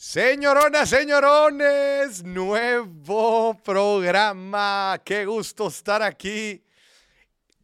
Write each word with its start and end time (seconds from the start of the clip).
Señoronas, 0.00 0.90
señorones, 0.90 2.22
nuevo 2.22 3.60
programa. 3.64 5.02
Qué 5.04 5.26
gusto 5.26 5.66
estar 5.66 6.04
aquí 6.04 6.62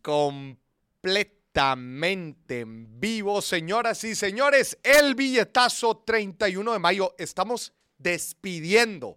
completamente 0.03 2.58
en 2.58 2.98
vivo. 2.98 3.40
Señoras 3.40 4.02
y 4.02 4.16
señores, 4.16 4.76
el 4.82 5.14
billetazo 5.14 5.98
31 5.98 6.72
de 6.72 6.78
mayo. 6.80 7.14
Estamos 7.18 7.72
despidiendo 7.99 9.16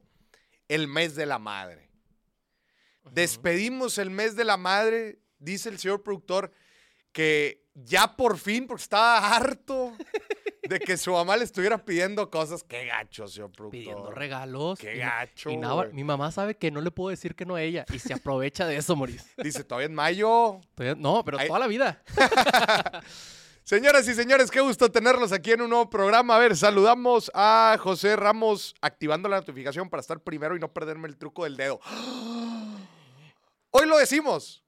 el 0.67 0.87
mes 0.87 1.15
de 1.15 1.25
la 1.25 1.39
madre. 1.39 1.89
Despedimos 3.13 3.97
el 3.97 4.11
mes 4.11 4.35
de 4.35 4.43
la 4.43 4.57
madre, 4.57 5.17
dice 5.39 5.69
el 5.69 5.79
señor 5.79 6.03
productor, 6.03 6.51
que 7.11 7.65
ya 7.73 8.15
por 8.15 8.37
fin, 8.37 8.67
porque 8.67 8.83
estaba 8.83 9.35
harto 9.35 9.97
de 10.67 10.79
que 10.79 10.97
su 10.97 11.11
mamá 11.11 11.35
le 11.37 11.43
estuviera 11.43 11.77
pidiendo 11.77 12.29
cosas. 12.29 12.63
Qué 12.63 12.85
gacho, 12.85 13.27
señor 13.27 13.51
productor. 13.51 13.79
Pidiendo 13.79 14.11
regalos. 14.11 14.79
Qué 14.79 14.95
Y- 14.95 14.99
gacho. 14.99 15.49
Y 15.49 15.57
nada, 15.57 15.85
mi 15.93 16.03
mamá 16.03 16.31
sabe 16.31 16.55
que 16.55 16.71
no 16.71 16.81
le 16.81 16.91
puedo 16.91 17.09
decir 17.09 17.35
que 17.35 17.45
no 17.45 17.55
a 17.55 17.61
ella 17.61 17.85
y 17.93 17.99
se 17.99 18.13
aprovecha 18.13 18.65
de 18.65 18.77
eso, 18.77 18.95
Moris. 18.95 19.25
Dice, 19.37 19.63
todavía 19.63 19.87
en 19.87 19.95
mayo. 19.95 20.59
Todavía- 20.75 20.95
No, 21.01 21.23
pero 21.23 21.37
toda 21.37 21.59
la 21.59 21.67
vida. 21.67 22.01
Señoras 23.63 24.07
y 24.07 24.13
señores, 24.13 24.49
qué 24.49 24.61
gusto 24.61 24.89
tenerlos 24.89 25.33
aquí 25.33 25.51
en 25.51 25.61
un 25.61 25.69
nuevo 25.69 25.89
programa. 25.89 26.37
A 26.37 26.39
ver, 26.39 26.55
saludamos 26.55 27.29
a 27.33 27.75
José 27.79 28.15
Ramos 28.15 28.73
activando 28.79 29.27
la 29.27 29.37
notificación 29.41 29.89
para 29.89 29.99
estar 29.99 30.21
primero 30.21 30.55
y 30.55 30.59
no 30.59 30.71
perderme 30.71 31.09
el 31.09 31.17
truco 31.17 31.43
del 31.43 31.57
dedo. 31.57 31.81
Hoy 33.71 33.85
lo 33.85 33.97
decimos. 33.97 34.63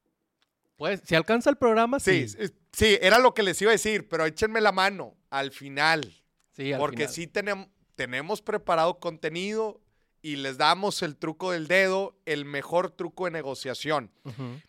Pues, 0.75 1.01
si 1.05 1.15
alcanza 1.15 1.49
el 1.49 1.55
programa, 1.57 1.99
Sí, 1.99 2.27
sí. 2.27 2.37
Sí, 2.71 2.97
era 3.01 3.19
lo 3.19 3.33
que 3.33 3.43
les 3.43 3.61
iba 3.61 3.71
a 3.71 3.73
decir, 3.73 4.07
pero 4.07 4.25
échenme 4.25 4.61
la 4.61 4.71
mano 4.71 5.15
al 5.29 5.51
final. 5.51 6.21
Sí, 6.51 6.73
al 6.73 6.79
porque 6.79 7.03
final. 7.03 7.13
sí 7.13 7.27
tenemos, 7.27 7.67
tenemos 7.95 8.41
preparado 8.41 8.99
contenido 8.99 9.81
y 10.21 10.35
les 10.35 10.57
damos 10.57 11.01
el 11.01 11.15
truco 11.15 11.51
del 11.51 11.67
dedo, 11.67 12.17
el 12.25 12.43
mejor 12.45 12.91
truco 12.91 13.25
de 13.25 13.31
negociación. 13.31 14.11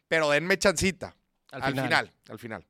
Pero 0.08 0.30
denme 0.30 0.58
chancita. 0.58 1.16
Al, 1.50 1.62
Al 1.62 1.70
final. 1.72 1.84
final, 1.88 2.12
al 2.28 2.38
final. 2.38 2.66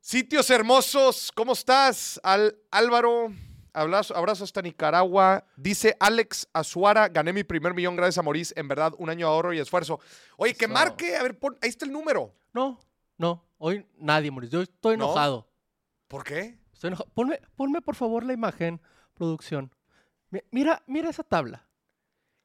Sitios 0.00 0.50
hermosos, 0.50 1.32
¿cómo 1.34 1.52
estás? 1.54 2.20
Al, 2.22 2.56
Álvaro, 2.70 3.32
abrazo, 3.72 4.14
abrazo 4.16 4.44
hasta 4.44 4.62
Nicaragua. 4.62 5.44
Dice 5.56 5.96
Alex 5.98 6.46
Azuara, 6.52 7.08
gané 7.08 7.32
mi 7.32 7.42
primer 7.42 7.74
millón 7.74 7.96
gracias 7.96 8.18
a 8.18 8.22
Morís. 8.22 8.52
En 8.56 8.68
verdad, 8.68 8.92
un 8.98 9.10
año 9.10 9.26
de 9.26 9.32
ahorro 9.32 9.52
y 9.52 9.58
esfuerzo. 9.58 9.98
Oye, 10.36 10.54
que 10.54 10.68
marque, 10.68 11.16
a 11.16 11.22
ver, 11.22 11.36
pon- 11.38 11.58
ahí 11.60 11.70
está 11.70 11.84
el 11.86 11.92
número. 11.92 12.32
No, 12.52 12.78
no. 13.18 13.44
Hoy 13.58 13.86
nadie, 13.98 14.30
Moris. 14.30 14.50
Yo 14.50 14.60
estoy 14.62 14.96
¿No? 14.96 15.04
enojado. 15.06 15.48
¿Por 16.08 16.24
qué? 16.24 16.58
Estoy 16.72 16.88
enojado. 16.88 17.08
Ponme, 17.14 17.40
ponme, 17.56 17.80
por 17.80 17.94
favor, 17.94 18.24
la 18.24 18.32
imagen, 18.34 18.80
producción. 19.14 19.74
Mi- 20.30 20.42
Mira, 20.50 20.82
mira 20.86 21.08
esa 21.10 21.22
tabla. 21.24 21.66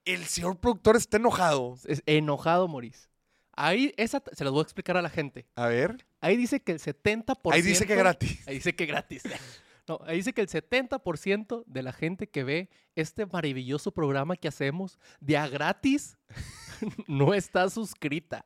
El 0.05 0.23
señor 0.25 0.57
productor 0.59 0.95
está 0.95 1.17
enojado. 1.17 1.75
Es 1.85 2.01
enojado, 2.05 2.67
Moris. 2.67 3.09
Ahí, 3.53 3.93
esa, 3.97 4.23
se 4.31 4.43
las 4.43 4.51
voy 4.53 4.61
a 4.61 4.63
explicar 4.63 4.95
a 4.97 5.01
la 5.01 5.09
gente. 5.09 5.45
A 5.55 5.67
ver. 5.67 6.07
Ahí 6.21 6.37
dice 6.37 6.61
que 6.61 6.71
el 6.71 6.79
70%. 6.79 7.53
Ahí 7.53 7.61
dice 7.61 7.85
que 7.85 7.95
gratis. 7.95 8.47
Ahí 8.47 8.55
dice 8.55 8.75
que 8.75 8.85
gratis. 8.85 9.23
No, 9.87 9.99
ahí 10.05 10.17
dice 10.17 10.31
que 10.31 10.41
el 10.41 10.47
70% 10.47 11.63
de 11.65 11.81
la 11.83 11.91
gente 11.91 12.29
que 12.29 12.43
ve 12.43 12.69
este 12.95 13.25
maravilloso 13.25 13.91
programa 13.91 14.35
que 14.37 14.47
hacemos 14.47 14.99
de 15.19 15.37
a 15.37 15.47
gratis 15.49 16.17
no 17.07 17.33
está 17.33 17.67
suscrita. 17.69 18.45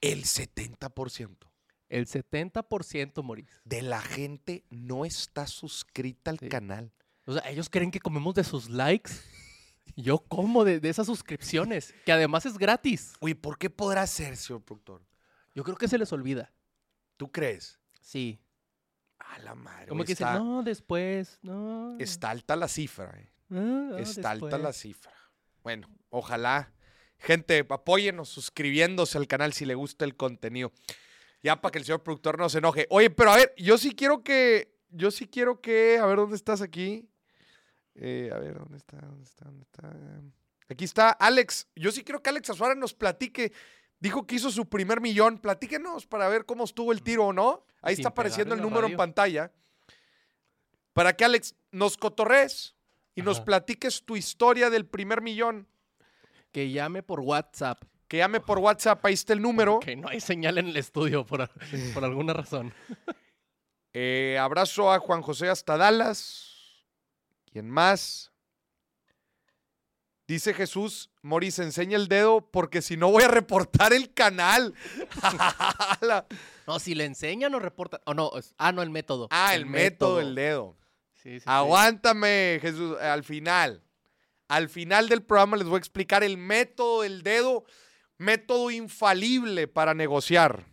El 0.00 0.24
70% 0.24 1.36
El 1.88 2.06
70%, 2.06 3.22
Moris. 3.22 3.48
de 3.64 3.82
la 3.82 4.00
gente 4.00 4.64
no 4.70 5.04
está 5.04 5.46
suscrita 5.46 6.30
al 6.30 6.38
Sí. 6.38 6.48
canal. 6.48 6.92
O 7.26 7.32
sea, 7.34 7.48
ellos 7.50 7.68
creen 7.68 7.90
que 7.90 8.00
comemos 8.00 8.34
de 8.34 8.44
sus 8.44 8.68
likes. 8.70 9.10
Yo 9.96 10.18
como 10.18 10.64
de, 10.64 10.80
de 10.80 10.88
esas 10.88 11.06
suscripciones, 11.06 11.92
que 12.06 12.12
además 12.12 12.46
es 12.46 12.56
gratis. 12.56 13.12
Oye, 13.20 13.34
¿por 13.34 13.58
qué 13.58 13.68
podrá 13.70 14.06
ser, 14.06 14.36
señor 14.36 14.62
productor? 14.62 15.04
Yo 15.54 15.64
creo 15.64 15.76
que 15.76 15.88
se 15.88 15.98
les 15.98 16.12
olvida. 16.12 16.52
¿Tú 17.16 17.30
crees? 17.30 17.78
Sí. 18.00 18.40
A 19.18 19.38
la 19.40 19.54
madre. 19.54 19.88
Como 19.88 20.04
que 20.04 20.12
dicen, 20.12 20.28
está, 20.28 20.38
no, 20.38 20.62
después, 20.62 21.38
no. 21.42 21.98
está 21.98 22.30
alta 22.30 22.56
la 22.56 22.68
cifra. 22.68 23.12
eh. 23.18 23.32
ah, 23.50 23.90
ah, 23.94 23.98
Está 24.00 24.30
alta 24.30 24.46
la 24.58 24.68
después". 24.68 24.76
cifra. 24.76 25.12
Bueno, 25.62 25.88
ojalá. 26.08 26.72
Gente, 27.20 27.66
apóyenos 27.68 28.30
suscribiéndose 28.30 29.18
al 29.18 29.28
canal 29.28 29.52
si 29.52 29.66
le 29.66 29.74
gusta 29.74 30.04
el 30.04 30.16
contenido. 30.16 30.72
Ya 31.42 31.60
para 31.60 31.72
que 31.72 31.78
el 31.78 31.84
señor 31.84 32.02
productor 32.02 32.38
no 32.38 32.48
se 32.48 32.58
enoje. 32.58 32.86
Oye, 32.90 33.10
pero 33.10 33.32
a 33.32 33.36
ver, 33.36 33.54
yo 33.56 33.78
sí 33.78 33.94
quiero 33.94 34.22
que. 34.24 34.74
Yo 34.90 35.10
sí 35.10 35.26
quiero 35.26 35.60
que. 35.60 35.98
A 35.98 36.06
ver, 36.06 36.16
¿dónde 36.16 36.36
estás 36.36 36.62
aquí? 36.62 37.08
Eh, 37.94 38.30
a 38.34 38.38
ver, 38.38 38.58
¿dónde 38.58 38.78
está? 38.78 38.96
¿Dónde 38.98 39.24
está? 39.24 39.44
¿Dónde 39.44 39.62
está? 39.62 39.92
Aquí 40.68 40.84
está 40.84 41.10
Alex. 41.10 41.66
Yo 41.76 41.92
sí 41.92 42.02
quiero 42.04 42.22
que 42.22 42.30
Alex 42.30 42.50
Azuara 42.50 42.74
nos 42.74 42.94
platique. 42.94 43.52
Dijo 43.98 44.26
que 44.26 44.36
hizo 44.36 44.50
su 44.50 44.68
primer 44.68 45.00
millón. 45.00 45.38
Platíquenos 45.38 46.06
para 46.06 46.28
ver 46.28 46.46
cómo 46.46 46.64
estuvo 46.64 46.92
el 46.92 47.02
tiro 47.02 47.26
o 47.26 47.32
no. 47.32 47.64
Ahí 47.82 47.96
Sin 47.96 48.02
está 48.02 48.10
apareciendo 48.10 48.54
el 48.54 48.62
número 48.62 48.86
en 48.86 48.96
pantalla. 48.96 49.52
Para 50.94 51.14
que 51.14 51.24
Alex 51.24 51.54
nos 51.70 51.96
cotorres 51.96 52.74
y 53.14 53.22
nos 53.22 53.40
platiques 53.40 54.04
tu 54.04 54.16
historia 54.16 54.70
del 54.70 54.86
primer 54.86 55.20
millón. 55.20 55.66
Que 56.52 56.70
llame 56.70 57.02
por 57.02 57.20
WhatsApp. 57.20 57.82
Que 58.08 58.18
llame 58.18 58.40
por 58.40 58.58
WhatsApp, 58.58 59.04
ahí 59.06 59.14
está 59.14 59.32
el 59.32 59.40
número. 59.42 59.78
Que 59.80 59.94
no 59.96 60.08
hay 60.08 60.20
señal 60.20 60.58
en 60.58 60.66
el 60.68 60.76
estudio 60.76 61.24
por, 61.24 61.48
por 61.94 62.04
alguna 62.04 62.32
razón. 62.32 62.72
Eh, 63.92 64.38
abrazo 64.40 64.92
a 64.92 65.00
Juan 65.00 65.20
José 65.20 65.48
hasta 65.48 65.76
Dallas. 65.76 66.54
¿Quién 67.50 67.68
más? 67.68 68.30
Dice 70.28 70.54
Jesús, 70.54 71.10
Moris, 71.22 71.58
enseña 71.58 71.96
el 71.96 72.06
dedo 72.06 72.40
porque 72.52 72.82
si 72.82 72.96
no 72.96 73.10
voy 73.10 73.24
a 73.24 73.28
reportar 73.28 73.92
el 73.92 74.14
canal. 74.14 74.74
No, 76.68 76.78
si 76.78 76.94
le 76.94 77.04
enseñan 77.04 77.52
o 77.52 77.58
reportan. 77.58 78.00
O 78.04 78.14
no, 78.14 78.30
es- 78.38 78.54
ah, 78.58 78.70
no, 78.70 78.80
el 78.82 78.90
método. 78.90 79.26
ah, 79.32 79.56
el, 79.56 79.66
método 79.66 80.18
del 80.18 80.36
dedo. 80.36 80.76
Sí, 81.14 81.32
sí, 81.34 81.40
sí. 81.40 81.44
Aguántame, 81.46 82.58
Jesús, 82.62 82.96
al 83.00 83.24
final. 83.24 83.82
Al 84.50 84.68
final 84.68 85.08
del 85.08 85.22
programa 85.22 85.56
les 85.56 85.68
voy 85.68 85.76
a 85.76 85.78
explicar 85.78 86.24
el 86.24 86.36
método 86.36 87.02
del 87.02 87.22
dedo, 87.22 87.62
método 88.18 88.72
infalible 88.72 89.68
para 89.68 89.94
negociar. 89.94 90.66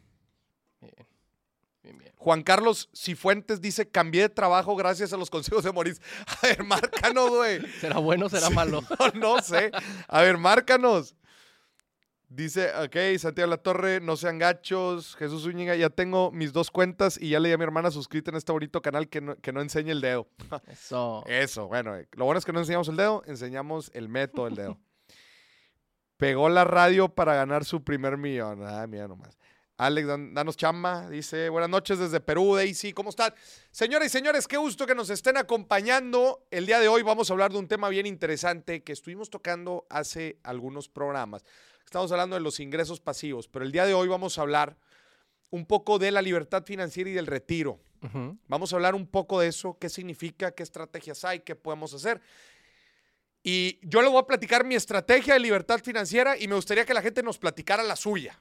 Bien, 1.83 1.95
bien. 1.95 2.11
Juan 2.15 2.41
Carlos 2.41 2.89
Cifuentes 2.95 3.61
dice, 3.61 3.87
cambié 3.87 4.23
de 4.23 4.29
trabajo 4.29 4.75
gracias 4.75 5.13
a 5.13 5.17
los 5.17 5.29
consejos 5.29 5.63
de 5.63 5.71
Moris. 5.71 6.01
A 6.41 6.47
ver, 6.47 6.63
márcanos, 6.63 7.29
güey. 7.29 7.61
¿Será 7.79 7.99
bueno 7.99 8.25
o 8.25 8.29
será 8.29 8.49
malo? 8.49 8.83
No, 9.13 9.35
no 9.35 9.41
sé. 9.43 9.69
A 10.07 10.23
ver, 10.23 10.39
márcanos. 10.39 11.15
Dice, 12.29 12.71
ok, 12.75 13.17
Santiago 13.19 13.49
La 13.49 13.57
Torre, 13.57 14.01
no 14.01 14.17
sean 14.17 14.37
gachos. 14.37 15.15
Jesús 15.15 15.43
Zúñiga, 15.43 15.75
ya 15.77 15.89
tengo 15.89 16.29
mis 16.31 16.51
dos 16.51 16.71
cuentas 16.71 17.17
y 17.21 17.29
ya 17.29 17.39
le 17.39 17.47
di 17.49 17.53
a 17.53 17.57
mi 17.57 17.63
hermana 17.63 17.89
suscrita 17.89 18.31
en 18.31 18.37
este 18.37 18.51
bonito 18.51 18.81
canal 18.81 19.07
que 19.07 19.21
no, 19.21 19.37
que 19.37 19.53
no 19.53 19.61
enseñe 19.61 19.91
el 19.91 20.01
dedo. 20.01 20.27
Eso. 20.67 21.23
Eso, 21.25 21.67
bueno, 21.67 21.95
eh, 21.95 22.07
lo 22.11 22.25
bueno 22.25 22.37
es 22.39 22.43
que 22.43 22.51
no 22.51 22.59
enseñamos 22.59 22.89
el 22.89 22.97
dedo, 22.97 23.23
enseñamos 23.27 23.91
el 23.93 24.09
método 24.09 24.45
del 24.45 24.55
dedo. 24.55 24.77
Pegó 26.17 26.49
la 26.49 26.65
radio 26.65 27.09
para 27.09 27.33
ganar 27.35 27.63
su 27.63 27.83
primer 27.83 28.17
millón. 28.17 28.61
Ah, 28.63 28.85
mira 28.87 29.07
nomás. 29.07 29.37
Alex, 29.77 30.07
dan- 30.07 30.33
danos 30.33 30.57
chamba, 30.57 31.07
dice, 31.07 31.49
buenas 31.49 31.69
noches 31.69 31.99
desde 31.99 32.19
Perú, 32.19 32.55
Daisy, 32.55 32.91
¿cómo 32.93 33.11
están? 33.11 33.31
Señoras 33.69 34.07
y 34.07 34.09
señores, 34.09 34.47
qué 34.47 34.57
gusto 34.57 34.87
que 34.87 34.95
nos 34.95 35.11
estén 35.11 35.37
acompañando. 35.37 36.47
El 36.49 36.65
día 36.65 36.79
de 36.79 36.87
hoy 36.87 37.03
vamos 37.03 37.29
a 37.29 37.33
hablar 37.33 37.51
de 37.51 37.59
un 37.59 37.67
tema 37.67 37.87
bien 37.87 38.07
interesante 38.07 38.83
que 38.83 38.91
estuvimos 38.91 39.29
tocando 39.29 39.85
hace 39.91 40.39
algunos 40.41 40.89
programas. 40.89 41.45
Estamos 41.87 42.11
hablando 42.11 42.35
de 42.35 42.41
los 42.41 42.59
ingresos 42.59 42.99
pasivos, 42.99 43.47
pero 43.47 43.63
el 43.63 43.71
día 43.71 43.85
de 43.85 43.93
hoy 43.93 44.09
vamos 44.09 44.37
a 44.37 44.41
hablar 44.41 44.75
un 45.51 45.65
poco 45.65 45.97
de 45.99 46.11
la 46.11 46.21
libertad 46.21 46.65
financiera 46.65 47.09
y 47.09 47.13
del 47.13 47.25
retiro. 47.27 47.79
Vamos 48.49 48.73
a 48.73 48.75
hablar 48.75 48.93
un 48.93 49.07
poco 49.07 49.39
de 49.39 49.47
eso, 49.47 49.77
qué 49.79 49.87
significa, 49.87 50.51
qué 50.51 50.63
estrategias 50.63 51.23
hay, 51.23 51.39
qué 51.39 51.55
podemos 51.55 51.93
hacer. 51.93 52.19
Y 53.41 53.79
yo 53.83 54.01
le 54.01 54.09
voy 54.09 54.19
a 54.19 54.23
platicar 54.27 54.65
mi 54.65 54.75
estrategia 54.75 55.35
de 55.35 55.39
libertad 55.39 55.79
financiera 55.81 56.37
y 56.37 56.49
me 56.49 56.55
gustaría 56.55 56.85
que 56.85 56.93
la 56.93 57.01
gente 57.01 57.23
nos 57.23 57.37
platicara 57.37 57.81
la 57.83 57.95
suya. 57.95 58.37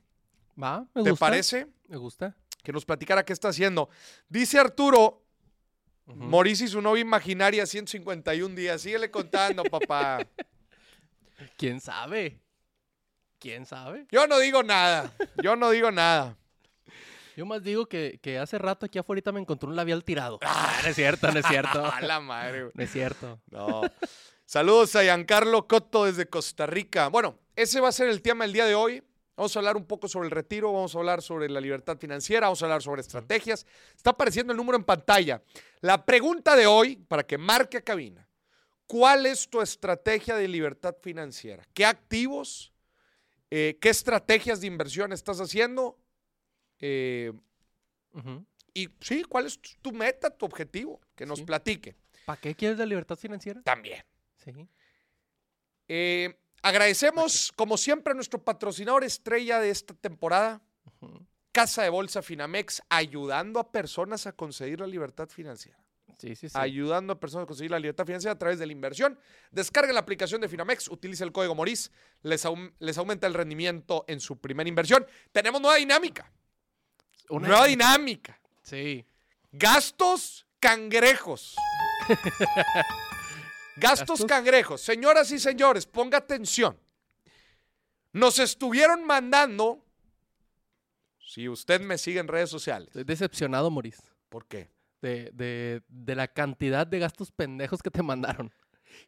Va, 0.61 0.81
me 0.93 1.05
¿Te 1.05 1.11
gusta. 1.11 1.27
parece? 1.27 1.69
Me 1.87 1.97
gusta. 1.99 2.35
Que 2.65 2.73
nos 2.73 2.85
platicara 2.85 3.25
qué 3.25 3.33
está 3.33 3.51
haciendo. 3.51 3.89
Dice 4.29 4.59
Arturo, 4.59 5.23
Ujú. 6.09 6.17
Mauricio 6.17 6.67
y 6.67 6.69
su 6.69 6.83
novia 6.83 7.01
imaginaria 7.03 7.65
151 7.65 8.57
días. 8.57 8.81
Síguele 8.83 9.09
contando, 9.09 9.63
papá. 9.63 10.27
¿Quién 11.57 11.81
sabe? 11.81 12.41
¿Quién 13.39 13.67
sabe? 13.67 14.07
Yo 14.11 14.27
no 14.27 14.39
digo 14.39 14.63
nada. 14.63 15.13
Yo 15.43 15.57
no 15.57 15.71
digo 15.71 15.91
nada. 15.91 16.37
Yo 17.37 17.45
más 17.45 17.63
digo 17.63 17.87
que, 17.87 18.19
que 18.23 18.39
hace 18.39 18.57
rato 18.59 18.87
aquí 18.87 18.99
afuera 18.99 19.31
me 19.31 19.41
encontré 19.41 19.69
un 19.69 19.77
labial 19.77 20.05
tirado. 20.05 20.39
Ah, 20.43 20.81
no 20.83 20.89
es 20.89 20.97
cierto, 20.97 21.31
no 21.31 21.39
es 21.39 21.47
cierto. 21.47 21.85
A 21.93 22.01
la 22.01 22.19
madre, 22.19 22.63
güey. 22.63 22.73
No 22.75 22.83
es 22.83 22.91
cierto. 22.91 23.41
No. 23.51 23.83
Saludos 24.47 24.97
a 24.97 25.03
Giancarlo 25.03 25.67
Cotto 25.67 26.05
desde 26.05 26.27
Costa 26.27 26.67
Rica. 26.67 27.09
Bueno, 27.09 27.39
ese 27.57 27.81
va 27.81 27.89
a 27.89 27.93
ser 27.93 28.09
el 28.09 28.23
tema 28.23 28.45
del 28.45 28.55
día 28.55 28.65
de 28.65 28.75
hoy. 28.75 29.03
Vamos 29.37 29.55
a 29.55 29.59
hablar 29.59 29.77
un 29.77 29.85
poco 29.85 30.09
sobre 30.09 30.29
el 30.29 30.31
retiro, 30.31 30.73
vamos 30.73 30.95
a 30.95 30.99
hablar 30.99 31.21
sobre 31.21 31.51
la 31.51 31.61
libertad 31.61 31.99
financiera, 31.99 32.47
vamos 32.47 32.63
a 32.63 32.65
hablar 32.65 32.81
sobre 32.81 33.03
estrategias. 33.03 33.67
Está 33.95 34.11
apareciendo 34.11 34.53
el 34.53 34.57
número 34.57 34.79
en 34.79 34.85
pantalla. 34.85 35.43
La 35.81 36.07
pregunta 36.07 36.57
de 36.57 36.67
hoy, 36.67 36.97
para 36.97 37.27
que 37.27 37.37
marque 37.37 37.77
a 37.77 37.83
cabina, 37.83 38.27
¿Cuál 38.87 39.27
es 39.27 39.49
tu 39.49 39.61
estrategia 39.61 40.37
de 40.37 40.47
libertad 40.47 40.95
financiera? 41.03 41.67
¿Qué 41.75 41.85
activos? 41.85 42.73
Eh, 43.51 43.79
¿Qué 43.81 43.89
estrategias 43.91 44.61
de 44.61 44.67
inversión 44.67 45.13
estás 45.13 45.41
haciendo? 45.41 45.99
Eh, 46.81 47.33
y 48.75 48.89
sí, 49.01 49.23
¿cuál 49.25 49.47
es 49.47 49.61
tu 49.81 49.93
meta, 49.93 50.31
tu 50.31 50.47
objetivo? 50.47 51.01
Que 51.15 51.27
nos 51.27 51.39
Sí. 51.39 51.45
platique. 51.45 51.97
¿Para 52.25 52.41
qué 52.41 52.55
quieres 52.55 52.79
la 52.79 52.87
libertad 52.87 53.17
financiera? 53.17 53.63
También. 53.63 54.05
Sí. 54.37 54.53
Eh, 55.89 56.37
agradecemos, 56.63 57.53
como 57.55 57.77
siempre, 57.77 58.11
a 58.13 58.15
nuestro 58.15 58.43
patrocinador 58.43 59.05
estrella 59.05 59.61
de 59.61 59.71
esta 59.71 59.95
temporada. 59.95 60.61
Casa 61.53 61.83
de 61.85 61.89
Bolsa 61.89 62.21
Finamex, 62.21 62.83
ayudando 62.91 63.59
a 63.61 63.73
personas 63.73 64.27
a 64.27 64.33
conseguir 64.33 64.81
la 64.81 64.87
libertad 64.87 65.29
financiera. 65.29 65.79
Sí, 66.19 66.35
sí, 66.35 66.49
sí. 66.49 66.55
Ayudando 66.59 67.13
a 67.13 67.21
personas 67.21 67.45
a 67.45 67.47
conseguir 67.47 67.71
la 67.71 67.79
libertad 67.79 68.07
financiera 68.07 68.33
a 68.33 68.39
través 68.39 68.59
de 68.59 68.65
la 68.67 68.73
inversión. 68.73 69.19
Descarga 69.51 69.93
la 69.93 70.01
aplicación 70.01 70.41
de 70.41 70.49
Finamex, 70.49 70.89
utiliza 70.89 71.25
el 71.25 71.33
código 71.33 71.55
Moris, 71.55 71.91
les, 72.23 72.45
aum- 72.47 72.73
les 72.79 72.97
aumenta 72.97 73.27
el 73.27 73.35
rendimiento 73.35 74.05
en 74.09 74.21
su 74.21 74.39
primera 74.39 74.67
inversión. 74.69 75.07
Tenemos 75.33 75.61
nueva 75.61 75.77
dinámica. 75.77 76.33
Una- 77.29 77.49
Nueva 77.49 77.67
dinámica. 77.67 78.41
Sí. 78.63 79.05
Gastos 79.53 80.47
cangrejos. 80.59 81.55
Gastos 83.77 84.09
¿Gastos? 84.09 84.25
cangrejos. 84.27 84.81
Señoras 84.81 85.31
y 85.33 85.39
señores, 85.39 85.87
ponga 85.87 86.19
atención. 86.19 86.79
Nos 88.13 88.39
estuvieron 88.39 89.05
mandando, 89.05 89.85
si 91.19 91.49
usted 91.49 91.81
me 91.83 91.99
sigue 91.99 92.21
en 92.21 92.29
redes 92.29 92.49
sociales, 92.49 92.89
Estoy 92.89 93.05
decepcionado, 93.05 93.71
Moris, 93.71 94.01
¿por 94.31 94.47
qué? 94.47 94.71
De, 95.03 95.31
de, 95.35 95.83
de 95.89 96.15
la 96.15 96.29
cantidad 96.29 96.87
de 96.87 96.99
gastos 96.99 97.33
pendejos 97.33 97.83
que 97.83 97.91
te 97.91 98.03
mandaron. 98.03 98.53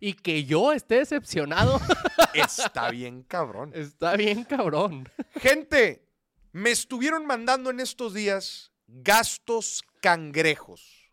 Y 0.01 0.13
que 0.15 0.45
yo 0.45 0.73
esté 0.73 0.97
decepcionado, 0.97 1.81
Está 2.35 2.91
bien 2.91 3.23
cabrón. 3.23 3.73
está 3.75 4.17
bien 4.17 4.45
cabrón. 4.45 5.09
Gente, 5.41 6.07
me 6.53 6.71
estuvieron 6.71 7.25
mandando 7.27 7.71
en 7.71 7.81
estos 7.81 8.13
días 8.15 8.71
gastos 8.87 9.83
cangrejos. 10.03 11.11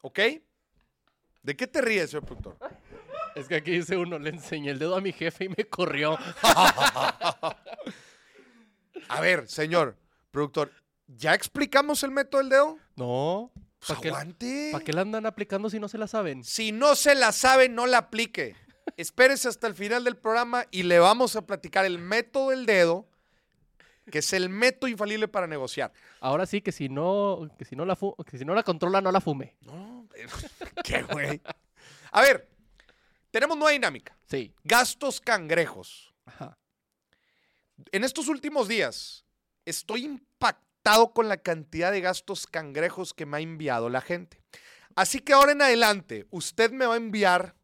¿Ok? 0.00 0.18
¿De 1.42 1.56
qué 1.56 1.66
te 1.66 1.80
ríes, 1.80 2.10
señor 2.10 2.24
productor? 2.24 2.56
Es 3.34 3.48
que 3.48 3.56
aquí 3.56 3.72
dice 3.72 3.96
uno, 3.96 4.18
le 4.18 4.30
enseñé 4.30 4.70
el 4.70 4.78
dedo 4.78 4.94
a 4.96 5.00
mi 5.00 5.12
jefe 5.12 5.44
y 5.46 5.48
me 5.48 5.64
corrió. 5.64 6.16
A 9.08 9.20
ver, 9.20 9.48
señor 9.48 9.96
productor, 10.30 10.70
¿ya 11.06 11.34
explicamos 11.34 12.02
el 12.02 12.10
método 12.10 12.40
del 12.42 12.50
dedo? 12.50 12.78
No. 12.96 13.50
Pues 13.84 13.98
¿Para 13.98 14.00
qué, 14.00 14.08
aguante. 14.08 14.72
qué 14.84 14.92
la 14.92 15.00
andan 15.00 15.26
aplicando 15.26 15.68
si 15.68 15.80
no 15.80 15.88
se 15.88 15.98
la 15.98 16.06
saben? 16.06 16.44
Si 16.44 16.70
no 16.72 16.94
se 16.94 17.14
la 17.16 17.32
sabe, 17.32 17.68
no 17.68 17.86
la 17.86 17.98
aplique. 17.98 18.54
Espérese 18.96 19.48
hasta 19.48 19.66
el 19.66 19.74
final 19.74 20.04
del 20.04 20.16
programa 20.16 20.66
y 20.70 20.84
le 20.84 20.98
vamos 21.00 21.34
a 21.36 21.46
platicar 21.46 21.84
el 21.84 21.98
método 21.98 22.50
del 22.50 22.64
dedo, 22.66 23.08
que 24.10 24.18
es 24.18 24.32
el 24.32 24.48
método 24.48 24.88
infalible 24.88 25.26
para 25.28 25.46
negociar. 25.46 25.92
Ahora 26.20 26.46
sí 26.46 26.60
que 26.60 26.70
si 26.72 26.88
no, 26.88 27.48
que 27.58 27.64
si 27.64 27.74
no 27.74 27.84
la 27.84 27.96
fu- 27.96 28.14
que 28.24 28.38
si 28.38 28.44
no 28.44 28.54
la 28.54 28.62
controla, 28.62 29.00
no 29.00 29.10
la 29.10 29.20
fume. 29.20 29.56
No, 29.62 30.08
qué 30.84 31.02
güey. 31.02 31.40
A 32.12 32.20
ver, 32.20 32.48
tenemos 33.32 33.56
nueva 33.56 33.72
dinámica. 33.72 34.16
Sí. 34.28 34.52
Gastos 34.62 35.20
cangrejos. 35.20 36.12
Ajá. 36.26 36.56
En 37.90 38.04
estos 38.04 38.28
últimos 38.28 38.68
días 38.68 39.24
estoy 39.64 40.20
impactado 40.82 41.12
con 41.12 41.28
la 41.28 41.36
cantidad 41.36 41.92
de 41.92 42.00
gastos 42.00 42.46
cangrejos 42.46 43.14
que 43.14 43.24
me 43.26 43.36
ha 43.36 43.40
enviado 43.40 43.88
la 43.88 44.00
gente. 44.00 44.40
Así 44.96 45.20
que 45.20 45.32
ahora 45.32 45.52
en 45.52 45.62
adelante, 45.62 46.26
usted 46.30 46.72
me 46.72 46.86
va 46.86 46.94
a 46.94 46.96
enviar 46.96 47.54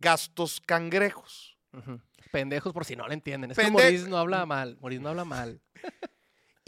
gastos 0.00 0.60
cangrejos. 0.60 1.56
Pendejos 2.30 2.72
por 2.74 2.84
si 2.84 2.94
no 2.94 3.08
la 3.08 3.14
entienden. 3.14 3.50
Es 3.52 3.56
Pende- 3.58 3.76
que 3.78 3.84
Moris 3.84 4.08
no 4.08 4.18
habla 4.18 4.44
mal. 4.46 4.76
Moris 4.80 5.00
no 5.00 5.08
habla 5.08 5.24
mal. 5.24 5.60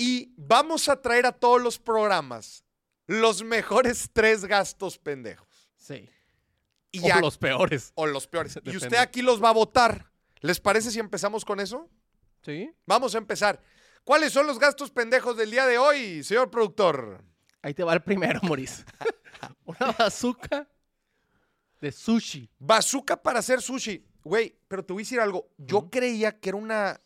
Y 0.02 0.32
vamos 0.38 0.88
a 0.88 1.02
traer 1.02 1.26
a 1.26 1.32
todos 1.32 1.60
los 1.60 1.78
programas 1.78 2.64
los 3.06 3.42
mejores 3.44 4.08
tres 4.14 4.46
gastos 4.46 4.96
pendejos. 4.98 5.70
Sí. 5.76 6.08
Y 6.90 7.00
O 7.10 7.20
los 7.20 7.36
peores. 7.36 7.92
o 7.94 8.06
los 8.06 8.26
peores. 8.26 8.58
Y 8.64 8.76
usted 8.78 8.96
aquí 8.96 9.20
los 9.20 9.42
va 9.44 9.50
a 9.50 9.52
votar. 9.52 10.10
¿Les 10.40 10.58
parece 10.58 10.90
si 10.90 10.98
empezamos 10.98 11.44
con 11.44 11.60
eso? 11.60 11.90
Sí. 12.42 12.72
Vamos 12.86 13.14
a 13.14 13.18
empezar. 13.18 13.60
¿Cuáles 14.04 14.32
son 14.32 14.46
los 14.46 14.58
gastos 14.58 14.90
pendejos 14.90 15.36
del 15.36 15.50
día 15.50 15.66
de 15.66 15.78
hoy, 15.78 16.24
señor 16.24 16.50
productor? 16.50 17.22
Ahí 17.62 17.74
te 17.74 17.84
va 17.84 17.92
el 17.94 18.02
primero, 18.02 18.40
Moris. 18.42 18.84
Una 19.64 19.92
bazooka 19.98 20.66
de 21.80 21.92
sushi. 21.92 22.50
Bazooka 22.58 23.22
para 23.22 23.38
hacer 23.38 23.60
sushi. 23.62 24.04
Güey, 24.24 24.58
pero 24.68 24.84
te 24.84 24.92
voy 24.92 25.02
a 25.02 25.04
decir 25.04 25.20
algo. 25.20 25.48
Yo 25.58 25.88
creía 25.90 26.38
que 26.38 26.48
era 26.50 26.58
una, 26.58 27.00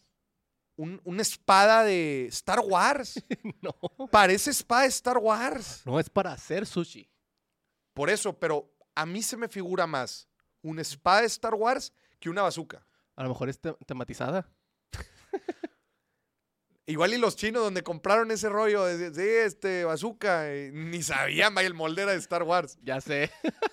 un- 0.77 1.01
una 1.05 1.23
espada 1.23 1.85
de 1.85 2.27
Star 2.27 2.61
Wars. 2.61 3.23
No. 3.61 3.73
Parece 4.11 4.51
espada 4.51 4.83
de 4.83 4.89
Star 4.89 5.19
Wars. 5.19 5.83
No 5.85 5.99
es 6.01 6.09
para 6.11 6.33
hacer 6.33 6.67
sushi. 6.67 7.09
Por 7.93 8.11
eso, 8.11 8.39
pero 8.39 8.71
a 8.95 9.07
mí 9.07 9.23
se 9.23 9.37
me 9.37 9.49
figura 9.49 9.87
más 9.87 10.29
una 10.63 10.83
espada 10.83 11.21
de 11.23 11.27
Star 11.29 11.55
Wars 11.55 11.93
que 12.21 12.29
una 12.31 12.43
bazooka. 12.43 12.85
A 13.17 13.23
lo 13.23 13.29
mejor 13.31 13.49
es 13.49 13.59
te- 13.61 13.75
tematizada. 13.87 14.49
Igual 16.87 17.15
y 17.15 17.19
los 17.19 17.35
chinos 17.37 17.63
donde 17.63 17.83
compraron 17.83 18.31
ese 18.31 18.49
rollo 18.51 18.85
de, 18.85 18.99
de- 18.99 19.11
de 19.11 19.45
este 19.47 19.85
bazooka, 19.85 20.51
eh, 20.53 20.71
ni 20.73 21.03
sabían, 21.03 21.55
vaya, 21.55 21.67
el 21.67 21.75
molde 21.75 22.03
era 22.03 22.13
de 22.13 22.19
Star 22.19 22.43
Wars. 22.43 22.79
Ya 22.83 23.01
sé. 23.01 23.31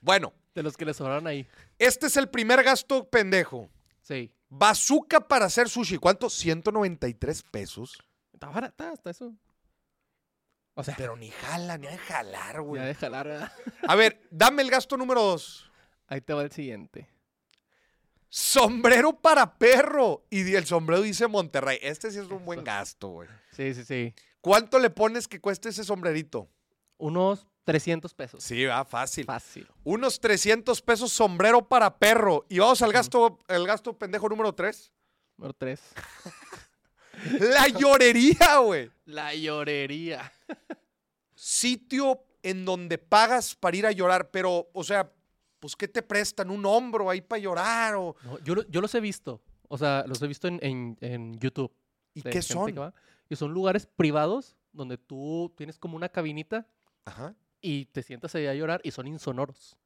Bueno, 0.00 0.32
De 0.54 0.62
los 0.62 0.76
que 0.76 0.84
le 0.84 0.94
sobraron 0.94 1.26
ahí. 1.26 1.48
este 1.80 2.06
es 2.06 2.16
el 2.16 2.28
primer 2.28 2.62
gasto 2.62 3.08
pendejo. 3.10 3.68
Sí. 4.02 4.32
Bazooka 4.48 5.20
para 5.26 5.46
hacer 5.46 5.68
sushi. 5.68 5.96
¿Cuánto? 5.98 6.30
193 6.30 7.42
pesos. 7.50 7.98
Está 8.32 8.46
barata 8.48 8.92
hasta 8.92 9.10
eso. 9.10 9.34
O 10.74 10.84
sea, 10.84 10.94
Pero 10.96 11.16
ni 11.16 11.30
jala, 11.30 11.76
ni 11.78 11.88
a 11.88 11.98
jalar, 11.98 12.54
ya 12.56 12.60
güey. 12.60 12.82
de 12.84 12.94
jalar. 12.94 13.26
¿verdad? 13.26 13.52
A 13.88 13.94
ver, 13.96 14.20
dame 14.30 14.62
el 14.62 14.70
gasto 14.70 14.96
número 14.96 15.22
dos. 15.22 15.72
Ahí 16.06 16.20
te 16.20 16.32
va 16.34 16.42
el 16.42 16.52
siguiente. 16.52 17.08
Sombrero 18.28 19.18
para 19.20 19.58
perro. 19.58 20.24
Y 20.30 20.54
el 20.54 20.66
sombrero 20.66 21.02
dice 21.02 21.26
Monterrey. 21.26 21.78
Este 21.82 22.10
sí 22.10 22.18
es 22.18 22.26
un 22.28 22.44
buen 22.44 22.64
gasto, 22.64 23.08
güey. 23.08 23.28
Sí, 23.52 23.74
sí, 23.74 23.84
sí. 23.84 24.14
¿Cuánto 24.40 24.78
le 24.78 24.90
pones 24.90 25.26
que 25.28 25.40
cueste 25.40 25.70
ese 25.70 25.84
sombrerito? 25.84 26.48
Unos 26.98 27.46
300 27.64 28.14
pesos. 28.14 28.44
Sí, 28.44 28.64
va, 28.64 28.84
fácil. 28.84 29.24
Fácil. 29.24 29.68
Unos 29.82 30.20
300 30.20 30.80
pesos 30.82 31.12
sombrero 31.12 31.66
para 31.66 31.98
perro. 31.98 32.46
Y 32.48 32.58
vamos 32.58 32.80
al 32.82 32.92
gasto, 32.92 33.40
el 33.48 33.66
gasto 33.66 33.98
pendejo 33.98 34.28
número 34.28 34.54
3. 34.54 34.92
Número 35.36 35.54
3. 35.54 35.80
La 37.40 37.68
llorería, 37.68 38.58
güey. 38.58 38.90
La 39.04 39.34
llorería. 39.34 40.32
Sitio 41.34 42.22
en 42.42 42.64
donde 42.64 42.98
pagas 42.98 43.56
para 43.56 43.76
ir 43.76 43.86
a 43.86 43.92
llorar, 43.92 44.30
pero, 44.30 44.68
o 44.72 44.84
sea, 44.84 45.12
pues, 45.60 45.74
¿qué 45.76 45.88
te 45.88 46.02
prestan? 46.02 46.50
¿Un 46.50 46.64
hombro 46.66 47.08
ahí 47.10 47.20
para 47.20 47.40
llorar? 47.40 47.94
O... 47.96 48.16
No, 48.24 48.38
yo, 48.40 48.54
lo- 48.54 48.68
yo 48.68 48.80
los 48.80 48.94
he 48.94 49.00
visto. 49.00 49.42
O 49.68 49.76
sea, 49.78 50.04
los 50.06 50.20
he 50.22 50.26
visto 50.26 50.46
en, 50.48 50.58
en- 50.62 50.96
en 51.00 51.38
YouTube. 51.38 51.72
¿Y 52.14 52.22
qué 52.22 52.40
son? 52.42 52.74
Y 53.28 53.36
son 53.36 53.52
lugares 53.52 53.86
privados 53.86 54.56
donde 54.72 54.96
tú 54.98 55.52
tienes 55.56 55.78
como 55.78 55.96
una 55.96 56.08
cabinita 56.08 56.66
Ajá. 57.04 57.34
y 57.60 57.86
te 57.86 58.02
sientas 58.02 58.34
ahí 58.34 58.46
a 58.46 58.54
llorar 58.54 58.80
y 58.84 58.90
son 58.92 59.06
insonoros. 59.08 59.76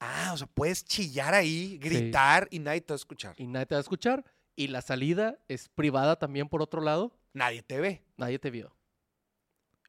Ah, 0.00 0.30
o 0.32 0.36
sea, 0.36 0.46
puedes 0.46 0.84
chillar 0.84 1.34
ahí, 1.34 1.78
gritar 1.78 2.48
y 2.50 2.58
nadie 2.58 2.80
te 2.80 2.92
va 2.92 2.96
a 2.96 2.96
escuchar. 2.96 3.34
Y 3.38 3.46
nadie 3.46 3.66
te 3.66 3.74
va 3.74 3.78
a 3.78 3.82
escuchar. 3.82 4.24
Y 4.56 4.68
la 4.68 4.82
salida 4.82 5.38
es 5.46 5.68
privada 5.68 6.16
también 6.16 6.48
por 6.48 6.60
otro 6.62 6.80
lado. 6.80 7.12
Nadie 7.32 7.62
te 7.62 7.78
ve. 7.80 8.02
Nadie 8.16 8.38
te 8.40 8.50
vio. 8.50 8.74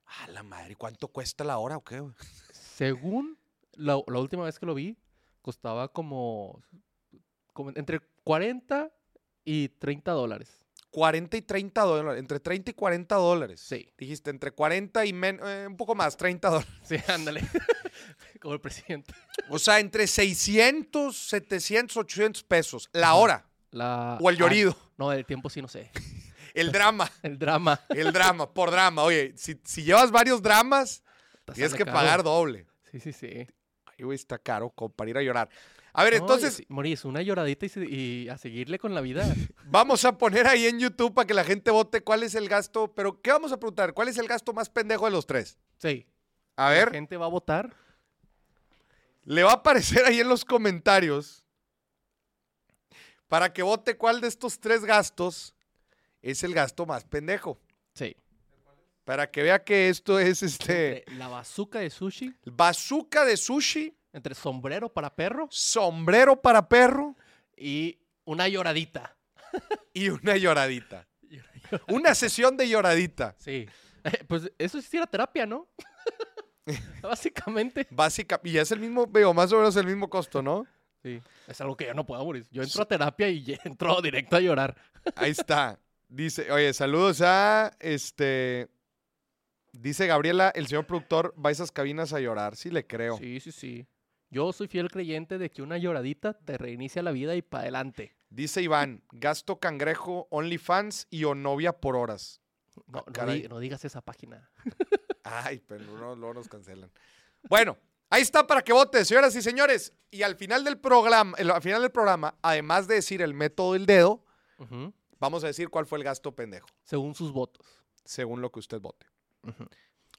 Ah, 0.06 0.28
la 0.28 0.44
madre, 0.44 0.76
¿cuánto 0.76 1.08
cuesta 1.08 1.44
la 1.44 1.58
hora 1.58 1.78
o 1.78 1.84
qué? 1.84 2.04
Según 2.52 3.39
la, 3.80 4.02
la 4.08 4.20
última 4.20 4.44
vez 4.44 4.60
que 4.60 4.66
lo 4.66 4.74
vi, 4.76 4.98
costaba 5.42 5.88
como, 5.92 6.62
como 7.54 7.72
entre 7.76 8.00
40 8.24 8.92
y 9.46 9.70
30 9.70 10.12
dólares. 10.12 10.56
40 10.92 11.38
y 11.38 11.42
30 11.44 11.82
dólares, 11.84 12.20
entre 12.20 12.40
30 12.40 12.72
y 12.72 12.74
40 12.74 13.16
dólares. 13.16 13.62
Sí. 13.62 13.94
Dijiste 13.98 14.32
entre 14.32 14.52
40 14.52 15.06
y 15.06 15.14
men- 15.14 15.40
eh, 15.44 15.66
un 15.68 15.78
poco 15.78 15.94
más, 15.94 16.18
30 16.18 16.50
dólares. 16.50 16.74
Sí, 16.84 16.96
ándale. 17.08 17.42
como 18.42 18.56
el 18.56 18.60
presidente. 18.62 19.14
O 19.50 19.60
sea, 19.60 19.80
entre 19.80 20.08
600, 20.08 21.16
700, 21.16 21.96
800 21.98 22.44
pesos 22.44 22.90
la 22.92 23.14
hora. 23.14 23.46
La, 23.72 24.18
O 24.20 24.30
el 24.32 24.36
ah, 24.38 24.40
llorido. 24.40 24.76
no, 24.98 25.12
el 25.14 25.26
tiempo 25.28 25.50
sí 25.50 25.62
no 25.62 25.68
sé. 25.68 25.92
El 26.56 26.72
drama. 26.72 27.10
El 27.22 27.38
drama. 27.38 27.80
El 27.90 28.12
drama, 28.12 28.52
por 28.52 28.72
drama. 28.72 29.04
Oye, 29.04 29.34
si, 29.38 29.62
si 29.64 29.84
llevas 29.84 30.10
varios 30.10 30.42
dramas, 30.42 31.04
Te 31.46 31.54
tienes 31.54 31.76
que 31.76 31.86
caro. 31.86 31.96
pagar 31.96 32.24
doble. 32.24 32.66
Sí, 32.92 33.00
sí, 33.00 33.14
sí. 33.14 33.48
Güey, 34.04 34.16
está 34.16 34.38
caro 34.38 34.70
como 34.72 34.90
para 34.94 35.10
ir 35.10 35.18
a 35.18 35.22
llorar. 35.22 35.50
A 35.94 36.04
ver, 36.04 36.14
No, 36.14 36.20
entonces, 36.20 36.64
Moris, 36.70 37.04
una 37.06 37.22
lloradita 37.22 37.66
y, 37.66 37.70
se- 37.70 37.86
y 37.86 38.30
a 38.30 38.38
seguirle 38.38 38.78
con 38.80 38.94
la 38.94 39.02
vida. 39.02 39.24
vamos 39.66 40.06
a 40.06 40.18
poner 40.18 40.48
ahí 40.48 40.66
en 40.68 40.80
YouTube 40.80 41.14
para 41.14 41.26
que 41.26 41.34
la 41.34 41.44
gente 41.44 41.72
vote 41.72 42.02
cuál 42.02 42.24
es 42.24 42.36
el 42.36 42.48
gasto. 42.48 42.94
Pero, 42.94 43.22
¿qué 43.22 43.32
vamos 43.32 43.52
a 43.52 43.58
preguntar? 43.60 43.94
¿Cuál 43.94 44.08
es 44.08 44.18
el 44.18 44.28
gasto 44.28 44.54
más 44.54 44.70
pendejo 44.70 45.06
de 45.06 45.12
los 45.12 45.26
tres? 45.26 45.58
Sí. 45.78 46.06
A 46.56 46.66
La 46.66 46.70
ver, 46.72 46.92
gente 46.92 47.18
va 47.18 47.26
a 47.26 47.30
votar. 47.30 47.74
Le 49.24 49.44
va 49.44 49.52
a 49.52 49.56
aparecer 49.56 50.06
ahí 50.06 50.20
en 50.20 50.28
los 50.30 50.46
comentarios 50.46 51.44
para 53.28 53.54
que 53.54 53.62
vote 53.64 53.96
cuál 53.98 54.22
de 54.22 54.28
estos 54.28 54.60
tres 54.60 54.84
gastos 54.86 55.54
es 56.22 56.44
el 56.44 56.54
gasto 56.54 56.86
más 56.86 57.04
pendejo. 57.06 57.60
Sí. 57.94 58.16
Para 59.10 59.32
que 59.32 59.42
vea 59.42 59.64
que 59.64 59.90
esto 59.90 60.20
es 60.20 60.44
este 60.44 61.04
la 61.18 61.28
bazooka 61.28 61.80
de 61.80 61.90
sushi, 61.90 62.32
bazooka 62.46 63.26
de 63.26 63.38
sushi, 63.38 63.92
entre 64.14 64.36
sombrero 64.36 64.88
para 64.88 65.10
perro 65.16 65.48
sombrero 65.50 66.40
para 66.40 66.70
perro 66.70 67.16
y 67.58 67.98
una 68.26 68.48
lloradita. 68.48 69.18
y 69.96 70.10
una 70.10 70.38
lloradita. 70.38 71.08
Una 71.88 72.14
sesión 72.14 72.56
de 72.56 72.70
lloradita. 72.70 73.36
Sí. 73.40 73.68
Eh, 74.04 74.24
pues 74.28 74.52
eso 74.60 74.80
sí 74.80 74.98
era 74.98 75.08
terapia, 75.08 75.48
¿no? 75.48 75.68
Básicamente. 77.02 77.88
Básica, 77.90 78.40
y 78.44 78.58
es 78.58 78.72
el 78.72 78.80
mismo, 78.80 79.08
veo, 79.08 79.34
más 79.34 79.52
o 79.52 79.58
menos 79.58 79.76
el 79.76 79.88
mismo 79.88 80.08
costo, 80.08 80.44
¿no? 80.44 80.68
Sí. 81.02 81.20
Es 81.48 81.60
algo 81.62 81.76
que 81.76 81.88
yo 81.88 81.96
no 81.96 82.06
puedo 82.06 82.24
morir. 82.24 82.46
Yo 82.52 82.62
entro 82.62 82.84
a 82.84 82.88
terapia 82.88 83.28
y 83.28 83.58
entro 83.64 84.02
directo 84.02 84.36
a 84.36 84.40
llorar. 84.40 84.76
Ahí 85.16 85.32
está. 85.32 85.80
Dice, 86.08 86.52
oye, 86.52 86.72
saludos 86.74 87.22
a 87.22 87.72
este. 87.80 88.70
Dice 89.82 90.08
Gabriela, 90.08 90.52
el 90.56 90.68
señor 90.68 90.86
productor 90.86 91.34
va 91.44 91.50
a 91.50 91.52
esas 91.52 91.72
cabinas 91.72 92.12
a 92.14 92.20
llorar. 92.20 92.56
Sí, 92.56 92.70
le 92.70 92.86
creo. 92.86 93.18
Sí, 93.18 93.40
sí, 93.40 93.52
sí. 93.52 93.88
Yo 94.30 94.52
soy 94.54 94.68
fiel 94.68 94.90
creyente 94.92 95.38
de 95.38 95.50
que 95.50 95.62
una 95.62 95.78
lloradita 95.78 96.34
te 96.34 96.58
reinicia 96.58 97.02
la 97.02 97.12
vida 97.12 97.36
y 97.36 97.42
para 97.42 97.62
adelante. 97.64 98.16
Dice 98.30 98.62
Iván, 98.62 99.02
gasto 99.12 99.60
cangrejo, 99.60 100.28
OnlyFans 100.32 101.08
y 101.10 101.24
o 101.24 101.34
novia 101.34 101.74
por 101.74 101.96
horas. 101.96 102.42
No, 102.88 103.00
Ah, 103.08 103.26
no 103.26 103.32
di- 103.34 103.48
no 103.48 103.60
digas 103.60 103.84
esa 103.86 104.02
página. 104.02 104.50
Ay, 105.24 105.64
pero 105.66 105.84
no, 105.86 106.16
luego 106.16 106.34
nos 106.36 106.48
cancelan. 106.48 106.92
Bueno, 107.50 107.78
ahí 108.10 108.22
está 108.22 108.46
para 108.46 108.62
que 108.62 108.74
votes, 108.74 109.08
señoras 109.08 109.36
y 109.36 109.42
señores. 109.42 109.94
Y 110.12 110.22
al 110.24 110.36
final 110.36 110.64
del 110.64 110.78
programa, 110.78 111.36
el- 111.38 111.50
al 111.52 111.62
final 111.62 111.82
del 111.82 111.92
programa, 111.92 112.36
además 112.42 112.88
de 112.88 112.96
decir 112.96 113.22
el 113.22 113.34
método 113.34 113.74
del 113.74 113.86
dedo, 113.86 114.24
vamos 115.20 115.44
a 115.44 115.48
decir 115.48 115.70
cuál 115.70 115.86
fue 115.86 115.98
el 115.98 116.04
gasto 116.04 116.36
pendejo, 116.36 116.68
Según 116.84 117.16
sus 117.16 117.32
votos. 117.32 117.66
según 118.04 118.42
lo 118.42 118.52
que 118.52 118.60
usted 118.60 118.80
vote. 118.80 119.06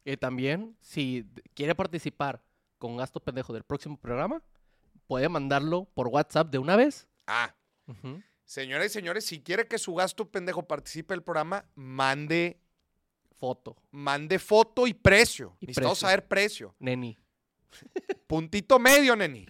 Y 0.04 0.16
también, 0.16 0.76
si 0.80 1.26
quiere 1.54 1.74
participar 1.74 2.42
con 2.78 2.96
gasto 2.96 3.20
pendejo 3.20 3.52
del 3.52 3.64
próximo 3.64 3.96
programa, 3.98 4.42
puede 5.06 5.28
mandarlo 5.28 5.84
por 5.94 6.08
WhatsApp 6.08 6.50
de 6.50 6.58
una 6.58 6.76
vez. 6.76 7.06
Ah, 7.26 7.54
Ujú. 7.86 8.22
señoras 8.44 8.86
y 8.86 8.88
señores, 8.90 9.24
si 9.26 9.42
quiere 9.42 9.66
que 9.68 9.78
su 9.78 9.94
gasto 9.94 10.30
pendejo 10.30 10.62
participe 10.66 11.12
del 11.14 11.22
programa, 11.22 11.64
mande, 11.74 12.60
Foto. 13.36 13.76
mande 13.90 14.38
foto 14.38 14.86
y 14.86 14.94
precio. 14.94 15.56
Y 15.60 15.66
Necesitamos 15.66 15.98
precio. 15.98 16.08
saber 16.08 16.26
precio. 16.28 16.74
Neni. 16.78 17.18
Puntito 18.26 18.78
medio, 18.78 19.16
neni. 19.16 19.46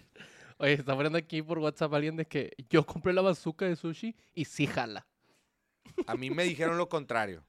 Oye, 0.57 0.73
está 0.73 0.93
poniendo 0.95 1.17
aquí 1.17 1.41
por 1.41 1.59
WhatsApp 1.59 1.93
alguien 1.93 2.15
de 2.15 2.25
que 2.25 2.51
yo 2.69 2.85
compré 2.85 3.13
la 3.13 3.21
bazooka 3.21 3.65
de 3.65 3.75
sushi 3.75 4.15
y 4.33 4.45
sí 4.45 4.67
jala. 4.67 5.07
A 6.07 6.15
mí 6.15 6.29
me 6.29 6.43
dijeron 6.43 6.77
lo 6.77 6.89
contrario. 6.89 7.43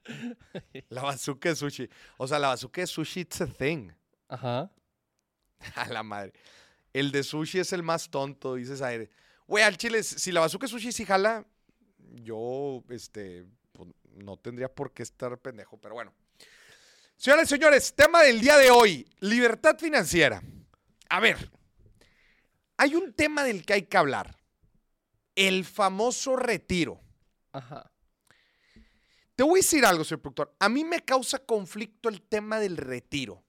La 0.89 1.03
bazooka 1.03 1.49
de 1.49 1.55
sushi. 1.55 1.89
O 2.17 2.27
sea, 2.27 2.39
la 2.39 2.49
bazooka 2.49 2.81
de 2.81 2.87
sushi, 2.87 3.21
it's 3.21 3.41
a 3.41 3.47
thing. 3.47 3.89
Ajá. 4.27 4.71
A 5.75 5.87
la 5.87 6.03
madre. 6.03 6.33
El 6.91 7.11
de 7.11 7.23
sushi 7.23 7.59
es 7.59 7.73
el 7.73 7.83
más 7.83 8.09
tonto, 8.09 8.55
dices 8.55 8.81
aire. 8.81 9.09
Güey, 9.47 9.63
al 9.63 9.77
chile, 9.77 10.03
si 10.03 10.31
la 10.31 10.41
bazooka 10.41 10.67
de 10.67 10.71
sushi 10.71 10.91
sí 10.91 11.05
jala, 11.05 11.45
yo, 11.97 12.83
este, 12.89 13.45
pues, 13.71 13.89
no 14.15 14.37
tendría 14.37 14.69
por 14.73 14.93
qué 14.93 15.03
estar 15.03 15.37
pendejo, 15.39 15.77
pero 15.77 15.95
bueno. 15.95 16.13
Señoras 17.17 17.45
y 17.45 17.49
señores, 17.49 17.93
tema 17.95 18.21
del 18.21 18.41
día 18.41 18.57
de 18.57 18.69
hoy, 18.69 19.07
libertad 19.19 19.77
financiera. 19.77 20.43
A 21.09 21.19
ver, 21.19 21.49
hay 22.77 22.95
un 22.95 23.13
tema 23.13 23.43
del 23.43 23.65
que 23.65 23.73
hay 23.73 23.83
que 23.83 23.97
hablar. 23.97 24.37
El 25.35 25.65
famoso 25.65 26.35
retiro. 26.35 27.01
Ajá. 27.51 27.92
Te 29.35 29.43
voy 29.43 29.59
a 29.59 29.63
decir 29.63 29.85
algo, 29.85 30.03
señor 30.03 30.21
productor. 30.21 30.55
A 30.59 30.69
mí 30.69 30.83
me 30.83 31.03
causa 31.03 31.39
conflicto 31.39 32.09
el 32.09 32.21
tema 32.21 32.59
del 32.59 32.77
retiro 32.77 33.43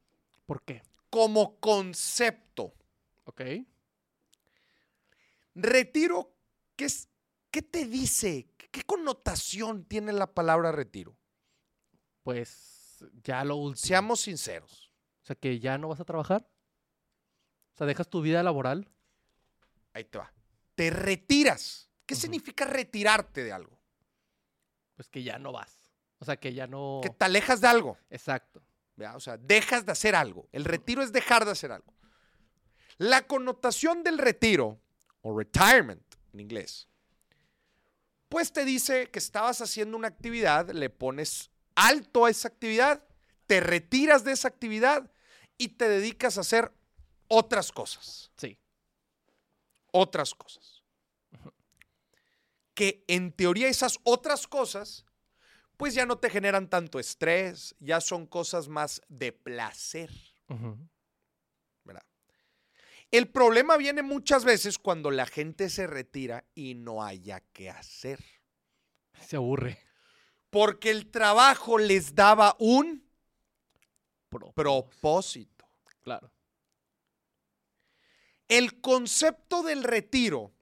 ¿Por 0.47 0.63
qué? 0.63 0.83
como 1.11 1.61
concepto. 1.61 2.75
Ok. 3.25 3.43
Retiro, 5.55 6.35
¿qué, 6.75 6.87
es, 6.87 7.09
¿qué 7.51 7.63
te 7.63 7.87
dice? 7.87 8.49
¿Qué 8.57 8.83
connotación 8.83 9.85
tiene 9.85 10.13
la 10.13 10.27
palabra 10.35 10.73
retiro? 10.73 11.17
Pues 12.25 13.05
ya 13.23 13.45
lo 13.45 13.57
último. 13.57 13.87
Seamos 13.87 14.23
sinceros. 14.23 14.91
O 15.23 15.27
sea, 15.27 15.37
que 15.37 15.61
ya 15.61 15.79
no 15.79 15.89
vas 15.89 16.01
a 16.01 16.05
trabajar. 16.05 16.49
O 17.75 17.77
sea, 17.77 17.87
dejas 17.87 18.09
tu 18.09 18.21
vida 18.21 18.43
laboral. 18.43 18.91
Ahí 19.93 20.05
te 20.05 20.19
va. 20.19 20.33
Te 20.75 20.91
retiras. 20.91 21.89
¿Qué 22.07 22.15
significa 22.15 22.65
retirarte 22.65 23.45
de 23.45 23.53
algo? 23.53 23.79
Pues 24.95 25.09
que 25.09 25.23
ya 25.23 25.39
no 25.39 25.53
vas. 25.53 25.91
O 26.19 26.25
sea, 26.25 26.37
que 26.37 26.55
ya 26.55 26.67
no. 26.67 27.01
Que 27.03 27.11
te 27.11 27.25
alejas 27.25 27.61
de 27.61 27.69
algo. 27.69 27.99
Exacto. 28.11 28.63
¿verdad? 28.97 29.17
O 29.17 29.21
sea, 29.21 29.37
dejas 29.37 29.85
de 29.85 29.93
hacer 29.93 30.15
algo. 30.15 30.49
El 30.53 30.65
retiro 30.65 31.03
es 31.03 31.13
dejar 31.13 31.45
de 31.45 31.51
hacer 31.51 31.73
algo. 31.73 31.93
La 32.99 33.27
connotación 33.27 34.03
del 34.03 34.19
retiro, 34.19 34.81
o 35.23 35.37
retirement 35.37 36.03
en 36.33 36.41
inglés, 36.41 36.89
pues 38.29 38.53
te 38.53 38.65
dice 38.65 39.11
que 39.11 39.19
estabas 39.19 39.61
haciendo 39.61 39.97
una 39.97 40.09
actividad, 40.09 40.71
le 40.71 40.91
pones 40.91 41.51
alto 41.75 42.25
a 42.25 42.31
esa 42.31 42.49
actividad, 42.49 43.05
te 43.47 43.61
retiras 43.61 44.25
de 44.25 44.33
esa 44.33 44.49
actividad 44.49 45.11
y 45.59 45.69
te 45.69 45.89
dedicas 45.89 46.39
a 46.39 46.43
hacer 46.43 46.73
otras 47.29 47.73
cosas. 47.73 48.31
Sí. 48.37 48.59
Otras 49.93 50.35
cosas. 50.35 50.74
Que 52.75 53.05
en 53.09 53.33
teoría 53.33 53.69
esas 53.69 53.99
otras 54.03 54.47
cosas, 54.49 55.05
pues 55.77 55.95
ya 55.95 56.07
no 56.07 56.19
te 56.19 56.29
generan 56.31 56.69
tanto 56.69 56.99
estrés, 56.99 57.75
ya 57.81 58.01
son 58.01 58.27
cosas 58.27 58.69
más 58.69 59.01
de 59.09 59.33
placer. 59.33 60.11
¿verdad? 61.85 62.05
El 63.11 63.29
problema 63.29 63.77
viene 63.77 64.03
muchas 64.03 64.45
veces 64.45 64.79
cuando 64.79 65.11
la 65.11 65.27
gente 65.27 65.71
se 65.71 65.87
retira 65.87 66.45
y 66.55 66.75
no 66.75 67.03
haya 67.05 67.41
qué 67.53 67.71
hacer. 67.71 68.23
Se 69.21 69.37
aburre. 69.37 69.79
Porque 70.51 70.91
el 70.91 71.11
trabajo 71.11 71.79
les 71.79 72.15
daba 72.15 72.57
un 72.59 73.05
Pro- 74.29 74.53
propósito. 74.53 75.65
Claro. 76.03 76.31
El 78.49 78.81
concepto 78.81 79.63
del 79.63 79.83
retiro, 79.85 80.54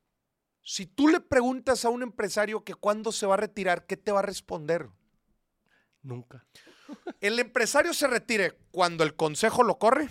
si 0.62 0.86
tú 0.86 1.08
le 1.08 1.20
preguntas 1.20 1.84
a 1.84 1.88
un 1.88 2.02
empresario 2.02 2.64
que 2.64 2.74
cuándo 2.74 3.12
se 3.12 3.26
va 3.26 3.34
a 3.34 3.38
retirar, 3.38 3.86
¿qué 3.86 3.96
te 3.96 4.12
va 4.12 4.20
a 4.20 4.22
responder? 4.22 4.88
Nunca. 6.02 6.46
El 7.20 7.38
empresario 7.38 7.94
se 7.94 8.06
retire 8.06 8.58
cuando 8.70 9.04
el 9.04 9.14
consejo 9.14 9.62
lo 9.62 9.78
corre, 9.78 10.08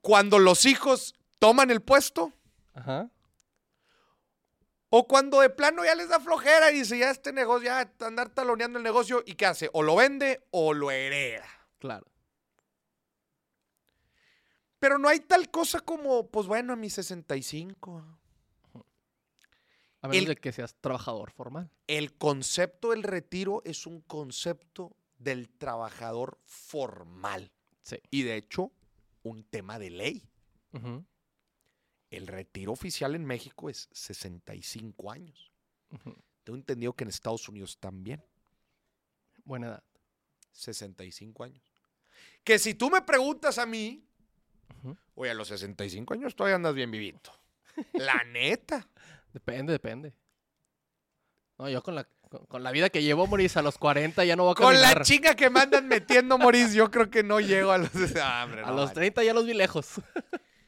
cuando 0.00 0.38
los 0.38 0.66
hijos 0.66 1.14
toman 1.38 1.70
el 1.70 1.82
puesto 1.82 2.32
Ajá. 2.74 3.10
O 4.94 5.08
cuando 5.08 5.40
de 5.40 5.48
plano 5.48 5.84
ya 5.84 5.94
les 5.94 6.10
da 6.10 6.20
flojera 6.20 6.70
y 6.70 6.80
dice, 6.80 6.98
ya 6.98 7.10
este 7.10 7.32
negocio, 7.32 7.66
ya 7.66 7.90
andar 8.06 8.28
taloneando 8.28 8.78
el 8.78 8.84
negocio, 8.84 9.22
¿y 9.24 9.34
qué 9.34 9.46
hace? 9.46 9.70
O 9.72 9.82
lo 9.82 9.96
vende 9.96 10.46
o 10.50 10.74
lo 10.74 10.90
hereda. 10.90 11.48
Claro. 11.78 12.06
Pero 14.78 14.98
no 14.98 15.08
hay 15.08 15.20
tal 15.20 15.50
cosa 15.50 15.80
como, 15.80 16.28
pues 16.28 16.46
bueno, 16.46 16.74
a 16.74 16.76
mis 16.76 16.92
65. 16.92 18.04
A 20.02 20.08
menos 20.08 20.22
El- 20.22 20.34
de 20.34 20.36
que 20.36 20.52
seas 20.52 20.74
trabajador 20.80 21.30
formal. 21.30 21.70
El 21.86 22.12
concepto 22.18 22.90
del 22.90 23.02
retiro 23.04 23.62
es 23.64 23.86
un 23.86 24.00
concepto 24.02 24.96
del 25.18 25.48
trabajador 25.48 26.38
formal. 26.44 27.52
Sí. 27.82 27.96
Y 28.10 28.22
de 28.22 28.36
hecho, 28.36 28.72
un 29.22 29.44
tema 29.44 29.78
de 29.78 29.90
ley. 29.90 30.28
El 32.10 32.26
retiro 32.26 32.72
oficial 32.72 33.14
en 33.14 33.24
México 33.24 33.70
es 33.70 33.88
65 33.92 35.10
años. 35.10 35.50
Tengo 36.44 36.56
entendido 36.58 36.92
que 36.94 37.04
en 37.04 37.08
Estados 37.10 37.48
Unidos 37.48 37.78
también. 37.78 38.22
Buena 39.44 39.68
edad. 39.68 39.84
65 40.52 41.44
años. 41.44 41.62
Que 42.44 42.58
si 42.58 42.74
tú 42.74 42.90
me 42.90 43.02
preguntas 43.02 43.58
a 43.58 43.66
mí, 43.66 44.04
Ujú. 44.82 44.96
oye, 45.14 45.30
a 45.30 45.34
los 45.34 45.48
65 45.48 46.14
años 46.14 46.34
todavía 46.34 46.56
andas 46.56 46.74
bien 46.74 46.90
vivito. 46.90 47.32
La 47.94 48.24
neta. 48.24 48.86
Depende, 49.32 49.72
depende. 49.72 50.14
No, 51.58 51.68
yo 51.68 51.82
con 51.82 51.94
la, 51.94 52.04
con, 52.28 52.46
con 52.46 52.62
la 52.62 52.72
vida 52.72 52.90
que 52.90 53.02
llevo, 53.02 53.26
Moris, 53.26 53.56
a 53.56 53.62
los 53.62 53.78
40 53.78 54.24
ya 54.24 54.36
no 54.36 54.44
voy 54.44 54.52
a 54.52 54.54
Con 54.54 54.80
la 54.80 55.02
chica 55.02 55.34
que 55.34 55.50
me 55.50 55.60
andan 55.60 55.86
metiendo, 55.88 56.38
Moris, 56.38 56.72
yo 56.72 56.90
creo 56.90 57.10
que 57.10 57.22
no 57.22 57.40
llego 57.40 57.70
a 57.72 57.78
los... 57.78 57.90
Ah, 58.22 58.44
hombre, 58.44 58.62
a 58.62 58.70
los 58.70 58.86
vale. 58.86 58.94
30 58.94 59.24
ya 59.24 59.34
los 59.34 59.46
vi 59.46 59.54
lejos. 59.54 60.00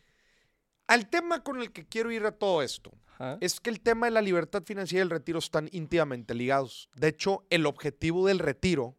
Al 0.86 1.08
tema 1.08 1.42
con 1.42 1.60
el 1.60 1.72
que 1.72 1.86
quiero 1.86 2.10
ir 2.10 2.26
a 2.26 2.32
todo 2.32 2.62
esto 2.62 2.92
es 3.40 3.60
que 3.60 3.70
el 3.70 3.80
tema 3.80 4.06
de 4.06 4.10
la 4.10 4.20
libertad 4.20 4.64
financiera 4.64 5.00
y 5.00 5.06
el 5.06 5.10
retiro 5.10 5.38
están 5.38 5.68
íntimamente 5.72 6.34
ligados. 6.34 6.90
De 6.94 7.08
hecho, 7.08 7.46
el 7.48 7.64
objetivo 7.64 8.26
del 8.26 8.38
retiro 8.38 8.96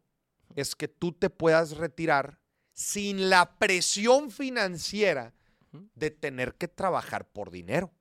es 0.56 0.76
que 0.76 0.88
tú 0.88 1.12
te 1.12 1.30
puedas 1.30 1.78
retirar 1.78 2.40
sin 2.74 3.30
la 3.30 3.58
presión 3.58 4.32
financiera 4.32 5.34
de 5.96 6.12
tener 6.12 6.56
que 6.56 6.68
trabajar 6.68 7.28
por 7.28 7.52
dinero, 7.52 7.92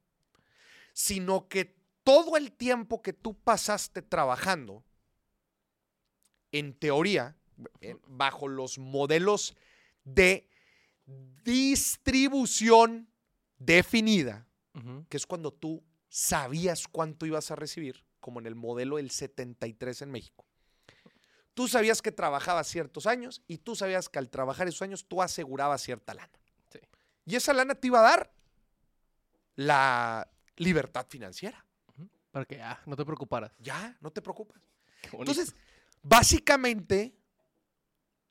sino 0.94 1.48
que 1.48 1.76
todo 2.04 2.36
el 2.36 2.52
tiempo 2.52 3.02
que 3.02 3.12
tú 3.12 3.34
pasaste 3.34 4.00
trabajando, 4.00 4.82
en 6.52 6.72
teoría, 6.72 7.36
bajo 8.06 8.48
los 8.48 8.78
modelos 8.78 9.56
de 10.04 10.48
distribución 11.44 13.10
definida, 13.58 14.46
que 15.08 15.16
es 15.16 15.26
cuando 15.26 15.52
tú 15.52 15.82
sabías 16.08 16.86
cuánto 16.86 17.26
ibas 17.26 17.50
a 17.50 17.56
recibir, 17.56 18.04
como 18.20 18.38
en 18.38 18.46
el 18.46 18.54
modelo 18.54 18.96
del 18.96 19.10
73 19.10 20.02
en 20.02 20.10
México. 20.12 20.46
Tú 21.54 21.68
sabías 21.68 22.02
que 22.02 22.12
trabajabas 22.12 22.68
ciertos 22.68 23.06
años 23.06 23.42
y 23.46 23.58
tú 23.58 23.74
sabías 23.76 24.08
que 24.08 24.18
al 24.18 24.30
trabajar 24.30 24.68
esos 24.68 24.82
años 24.82 25.06
tú 25.06 25.22
asegurabas 25.22 25.82
cierta 25.82 26.14
lana. 26.14 26.38
Sí. 26.70 26.80
Y 27.26 27.36
esa 27.36 27.52
lana 27.52 27.74
te 27.74 27.86
iba 27.88 28.00
a 28.00 28.02
dar 28.02 28.32
la 29.56 30.28
libertad 30.56 31.06
financiera. 31.08 31.64
Para 32.30 32.44
que 32.44 32.60
ah, 32.60 32.80
no 32.86 32.96
te 32.96 33.04
preocuparas. 33.04 33.52
Ya, 33.60 33.96
no 34.00 34.10
te 34.10 34.20
bonito. 34.20 34.60
Entonces, 35.12 35.54
básicamente, 36.02 37.14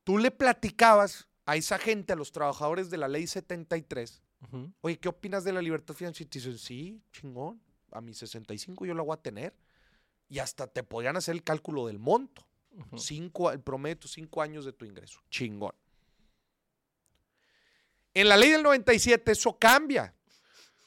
tú 0.03 0.17
le 0.17 0.29
platicabas 0.29 1.27
a 1.45 1.55
esa 1.55 1.77
gente, 1.77 2.11
a 2.11 2.15
los 2.15 2.31
trabajadores 2.31 2.89
de 2.89 2.97
la 2.97 3.07
ley 3.07 3.27
73, 3.27 4.21
Ujú. 4.41 4.73
oye, 4.81 4.99
¿qué 4.99 5.07
opinas 5.07 5.43
de 5.45 5.53
la 5.53 5.61
libertad 5.61 5.93
financiera? 5.93 6.27
Y 6.27 6.29
te 6.29 6.39
dicen, 6.39 6.57
sí, 6.57 7.01
chingón, 7.13 7.61
a 7.91 8.01
mis 8.01 8.17
65 8.17 8.85
yo 8.85 8.93
la 8.93 9.03
voy 9.03 9.13
a 9.13 9.21
tener. 9.21 9.55
Y 10.27 10.39
hasta 10.39 10.67
te 10.67 10.83
podrían 10.83 11.15
hacer 11.15 11.35
el 11.35 11.43
cálculo 11.43 11.87
del 11.87 11.99
monto. 11.99 12.45
Ujú. 12.71 12.97
Cinco, 12.97 13.51
el 13.51 13.61
promedio 13.61 13.95
de 13.95 14.01
tus 14.01 14.13
cinco 14.13 14.41
años 14.41 14.65
de 14.65 14.73
tu 14.73 14.83
ingreso. 14.85 15.21
Chingón. 15.29 15.73
En 18.13 18.29
la 18.29 18.37
ley 18.37 18.49
del 18.51 18.63
97 18.63 19.31
eso 19.31 19.57
cambia, 19.57 20.13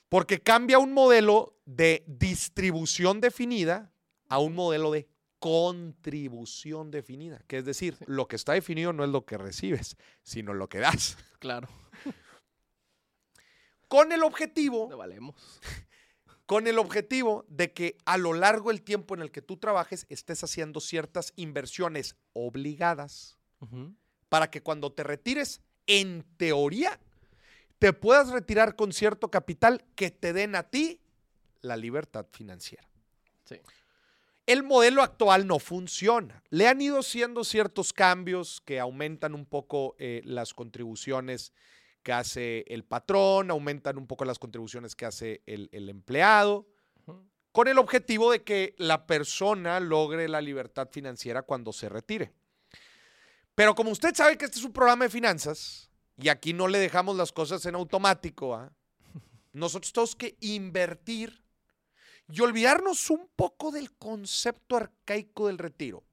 porque 0.08 0.40
cambia 0.42 0.78
un 0.78 0.92
modelo 0.92 1.56
de 1.64 2.04
distribución 2.06 3.20
definida 3.20 3.92
a 4.28 4.38
un 4.38 4.54
modelo 4.54 4.90
de 4.92 5.08
contribución 5.38 6.90
definida, 6.90 7.42
que 7.46 7.58
es 7.58 7.64
decir, 7.64 7.96
lo 8.06 8.26
que 8.26 8.36
está 8.36 8.52
definido 8.54 8.92
no 8.92 9.04
es 9.04 9.10
lo 9.10 9.24
que 9.26 9.36
recibes, 9.38 9.96
sino 10.22 10.54
lo 10.54 10.68
que 10.68 10.78
das. 10.78 11.16
Claro. 11.38 11.68
Con 13.88 14.10
el 14.12 14.22
objetivo 14.24 14.88
No 14.90 14.96
valemos. 14.96 15.60
con 16.46 16.66
el 16.66 16.78
objetivo 16.78 17.44
de 17.48 17.72
que 17.72 17.96
a 18.04 18.16
lo 18.18 18.32
largo 18.32 18.70
del 18.70 18.82
tiempo 18.82 19.14
en 19.14 19.20
el 19.22 19.30
que 19.30 19.42
tú 19.42 19.56
trabajes 19.56 20.06
estés 20.08 20.42
haciendo 20.44 20.80
ciertas 20.80 21.32
inversiones 21.36 22.16
obligadas 22.32 23.36
para 24.28 24.50
que 24.50 24.62
cuando 24.62 24.92
te 24.92 25.02
retires, 25.02 25.60
en 25.86 26.24
teoría, 26.36 27.00
te 27.78 27.92
puedas 27.92 28.30
retirar 28.30 28.76
con 28.76 28.92
cierto 28.92 29.30
capital 29.30 29.84
que 29.94 30.10
te 30.10 30.32
den 30.32 30.54
a 30.54 30.64
ti 30.64 31.00
la 31.60 31.76
libertad 31.76 32.26
financiera. 32.32 32.88
Sí. 33.44 33.60
El 34.46 34.62
modelo 34.62 35.02
actual 35.02 35.46
no 35.46 35.58
funciona. 35.58 36.42
Le 36.50 36.68
han 36.68 36.80
ido 36.80 37.00
haciendo 37.00 37.42
ciertos 37.42 37.92
cambios 37.92 38.62
que 38.64 38.78
aumentan 38.78 39.34
un 39.34 39.44
poco 39.44 39.96
eh, 39.98 40.22
las 40.24 40.54
contribuciones 40.54 41.52
que 42.04 42.12
hace 42.12 42.64
el 42.68 42.84
patrón, 42.84 43.50
aumentan 43.50 43.98
un 43.98 44.06
poco 44.06 44.24
las 44.24 44.38
contribuciones 44.38 44.94
que 44.94 45.06
hace 45.06 45.42
el, 45.46 45.68
el 45.72 45.88
empleado, 45.88 46.68
con 47.50 47.66
el 47.66 47.78
objetivo 47.78 48.30
de 48.30 48.44
que 48.44 48.76
la 48.78 49.06
persona 49.06 49.80
logre 49.80 50.28
la 50.28 50.40
libertad 50.40 50.88
financiera 50.92 51.42
cuando 51.42 51.72
se 51.72 51.88
retire. 51.88 52.32
Pero 53.56 53.74
como 53.74 53.90
usted 53.90 54.14
sabe 54.14 54.38
que 54.38 54.44
este 54.44 54.58
es 54.58 54.64
un 54.64 54.72
programa 54.72 55.06
de 55.06 55.10
finanzas 55.10 55.90
y 56.16 56.28
aquí 56.28 56.52
no 56.52 56.68
le 56.68 56.78
dejamos 56.78 57.16
las 57.16 57.32
cosas 57.32 57.64
en 57.66 57.74
automático, 57.74 58.54
¿ah? 58.54 58.72
nosotros 59.52 59.92
tenemos 59.92 60.16
que 60.16 60.36
invertir 60.40 61.42
y 62.28 62.40
olvidarnos 62.40 63.10
un 63.10 63.28
poco 63.36 63.70
del 63.70 63.92
concepto 63.92 64.76
arcaico 64.76 65.46
del 65.46 65.58
retiro 65.58 66.04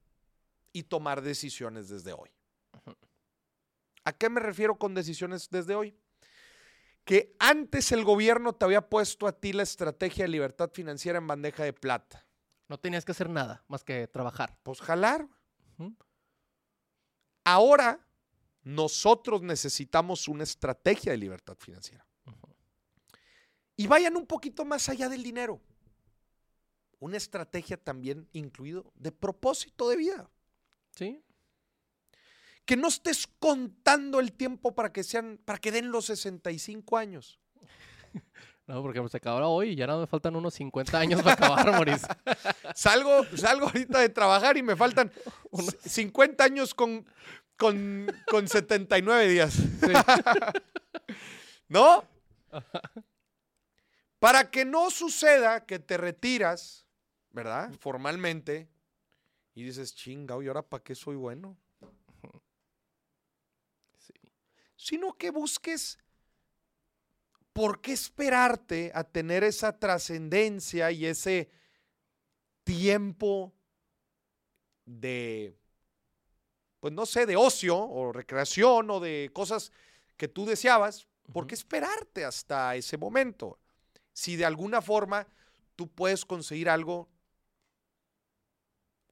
y 0.72 0.84
tomar 0.84 1.22
decisiones 1.22 1.88
desde 1.88 2.12
hoy. 2.12 2.30
¿A 4.04 4.12
qué 4.12 4.28
me 4.28 4.40
refiero 4.40 4.76
con 4.76 4.94
decisiones 4.94 5.48
desde 5.50 5.74
hoy? 5.74 5.96
Que 7.04 7.34
antes 7.38 7.90
el 7.92 8.04
gobierno 8.04 8.54
te 8.54 8.64
había 8.64 8.88
puesto 8.88 9.26
a 9.26 9.32
ti 9.32 9.52
la 9.52 9.62
estrategia 9.62 10.24
de 10.24 10.28
libertad 10.28 10.70
financiera 10.72 11.18
en 11.18 11.26
bandeja 11.26 11.64
de 11.64 11.72
plata. 11.72 12.26
No 12.68 12.78
tenías 12.78 13.04
que 13.04 13.12
hacer 13.12 13.30
nada 13.30 13.64
más 13.68 13.82
que 13.82 14.06
trabajar. 14.06 14.58
Pues 14.62 14.80
jalar. 14.80 15.26
Ahora 17.44 18.06
nosotros 18.64 19.42
necesitamos 19.42 20.26
una 20.26 20.42
estrategia 20.42 21.12
de 21.12 21.18
libertad 21.18 21.56
financiera. 21.58 22.04
Y 23.76 23.86
vayan 23.86 24.16
un 24.16 24.26
poquito 24.26 24.64
más 24.64 24.88
allá 24.88 25.08
del 25.08 25.22
dinero. 25.22 25.60
Una 27.00 27.16
estrategia 27.16 27.76
también 27.76 28.28
incluido 28.32 28.92
de 28.94 29.12
propósito 29.12 29.88
de 29.88 29.96
vida. 29.96 30.30
Sí. 30.96 31.22
Que 32.64 32.76
no 32.76 32.88
estés 32.88 33.26
contando 33.38 34.20
el 34.20 34.32
tiempo 34.32 34.74
para 34.74 34.92
que 34.92 35.02
sean, 35.04 35.38
para 35.44 35.58
que 35.58 35.70
den 35.72 35.90
los 35.90 36.06
65 36.06 36.96
años. 36.96 37.38
No, 38.66 38.80
porque 38.80 39.06
se 39.10 39.18
acabó 39.18 39.46
hoy 39.46 39.72
y 39.72 39.74
ya 39.76 39.86
nada 39.86 40.00
me 40.00 40.06
faltan 40.06 40.34
unos 40.36 40.54
50 40.54 40.98
años 40.98 41.20
para 41.20 41.34
acabar, 41.34 41.70
Maurice. 41.70 42.06
Salgo, 42.74 43.22
salgo 43.36 43.66
ahorita 43.66 43.98
de 43.98 44.08
trabajar 44.08 44.56
y 44.56 44.62
me 44.62 44.74
faltan 44.74 45.12
Unos- 45.50 45.76
c- 45.82 45.90
50 45.90 46.42
años 46.44 46.72
con, 46.74 47.04
con, 47.56 48.06
con 48.30 48.48
79 48.48 49.28
días. 49.28 49.58
¿No? 51.68 52.04
Para 54.18 54.50
que 54.50 54.64
no 54.64 54.90
suceda 54.90 55.66
que 55.66 55.78
te 55.78 55.96
retiras, 55.96 56.86
¿verdad? 57.30 57.72
Formalmente. 57.80 58.68
Y 59.54 59.64
dices, 59.64 59.94
chinga, 59.94 60.42
¿y 60.42 60.48
ahora 60.48 60.62
para 60.62 60.82
qué 60.82 60.94
soy 60.94 61.16
bueno? 61.16 61.56
Sí. 63.98 64.14
Sino 64.76 65.12
que 65.12 65.30
busques 65.30 65.98
por 67.52 67.80
qué 67.80 67.92
esperarte 67.92 68.90
a 68.94 69.04
tener 69.04 69.44
esa 69.44 69.78
trascendencia 69.78 70.90
y 70.90 71.06
ese 71.06 71.50
tiempo 72.64 73.54
de, 74.84 75.56
pues 76.84 76.92
no 76.92 77.06
sé, 77.06 77.24
de 77.24 77.34
ocio 77.34 77.78
o 77.78 78.12
recreación 78.12 78.90
o 78.90 79.00
de 79.00 79.30
cosas 79.32 79.72
que 80.18 80.28
tú 80.28 80.44
deseabas. 80.44 81.08
¿Por 81.32 81.46
qué 81.46 81.54
esperarte 81.54 82.26
hasta 82.26 82.76
ese 82.76 82.98
momento? 82.98 83.58
Si 84.12 84.36
de 84.36 84.44
alguna 84.44 84.82
forma 84.82 85.26
tú 85.76 85.88
puedes 85.88 86.26
conseguir 86.26 86.68
algo 86.68 87.08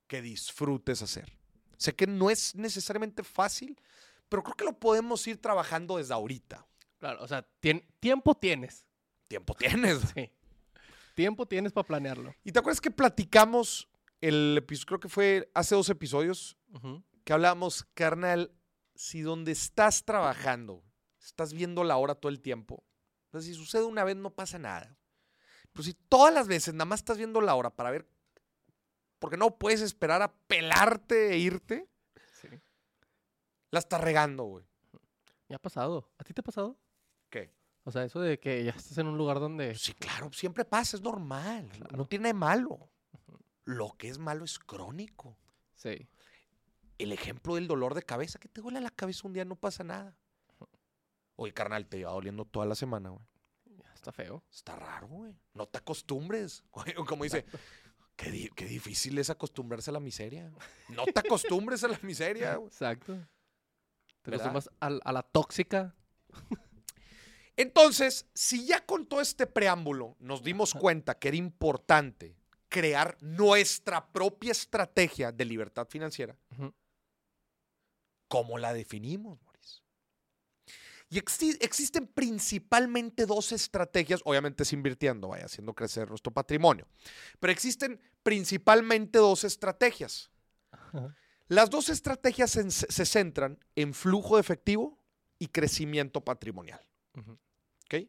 que 0.06 0.20
disfrutes 0.20 1.00
hacer. 1.00 1.32
Sé 1.78 1.94
que 1.94 2.06
no 2.06 2.28
es 2.28 2.54
necesariamente 2.54 3.22
fácil, 3.22 3.80
pero 4.28 4.42
creo 4.42 4.54
que 4.54 4.64
lo 4.66 4.78
podemos 4.78 5.26
ir 5.26 5.40
trabajando 5.40 5.96
desde 5.96 6.12
ahorita. 6.12 6.66
Claro, 6.98 7.22
o 7.22 7.26
sea, 7.26 7.42
tien- 7.62 7.86
tiempo 8.00 8.34
tienes. 8.34 8.84
Tiempo 9.28 9.54
tienes. 9.54 9.98
Sí. 10.14 10.30
Tiempo 11.14 11.46
tienes 11.48 11.72
para 11.72 11.86
planearlo. 11.86 12.34
¿Y 12.44 12.52
te 12.52 12.58
acuerdas 12.58 12.82
que 12.82 12.90
platicamos 12.90 13.88
el 14.20 14.56
episodio, 14.58 14.86
creo 14.88 15.00
que 15.00 15.08
fue 15.08 15.50
hace 15.54 15.74
dos 15.74 15.88
episodios. 15.88 16.58
Que 17.24 17.32
hablábamos, 17.32 17.84
carnal, 17.94 18.52
si 18.94 19.20
donde 19.22 19.52
estás 19.52 20.04
trabajando, 20.04 20.82
estás 21.20 21.52
viendo 21.52 21.84
la 21.84 21.96
hora 21.96 22.14
todo 22.14 22.30
el 22.30 22.40
tiempo, 22.40 22.84
sea, 23.30 23.40
si 23.40 23.54
sucede 23.54 23.84
una 23.84 24.04
vez 24.04 24.16
no 24.16 24.30
pasa 24.30 24.58
nada. 24.58 24.96
Pero 25.72 25.84
si 25.84 25.94
todas 25.94 26.34
las 26.34 26.48
veces 26.48 26.74
nada 26.74 26.84
más 26.84 27.00
estás 27.00 27.16
viendo 27.16 27.40
la 27.40 27.54
hora 27.54 27.70
para 27.70 27.90
ver, 27.90 28.06
porque 29.18 29.36
no 29.36 29.56
puedes 29.58 29.80
esperar 29.80 30.20
a 30.20 30.32
pelarte 30.32 31.32
e 31.32 31.38
irte, 31.38 31.88
Sí. 32.40 32.48
la 33.70 33.78
estás 33.78 34.00
regando, 34.00 34.44
güey. 34.44 34.64
Me 35.48 35.54
ha 35.56 35.58
pasado. 35.58 36.10
¿A 36.18 36.24
ti 36.24 36.34
te 36.34 36.40
ha 36.40 36.44
pasado? 36.44 36.76
¿Qué? 37.30 37.54
O 37.84 37.90
sea, 37.90 38.04
eso 38.04 38.20
de 38.20 38.38
que 38.38 38.64
ya 38.64 38.70
estás 38.72 38.98
en 38.98 39.06
un 39.06 39.16
lugar 39.16 39.38
donde... 39.40 39.74
Sí, 39.76 39.94
claro, 39.94 40.30
siempre 40.32 40.64
pasa, 40.64 40.96
es 40.96 41.02
normal. 41.02 41.70
no- 41.96 42.06
tiene 42.06 42.34
malo. 42.34 42.90
Lo 43.64 43.92
que 43.96 44.08
es 44.08 44.18
malo 44.18 44.44
es 44.44 44.58
crónico. 44.58 45.38
Sí. 45.74 46.08
El 47.02 47.12
ejemplo 47.12 47.54
del 47.56 47.66
dolor 47.66 47.94
de 47.94 48.02
cabeza, 48.02 48.38
que 48.38 48.48
te 48.48 48.60
duele 48.60 48.80
la 48.80 48.90
cabeza 48.90 49.26
un 49.26 49.32
día, 49.32 49.44
no 49.44 49.56
pasa 49.56 49.82
nada. 49.84 50.16
Oye, 51.36 51.52
carnal, 51.52 51.86
te 51.86 51.98
lleva 51.98 52.12
doliendo 52.12 52.44
toda 52.44 52.66
la 52.66 52.74
semana, 52.74 53.10
güey. 53.10 53.22
Está 53.94 54.12
feo. 54.12 54.42
Está 54.52 54.76
raro, 54.76 55.08
güey. 55.08 55.34
No 55.54 55.66
te 55.66 55.78
acostumbres. 55.78 56.62
Como 57.08 57.24
dice, 57.24 57.44
qué, 58.16 58.30
di- 58.30 58.50
qué 58.54 58.66
difícil 58.66 59.18
es 59.18 59.30
acostumbrarse 59.30 59.90
a 59.90 59.92
la 59.94 60.00
miseria. 60.00 60.52
No 60.88 61.04
te 61.04 61.20
acostumbres 61.20 61.82
a 61.84 61.88
la 61.88 61.98
miseria, 62.02 62.56
güey. 62.56 62.68
Exacto. 62.68 63.14
Te 64.22 64.30
acostumbras 64.30 64.70
al- 64.80 65.00
a, 65.04 65.12
la 65.12 65.22
tóxica. 65.22 65.94
Entonces, 67.56 68.26
si 68.34 68.66
ya 68.66 68.84
con 68.84 69.06
todo 69.06 69.20
este 69.20 69.46
preámbulo 69.46 70.16
nos 70.20 70.42
dimos 70.42 70.72
cuenta 70.74 71.18
que 71.18 71.28
era 71.28 71.36
importante 71.36 72.36
crear 72.68 73.16
nuestra 73.20 74.10
propia 74.12 74.52
estrategia 74.52 75.30
de 75.32 75.44
libertad 75.44 75.86
financiera. 75.88 76.36
¿Cómo 78.32 78.56
la 78.56 78.72
definimos, 78.72 79.38
Maurice? 79.42 79.82
Y 81.10 81.20
exi- 81.20 81.58
existen 81.60 82.06
principalmente 82.06 83.26
dos 83.26 83.52
estrategias, 83.52 84.22
obviamente 84.24 84.62
es 84.62 84.72
invirtiendo, 84.72 85.28
vaya, 85.28 85.44
haciendo 85.44 85.74
crecer 85.74 86.08
nuestro 86.08 86.32
patrimonio, 86.32 86.88
pero 87.38 87.52
existen 87.52 88.00
principalmente 88.22 89.18
dos 89.18 89.44
estrategias. 89.44 90.30
Ajá. 90.70 91.14
Las 91.48 91.68
dos 91.68 91.90
estrategias 91.90 92.52
se, 92.52 92.70
se 92.70 93.04
centran 93.04 93.58
en 93.76 93.92
flujo 93.92 94.36
de 94.36 94.40
efectivo 94.40 94.98
y 95.38 95.48
crecimiento 95.48 96.22
patrimonial. 96.22 96.80
¿ok? 97.84 98.08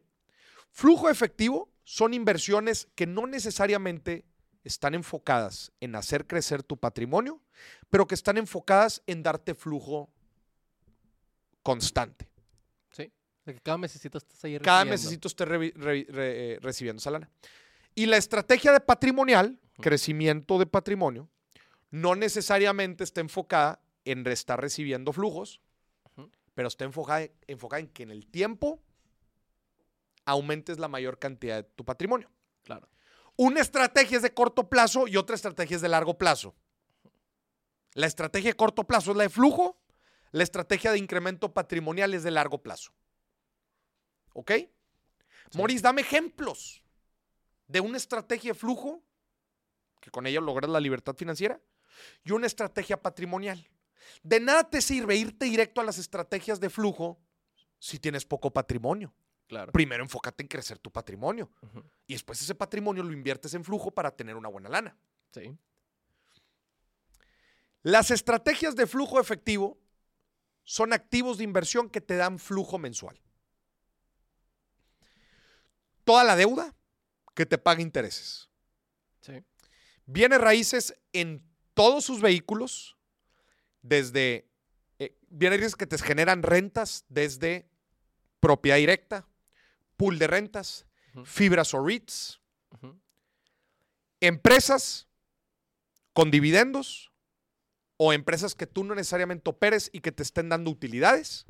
Flujo 0.70 1.08
de 1.08 1.12
efectivo 1.12 1.70
son 1.82 2.14
inversiones 2.14 2.88
que 2.94 3.06
no 3.06 3.26
necesariamente 3.26 4.24
están 4.62 4.94
enfocadas 4.94 5.72
en 5.80 5.94
hacer 5.94 6.26
crecer 6.26 6.62
tu 6.62 6.78
patrimonio, 6.78 7.42
pero 7.90 8.06
que 8.06 8.14
están 8.14 8.38
enfocadas 8.38 9.02
en 9.06 9.22
darte 9.22 9.54
flujo 9.54 10.13
constante. 11.64 12.28
Sí. 12.92 13.10
De 13.44 13.54
que 13.54 13.60
cada 13.60 13.76
mesecito 13.78 14.18
estás 14.18 14.44
ahí 14.44 14.58
Cada 14.60 14.84
recibiendo. 14.84 14.90
mesecito 14.92 15.28
estés 15.28 15.48
re- 15.48 15.72
re- 15.74 16.06
eh, 16.08 16.58
recibiendo 16.62 17.00
esa 17.00 17.10
lana. 17.10 17.28
Y 17.96 18.06
la 18.06 18.16
estrategia 18.16 18.70
de 18.72 18.78
patrimonial, 18.80 19.58
crecimiento 19.80 20.58
de 20.60 20.66
patrimonio, 20.66 21.28
no 21.90 22.14
necesariamente 22.14 23.02
está 23.02 23.20
enfocada 23.20 23.80
en 24.04 24.24
estar 24.28 24.60
recibiendo 24.60 25.12
flujos, 25.12 25.60
pero 26.54 26.68
está 26.68 26.84
enfocada, 26.84 27.26
enfocada 27.48 27.80
en 27.80 27.88
que 27.88 28.04
en 28.04 28.10
el 28.12 28.26
tiempo 28.26 28.80
aumentes 30.24 30.78
la 30.78 30.88
mayor 30.88 31.18
cantidad 31.18 31.56
de 31.56 31.62
tu 31.64 31.84
patrimonio. 31.84 32.30
Claro. 32.62 32.88
Una 33.36 33.60
estrategia 33.60 34.16
es 34.18 34.22
de 34.22 34.32
corto 34.32 34.68
plazo 34.68 35.06
y 35.08 35.16
otra 35.16 35.34
estrategia 35.36 35.76
es 35.76 35.82
de 35.82 35.88
largo 35.88 36.16
plazo. 36.18 36.54
La 37.94 38.06
estrategia 38.06 38.50
de 38.50 38.56
corto 38.56 38.84
plazo 38.84 39.10
es 39.12 39.16
la 39.16 39.24
de 39.24 39.28
flujo, 39.30 39.76
la 40.34 40.42
estrategia 40.42 40.90
de 40.90 40.98
incremento 40.98 41.54
patrimonial 41.54 42.12
es 42.12 42.24
de 42.24 42.32
largo 42.32 42.60
plazo. 42.60 42.92
¿Ok? 44.32 44.50
Moris, 45.54 45.80
dame 45.80 46.00
ejemplos 46.00 46.82
de 47.68 47.78
una 47.78 47.98
estrategia 47.98 48.52
de 48.52 48.58
flujo, 48.58 49.00
que 50.00 50.10
con 50.10 50.26
ella 50.26 50.40
logras 50.40 50.68
la 50.68 50.80
libertad 50.80 51.14
financiera, 51.14 51.60
y 52.24 52.32
una 52.32 52.48
estrategia 52.48 53.00
patrimonial. 53.00 53.64
De 54.24 54.40
nada 54.40 54.68
te 54.68 54.82
sirve 54.82 55.14
irte 55.14 55.44
directo 55.44 55.80
a 55.80 55.84
las 55.84 55.98
estrategias 55.98 56.58
de 56.58 56.68
flujo 56.68 57.16
si 57.78 58.00
tienes 58.00 58.24
poco 58.24 58.52
patrimonio. 58.52 59.14
Claro. 59.46 59.70
Primero 59.70 60.02
enfócate 60.02 60.42
en 60.42 60.48
crecer 60.48 60.80
tu 60.80 60.90
patrimonio 60.90 61.52
y 62.08 62.14
después 62.14 62.42
ese 62.42 62.56
patrimonio 62.56 63.04
lo 63.04 63.12
inviertes 63.12 63.54
en 63.54 63.62
flujo 63.62 63.92
para 63.92 64.10
tener 64.10 64.34
una 64.34 64.48
buena 64.48 64.68
lana. 64.68 64.96
Sí. 65.30 65.56
Las 67.82 68.10
estrategias 68.10 68.74
de 68.74 68.88
flujo 68.88 69.20
efectivo 69.20 69.78
son 70.64 70.92
activos 70.92 71.38
de 71.38 71.44
inversión 71.44 71.88
que 71.88 72.00
te 72.00 72.16
dan 72.16 72.38
flujo 72.38 72.78
mensual. 72.78 73.20
Toda 76.04 76.24
la 76.24 76.36
deuda 76.36 76.74
que 77.34 77.46
te 77.46 77.58
paga 77.58 77.82
intereses. 77.82 78.50
Sí. 79.20 79.42
Bienes 80.06 80.40
raíces 80.40 80.94
en 81.12 81.46
todos 81.74 82.04
sus 82.04 82.20
vehículos, 82.20 82.96
desde 83.82 84.50
eh, 84.98 85.16
bienes 85.28 85.60
raíces 85.60 85.76
que 85.76 85.86
te 85.86 85.98
generan 85.98 86.42
rentas 86.42 87.04
desde 87.08 87.68
propiedad 88.40 88.76
directa, 88.76 89.26
pool 89.96 90.18
de 90.18 90.26
rentas, 90.26 90.86
fibras 91.24 91.72
o 91.74 91.84
REITs, 91.84 92.40
empresas 94.20 95.08
con 96.12 96.30
dividendos 96.30 97.13
o 97.96 98.12
empresas 98.12 98.54
que 98.54 98.66
tú 98.66 98.84
no 98.84 98.94
necesariamente 98.94 99.48
operes 99.50 99.90
y 99.92 100.00
que 100.00 100.12
te 100.12 100.22
estén 100.22 100.48
dando 100.48 100.70
utilidades. 100.70 101.46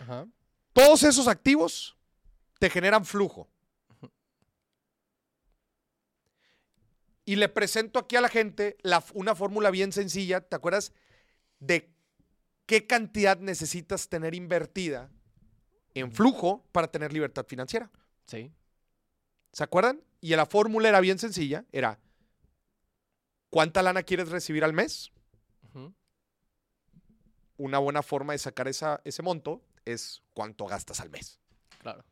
Ajá. 0.00 0.26
Todos 0.72 1.02
esos 1.02 1.28
activos 1.28 1.96
te 2.58 2.70
generan 2.70 3.04
flujo. 3.04 3.48
Y 7.24 7.36
le 7.36 7.48
presento 7.48 7.98
aquí 7.98 8.16
a 8.16 8.20
la 8.20 8.28
gente 8.28 8.76
la- 8.82 9.04
una 9.14 9.34
fórmula 9.34 9.70
bien 9.70 9.92
sencilla. 9.92 10.40
¿Te 10.40 10.56
acuerdas 10.56 10.92
de 11.60 11.92
qué 12.66 12.86
cantidad 12.86 13.38
necesitas 13.38 14.08
tener 14.08 14.34
invertida 14.34 15.10
en 15.94 16.12
flujo 16.12 16.64
para 16.72 16.88
tener 16.90 17.12
libertad 17.12 17.46
financiera? 17.46 17.90
Sí. 18.26 18.50
¿Se 19.52 19.62
acuerdan? 19.62 20.00
Y 20.20 20.34
la 20.34 20.46
fórmula 20.46 20.88
era 20.88 21.00
bien 21.00 21.18
sencilla. 21.18 21.64
Era, 21.72 21.98
¿cuánta 23.48 23.82
lana 23.82 24.02
quieres 24.02 24.28
recibir 24.28 24.64
al 24.64 24.72
mes? 24.72 25.12
Una 27.62 27.78
buena 27.78 28.02
forma 28.02 28.32
de 28.32 28.38
sacar 28.38 28.68
esa- 28.68 29.02
ese 29.04 29.22
monto 29.22 29.60
es 29.84 30.22
cuánto 30.32 30.64
gastas 30.64 30.98
al 31.00 31.10
mes. 31.10 31.38
Claro. 31.80 32.02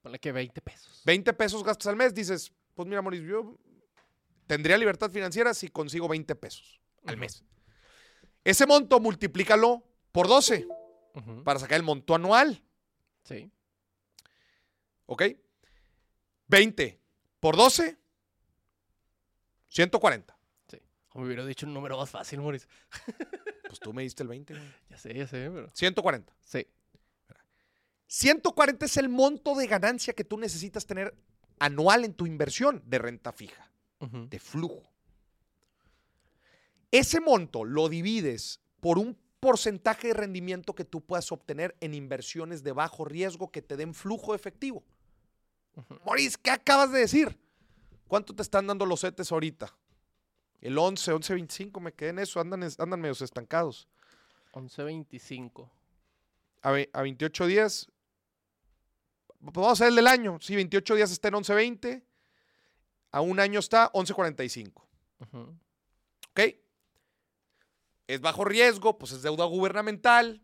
Ponle 0.00 0.18
que 0.18 0.32
20 0.32 0.60
pesos. 0.60 1.02
20 1.04 1.32
pesos 1.34 1.62
gastas 1.62 1.86
al 1.86 1.94
mes, 1.94 2.12
dices, 2.12 2.52
pues 2.74 2.88
mira, 2.88 3.00
Mauricio, 3.00 3.26
yo 3.28 3.58
tendría 4.48 4.76
libertad 4.76 5.08
financiera 5.08 5.54
si 5.54 5.68
consigo 5.68 6.08
20 6.08 6.34
pesos 6.34 6.80
al 7.06 7.16
mes. 7.16 7.44
Ese 8.42 8.66
monto 8.66 8.98
multiplícalo 8.98 9.84
por 10.10 10.26
12 10.26 10.66
Ujú. 11.14 11.44
para 11.44 11.60
sacar 11.60 11.76
el 11.76 11.84
monto 11.84 12.16
anual, 12.16 12.60
Sí. 13.22 13.52
¿ok? 15.06 15.22
20 16.48 17.00
por 17.38 17.56
12, 17.56 17.96
140. 19.68 20.36
Sí. 20.66 20.78
O 21.12 21.20
me 21.20 21.26
hubiera 21.26 21.46
dicho 21.46 21.66
un 21.66 21.74
número 21.74 21.96
más 21.96 22.10
fácil, 22.10 22.40
Mauricio. 22.40 22.68
Pues 23.72 23.80
tú 23.80 23.94
me 23.94 24.02
diste 24.02 24.22
el 24.22 24.28
20. 24.28 24.52
güey. 24.52 24.66
Ya 24.90 24.98
sé, 24.98 25.14
ya 25.14 25.26
sé, 25.26 25.50
pero. 25.50 25.70
140. 25.72 26.30
Sí. 26.42 26.66
140 28.06 28.84
es 28.84 28.96
el 28.98 29.08
monto 29.08 29.54
de 29.54 29.66
ganancia 29.66 30.12
que 30.12 30.24
tú 30.24 30.36
necesitas 30.36 30.84
tener 30.84 31.16
anual 31.58 32.04
en 32.04 32.12
tu 32.12 32.26
inversión 32.26 32.82
de 32.84 32.98
renta 32.98 33.32
fija. 33.32 33.72
De 34.28 34.38
flujo. 34.38 34.82
Ese 36.90 37.18
monto 37.22 37.64
lo 37.64 37.88
divides 37.88 38.60
por 38.80 38.98
un 38.98 39.16
porcentaje 39.40 40.08
de 40.08 40.14
rendimiento 40.14 40.74
que 40.74 40.84
tú 40.84 41.00
puedas 41.00 41.32
obtener 41.32 41.74
en 41.80 41.94
inversiones 41.94 42.62
de 42.62 42.72
bajo 42.72 43.06
riesgo 43.06 43.50
que 43.50 43.62
te 43.62 43.78
den 43.78 43.94
flujo 43.94 44.34
efectivo. 44.34 44.84
Maurice, 46.04 46.36
¿qué 46.42 46.50
acabas 46.50 46.92
de 46.92 46.98
decir? 46.98 47.38
¿Cuánto 48.06 48.34
te 48.34 48.42
están 48.42 48.66
dando 48.66 48.84
los 48.84 49.00
CETES 49.00 49.32
ahorita? 49.32 49.74
El 50.62 50.78
11, 50.78 51.12
11.25, 51.12 51.80
me 51.80 51.92
quedé 51.92 52.10
en 52.10 52.20
eso, 52.20 52.40
andan, 52.40 52.62
andan 52.62 53.00
medios 53.00 53.20
estancados. 53.20 53.88
11.25. 54.52 55.68
A, 56.62 56.70
ve- 56.70 56.88
a 56.92 57.02
28 57.02 57.46
días, 57.46 57.90
pues 59.40 59.52
vamos 59.54 59.68
a 59.68 59.72
hacer 59.72 59.88
el 59.88 59.96
del 59.96 60.06
año. 60.06 60.38
Sí, 60.40 60.54
28 60.54 60.94
días 60.94 61.10
está 61.10 61.28
en 61.28 61.34
11.20, 61.34 62.04
a 63.10 63.20
un 63.20 63.40
año 63.40 63.58
está 63.58 63.90
11.45. 63.92 64.72
Ujú. 65.18 65.58
¿Ok? 66.30 66.40
Es 68.06 68.20
bajo 68.20 68.44
riesgo, 68.44 68.96
pues 68.98 69.12
es 69.12 69.22
deuda 69.22 69.44
gubernamental. 69.46 70.42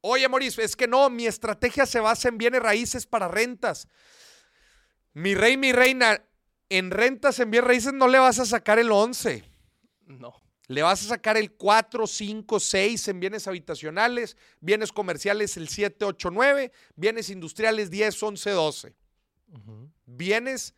Oye, 0.00 0.28
Mauricio, 0.28 0.64
es 0.64 0.74
que 0.74 0.88
no, 0.88 1.10
mi 1.10 1.26
estrategia 1.26 1.86
se 1.86 2.00
basa 2.00 2.28
en 2.28 2.38
bienes 2.38 2.62
raíces 2.62 3.06
para 3.06 3.28
rentas. 3.28 3.86
Mi 5.12 5.34
rey, 5.34 5.56
mi 5.56 5.72
reina, 5.72 6.24
en 6.70 6.90
rentas, 6.90 7.38
en 7.40 7.50
bienes 7.50 7.68
raíces 7.68 7.92
no 7.92 8.08
le 8.08 8.18
vas 8.18 8.38
a 8.38 8.46
sacar 8.46 8.78
el 8.78 8.90
11. 8.90 9.44
No. 10.06 10.34
Le 10.68 10.82
vas 10.82 11.04
a 11.04 11.08
sacar 11.08 11.36
el 11.36 11.52
4, 11.52 12.06
5, 12.06 12.60
6 12.60 13.08
en 13.08 13.20
bienes 13.20 13.48
habitacionales, 13.48 14.36
bienes 14.60 14.92
comerciales 14.92 15.56
el 15.56 15.68
7, 15.68 16.04
8, 16.04 16.30
9, 16.30 16.72
bienes 16.94 17.28
industriales 17.28 17.90
10, 17.90 18.22
11, 18.22 18.50
12. 18.50 18.96
Ujú. 19.48 19.90
Bienes 20.06 20.74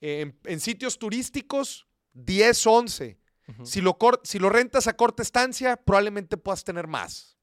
eh, 0.00 0.20
en, 0.20 0.38
en 0.44 0.60
sitios 0.60 0.96
turísticos 0.96 1.88
10, 2.12 2.66
11. 2.66 3.18
Ujú. 3.48 3.66
Si 3.66 3.80
lo, 3.80 3.98
si 4.22 4.38
lo 4.38 4.48
rentas 4.48 4.86
a 4.86 4.96
corta 4.96 5.24
estancia, 5.24 5.76
probablemente 5.76 6.36
puedas 6.36 6.62
tener 6.62 6.86
más. 6.86 7.36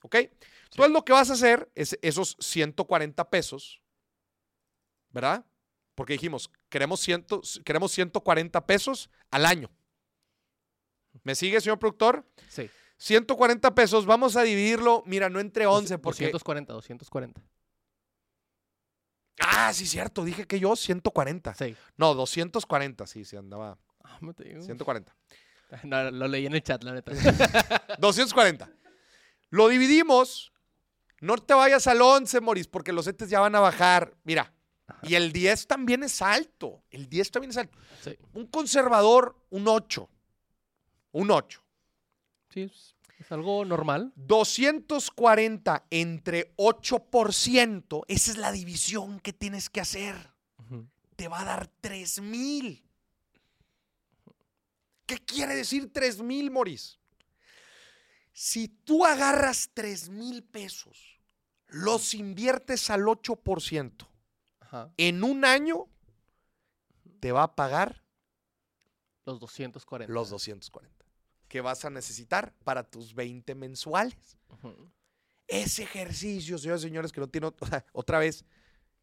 ¿Ok? 0.00 0.14
Entonces 0.14 0.92
lo 0.92 1.04
que 1.04 1.12
vas 1.12 1.28
a 1.28 1.34
hacer 1.34 1.70
es 1.74 1.98
esos 2.00 2.36
140 2.40 3.28
pesos, 3.28 3.82
¿verdad? 5.10 5.44
Porque 5.96 6.12
dijimos, 6.12 6.50
queremos, 6.68 7.00
ciento, 7.00 7.40
queremos 7.64 7.90
140 7.90 8.64
pesos 8.66 9.10
al 9.32 9.46
año. 9.46 9.70
¿Me 11.24 11.34
sigue, 11.34 11.60
señor 11.60 11.80
productor? 11.80 12.24
Sí. 12.48 12.70
140 12.98 13.74
pesos, 13.74 14.06
vamos 14.06 14.36
a 14.36 14.42
dividirlo, 14.42 15.02
mira, 15.06 15.28
no 15.28 15.40
entre 15.40 15.66
11, 15.66 15.98
porque... 15.98 16.24
240, 16.26 16.72
240. 16.72 17.42
Ah, 19.40 19.72
sí, 19.74 19.86
cierto, 19.86 20.24
dije 20.24 20.46
que 20.46 20.60
yo 20.60 20.76
140. 20.76 21.54
Sí. 21.54 21.74
No, 21.96 22.14
240, 22.14 23.06
sí, 23.06 23.24
sí, 23.24 23.36
andaba 23.36 23.78
Ah, 24.04 24.18
me 24.20 24.32
te 24.34 24.44
digo. 24.44 24.62
140. 24.62 25.14
No, 25.82 26.12
lo 26.12 26.28
leí 26.28 26.46
en 26.46 26.54
el 26.54 26.62
chat, 26.62 26.84
la 26.84 26.92
neta. 26.92 27.10
240. 27.98 28.70
Lo 29.50 29.66
dividimos. 29.66 30.52
No 31.20 31.36
te 31.38 31.54
vayas 31.54 31.88
al 31.88 32.00
11, 32.00 32.40
Moris, 32.40 32.68
porque 32.68 32.92
los 32.92 33.06
CETES 33.06 33.30
ya 33.30 33.40
van 33.40 33.56
a 33.56 33.60
bajar. 33.60 34.14
Mira, 34.22 34.54
y 35.02 35.14
el 35.14 35.32
10 35.32 35.66
también 35.66 36.02
es 36.02 36.22
alto. 36.22 36.82
El 36.90 37.08
10 37.08 37.30
también 37.30 37.50
es 37.50 37.56
alto. 37.56 37.76
Sí. 38.02 38.16
Un 38.34 38.46
conservador, 38.46 39.36
un 39.50 39.66
8. 39.68 40.08
Un 41.12 41.30
8. 41.30 41.62
Sí. 42.50 42.62
es- 42.62 42.92
Es 43.18 43.32
algo 43.32 43.64
normal. 43.64 44.12
240 44.16 45.86
entre 45.90 46.52
8%, 46.56 48.04
esa 48.08 48.30
es 48.30 48.36
la 48.36 48.52
división 48.52 49.20
que 49.20 49.32
tienes 49.32 49.70
que 49.70 49.80
hacer. 49.80 50.14
Ujú. 50.58 50.86
Te 51.16 51.26
va 51.28 51.40
a 51.40 51.44
dar 51.46 51.66
3 51.80 52.20
mil. 52.20 52.84
¿Qué 55.06 55.18
quiere 55.18 55.54
decir 55.54 55.90
3 55.92 56.20
mil, 56.20 56.50
Moris? 56.50 56.98
Si 58.32 58.68
tú 58.68 59.04
agarras 59.06 59.70
3 59.72 60.08
mil 60.10 60.42
pesos, 60.44 61.18
los 61.68 62.12
inviertes 62.12 62.90
al 62.90 63.08
8%, 63.08 64.06
Ajá. 64.66 64.92
en 64.96 65.22
un 65.24 65.44
año 65.44 65.86
te 67.20 67.32
va 67.32 67.44
a 67.44 67.54
pagar 67.54 68.02
Los 69.24 69.40
240. 69.40 70.12
los 70.12 70.30
240 70.30 71.04
que 71.48 71.60
vas 71.60 71.84
a 71.84 71.90
necesitar 71.90 72.52
para 72.64 72.82
tus 72.82 73.14
20 73.14 73.54
mensuales. 73.54 74.36
Ese 75.46 75.84
ejercicio, 75.84 76.58
señores 76.58 76.82
y 76.82 76.88
señores, 76.88 77.12
que 77.12 77.20
no 77.20 77.28
tiene 77.28 77.46
ot- 77.46 77.56
o 77.60 77.66
sea, 77.66 77.84
otra 77.92 78.18
vez 78.18 78.44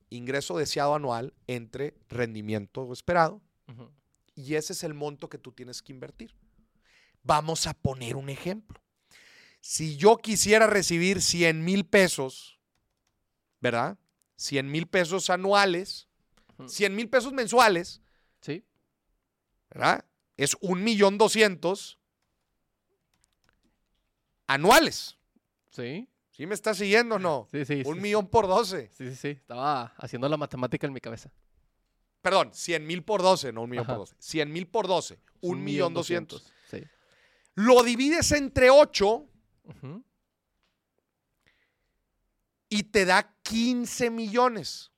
ingreso 0.10 0.58
deseado 0.58 0.94
anual 0.94 1.34
entre 1.48 1.96
rendimiento 2.10 2.92
esperado 2.92 3.42
y 4.36 4.56
ese 4.56 4.74
es 4.74 4.84
el 4.84 4.94
monto 4.94 5.30
que 5.30 5.38
tú 5.38 5.52
tienes 5.54 5.82
que 5.82 5.94
invertir. 5.94 6.36
Vamos 7.24 7.66
a 7.68 7.74
poner 7.74 8.18
un 8.18 8.30
ejemplo. 8.30 8.82
Si 9.62 9.96
yo 9.96 10.18
quisiera 10.18 10.68
recibir 10.68 11.22
100 11.22 11.64
mil 11.64 11.86
pesos, 11.86 12.60
¿verdad? 13.62 13.98
100 14.36 14.70
mil 14.72 14.88
pesos 14.88 15.30
anuales, 15.30 16.08
Ujú. 16.58 16.68
100 16.70 16.96
mil 16.96 17.10
pesos 17.10 17.34
mensuales, 17.34 18.02
Sí. 18.42 18.64
¿verdad? 19.70 20.06
Es 20.38 20.56
un 20.62 20.84
millón 20.84 21.18
doscientos 21.18 22.00
anuales. 24.48 25.18
Sí. 25.72 26.08
¿Sí 26.32 26.48
me 26.48 26.56
está 26.56 26.74
siguiendo 26.74 27.16
o 27.16 27.20
no? 27.20 27.48
Sí, 27.52 27.64
sí. 27.66 27.84
Un 27.86 27.96
sí, 27.96 28.02
millón 28.02 28.28
por 28.28 28.48
12. 28.48 28.90
Sí, 28.92 29.10
sí, 29.10 29.16
sí. 29.16 29.28
Estaba 29.30 29.94
haciendo 29.98 30.28
la 30.28 30.38
matemática 30.38 30.88
en 30.88 30.94
mi 30.94 31.00
cabeza. 31.00 31.32
Perdón, 32.22 32.52
100 32.54 32.88
mil 32.88 33.04
por 33.04 33.22
12, 33.22 33.52
no 33.54 33.64
un 33.64 33.70
millón 33.70 33.84
Ajá. 33.86 33.94
por 33.94 34.00
12. 34.08 34.16
100 34.18 34.52
mil 34.52 34.68
por 34.68 34.88
12, 34.88 35.20
un 35.42 35.64
millón 35.64 35.94
doscientos. 35.94 36.52
Sí. 36.72 36.82
Lo 37.56 37.84
divides 37.84 38.32
entre 38.32 38.70
8 38.72 39.28
Ujú. 39.66 40.04
Y 42.76 42.84
te 42.84 43.06
da 43.06 43.36
15 43.44 44.10
millones. 44.10 44.92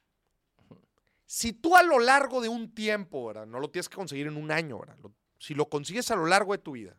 Si 1.26 1.52
tú 1.52 1.76
a 1.76 1.84
lo 1.84 2.00
largo 2.00 2.40
de 2.40 2.48
un 2.48 2.74
tiempo, 2.74 3.26
¿verdad? 3.26 3.46
No 3.46 3.60
lo 3.60 3.70
tienes 3.70 3.90
que 3.90 3.96
conseguir 3.98 4.28
en 4.28 4.38
un 4.38 4.50
año, 4.52 4.80
¿verdad? 4.80 4.98
Lo- 5.02 5.14
si 5.40 5.54
lo 5.54 5.68
consigues 5.68 6.10
a 6.12 6.16
lo 6.16 6.26
largo 6.26 6.54
de 6.54 6.60
tu 6.60 6.72
vida, 6.74 6.98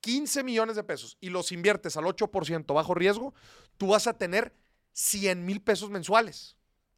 15 0.00 0.42
millones 0.44 0.76
de 0.76 0.84
pesos 0.84 1.16
y 1.20 1.30
los 1.30 1.52
inviertes 1.52 1.96
al 1.96 2.04
8% 2.04 2.74
bajo 2.74 2.94
riesgo, 2.94 3.32
tú 3.78 3.86
vas 3.88 4.06
a 4.06 4.12
tener 4.18 4.54
100 4.92 5.46
mil 5.46 5.62
pesos 5.62 5.88
mensuales 5.88 6.56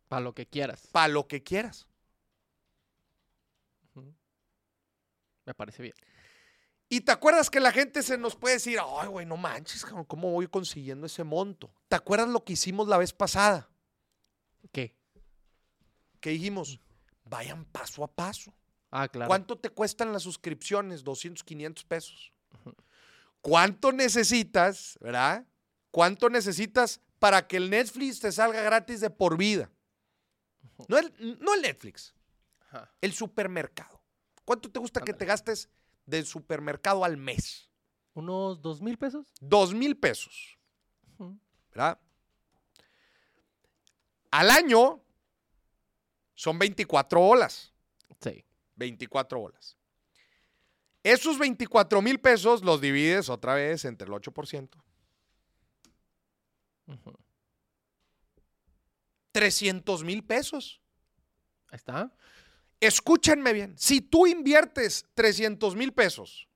Para 0.08 0.20
lo 0.22 0.34
que 0.34 0.46
quieras. 0.46 0.88
para 0.90 1.06
lo 1.08 1.28
que 1.28 1.42
quieras. 1.44 1.86
Me 5.44 5.54
parece 5.54 5.82
bien. 5.82 5.94
Y 6.88 7.00
te 7.00 7.12
acuerdas 7.12 7.50
que 7.50 7.58
la 7.58 7.72
gente 7.72 8.02
se 8.02 8.16
nos 8.16 8.36
puede 8.36 8.54
decir, 8.54 8.78
ay, 8.80 9.08
güey, 9.08 9.26
no 9.26 9.36
manches, 9.36 9.84
¿cómo 10.06 10.30
voy 10.30 10.46
consiguiendo 10.46 11.06
ese 11.06 11.24
monto? 11.24 11.72
¿Te 11.88 11.96
acuerdas 11.96 12.28
lo 12.28 12.44
que 12.44 12.52
hicimos 12.52 12.86
la 12.86 12.96
vez 12.96 13.12
pasada? 13.12 13.68
¿Qué? 14.70 14.94
Que 16.20 16.30
dijimos, 16.30 16.78
vayan 17.24 17.64
paso 17.64 18.04
a 18.04 18.08
paso. 18.08 18.54
Ah, 18.90 19.08
claro. 19.08 19.28
¿Cuánto 19.28 19.58
te 19.58 19.70
cuestan 19.70 20.12
las 20.12 20.22
suscripciones? 20.22 21.02
200, 21.02 21.42
500 21.42 21.84
pesos. 21.84 22.32
¿Cuánto 23.40 23.92
necesitas, 23.92 24.96
verdad? 25.00 25.44
¿Cuánto 25.90 26.30
necesitas 26.30 27.00
para 27.18 27.46
que 27.46 27.56
el 27.56 27.70
Netflix 27.70 28.20
te 28.20 28.30
salga 28.30 28.60
gratis 28.62 29.00
de 29.00 29.10
por 29.10 29.36
vida? 29.36 29.70
No 30.88 30.98
el, 30.98 31.38
no 31.40 31.54
el 31.54 31.62
Netflix, 31.62 32.14
el 33.00 33.12
supermercado. 33.12 34.02
¿Cuánto 34.44 34.70
te 34.70 34.78
gusta 34.78 35.00
que 35.00 35.14
te 35.14 35.24
gastes 35.24 35.68
del 36.06 36.24
supermercado 36.24 37.04
al 37.04 37.16
mes? 37.16 37.70
¿Unos 38.14 38.62
dos 38.62 38.80
mil 38.80 38.96
pesos? 38.96 39.26
Dos 39.40 39.74
mil 39.74 39.96
pesos. 39.96 40.56
¿verdad? 41.70 41.98
Al 44.30 44.50
año 44.50 45.02
son 46.34 46.58
24 46.58 47.20
olas. 47.20 47.72
Sí. 48.20 48.44
24 48.76 49.38
bolas. 49.38 49.76
Esos 51.02 51.38
24 51.38 52.02
mil 52.02 52.18
pesos 52.18 52.64
los 52.64 52.80
divides 52.80 53.28
otra 53.28 53.54
vez 53.54 53.84
entre 53.84 54.08
el 54.08 54.12
8%. 54.14 54.82
Ujú. 56.86 57.12
300 59.32 60.02
mil 60.02 60.24
pesos. 60.24 60.80
Ahí 61.68 61.76
está. 61.76 62.12
Escúchenme 62.80 63.52
bien. 63.52 63.76
Si 63.78 64.00
tú 64.00 64.26
inviertes 64.26 65.06
300 65.14 65.74
mil 65.76 65.92
pesos 65.92 66.48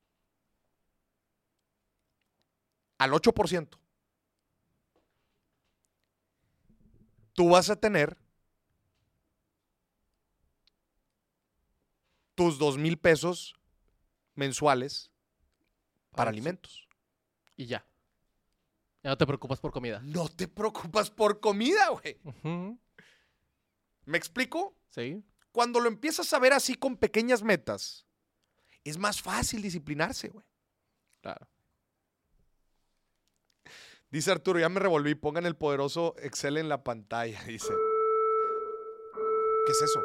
al 2.99 3.13
8%, 3.13 3.79
tú 7.33 7.49
vas 7.49 7.71
a 7.71 7.77
tener 7.77 8.19
tus 12.35 12.59
2 12.59 12.77
mil 12.79 12.99
pesos 12.99 13.55
mensuales 14.35 15.11
para 16.13 16.31
alimentos. 16.31 16.89
Y 17.57 17.67
ya. 17.67 17.87
Ya 19.03 19.11
no 19.11 19.17
te 19.17 19.27
preocupas 19.27 19.61
por 19.61 19.73
comida. 19.73 20.01
No 20.03 20.29
te 20.29 20.49
preocupas 20.49 21.11
por 21.11 21.41
comida, 21.41 21.89
güey. 21.89 22.19
¿Me 24.05 24.19
explico? 24.19 24.77
Sí. 24.91 25.23
Cuando 25.53 25.81
lo 25.81 25.89
empiezas 25.89 26.33
a 26.33 26.39
ver 26.39 26.53
así 26.53 26.75
con 26.75 26.97
pequeñas 26.97 27.43
metas, 27.43 28.07
es 28.85 28.99
más 28.99 29.21
fácil 29.21 29.63
disciplinarse, 29.63 30.29
güey. 30.29 30.45
Claro. 31.21 31.47
Dice 34.11 34.33
Arturo, 34.33 34.59
ya 34.59 34.69
me 34.69 34.81
revolví, 34.81 35.15
pongan 35.15 35.47
el 35.47 35.57
poderoso 35.57 36.15
Excel 36.19 36.57
en 36.57 36.69
la 36.69 36.83
pantalla, 36.83 37.43
dice. 37.47 37.73
¿Qué 39.67 39.73
es 39.73 39.83
eso? 39.83 40.01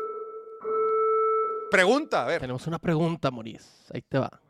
Pregunta, 1.72 2.24
a 2.24 2.26
ver. 2.26 2.42
Tenemos 2.42 2.68
una 2.68 2.80
pregunta, 2.80 3.32
Moris. 3.32 3.86
Ahí 3.94 4.02
te 4.02 4.20
va. 4.20 4.42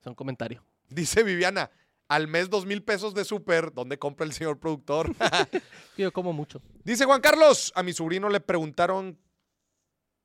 Es 0.00 0.06
un 0.06 0.14
comentario. 0.14 0.64
Dice 0.88 1.24
Viviana, 1.24 1.70
al 2.08 2.28
mes 2.28 2.48
dos 2.48 2.66
mil 2.66 2.84
pesos 2.84 3.14
de 3.14 3.24
súper, 3.24 3.72
¿dónde 3.72 3.98
compra 3.98 4.24
el 4.24 4.32
señor 4.32 4.58
productor? 4.60 5.12
Yo 5.96 6.12
como 6.12 6.32
mucho. 6.32 6.62
Dice 6.84 7.04
Juan 7.04 7.20
Carlos, 7.20 7.72
a 7.74 7.82
mi 7.82 7.92
sobrino 7.92 8.28
le 8.28 8.40
preguntaron 8.40 9.18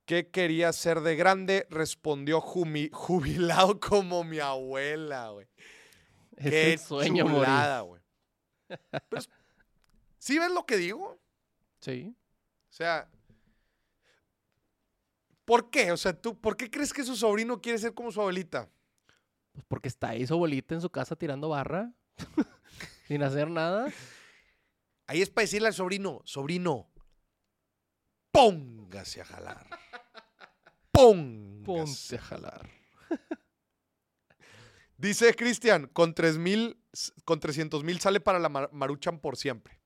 qué 0.06 0.30
quería 0.30 0.72
ser 0.74 1.02
de 1.02 1.16
grande, 1.16 1.68
respondió 1.70 2.42
jumi- 2.42 2.90
jubilado 2.94 3.80
como 3.80 4.24
mi 4.24 4.40
abuela, 4.40 5.30
güey. 5.30 5.48
Es 6.38 6.50
Qué 6.50 6.74
el 6.74 6.80
sueño, 6.80 7.26
chulada, 7.26 7.82
güey. 7.82 8.02
Pero 8.68 9.22
¿Sí 10.18 10.40
ves 10.40 10.52
lo 10.52 10.66
que 10.66 10.78
digo? 10.78 11.20
Sí. 11.82 12.16
O 12.70 12.74
sea, 12.74 13.10
¿por 15.46 15.70
qué? 15.70 15.92
O 15.92 15.98
sea, 15.98 16.14
tú, 16.14 16.40
¿por 16.40 16.56
qué 16.58 16.70
crees 16.70 16.94
que 16.94 17.04
su 17.04 17.16
sobrino 17.16 17.62
quiere 17.62 17.78
ser 17.80 17.94
como 17.94 18.12
su 18.12 18.22
abuelita? 18.22 18.70
Pues 19.52 19.66
porque 19.68 19.88
está 19.90 20.10
ahí 20.10 20.26
su 20.26 20.34
abuelita 20.34 20.76
en 20.76 20.82
su 20.82 20.90
casa 20.90 21.16
tirando 21.16 21.50
barra. 21.50 21.92
sin 23.08 23.24
hacer 23.24 23.50
nada. 23.50 23.92
Ahí 25.08 25.22
es 25.22 25.30
para 25.30 25.44
decirle 25.44 25.68
al 25.68 25.74
sobrino, 25.74 26.22
sobrino, 26.24 26.90
póngase 28.32 29.22
a 29.22 29.26
jalar. 29.26 29.68
Póngase. 30.92 31.64
Ponte 31.66 32.16
a 32.16 32.22
jalar. 32.22 32.70
Dice 34.98 35.34
Cristian, 35.36 35.88
con 35.88 36.14
tres 36.14 36.38
mil, 36.38 36.78
con 37.26 37.40
300 37.40 37.84
mil 37.84 38.00
sale 38.00 38.20
para 38.20 38.40
la 38.40 38.50
mar- 38.50 38.70
maruchan 38.72 39.20
por 39.20 39.36
siempre. 39.38 39.80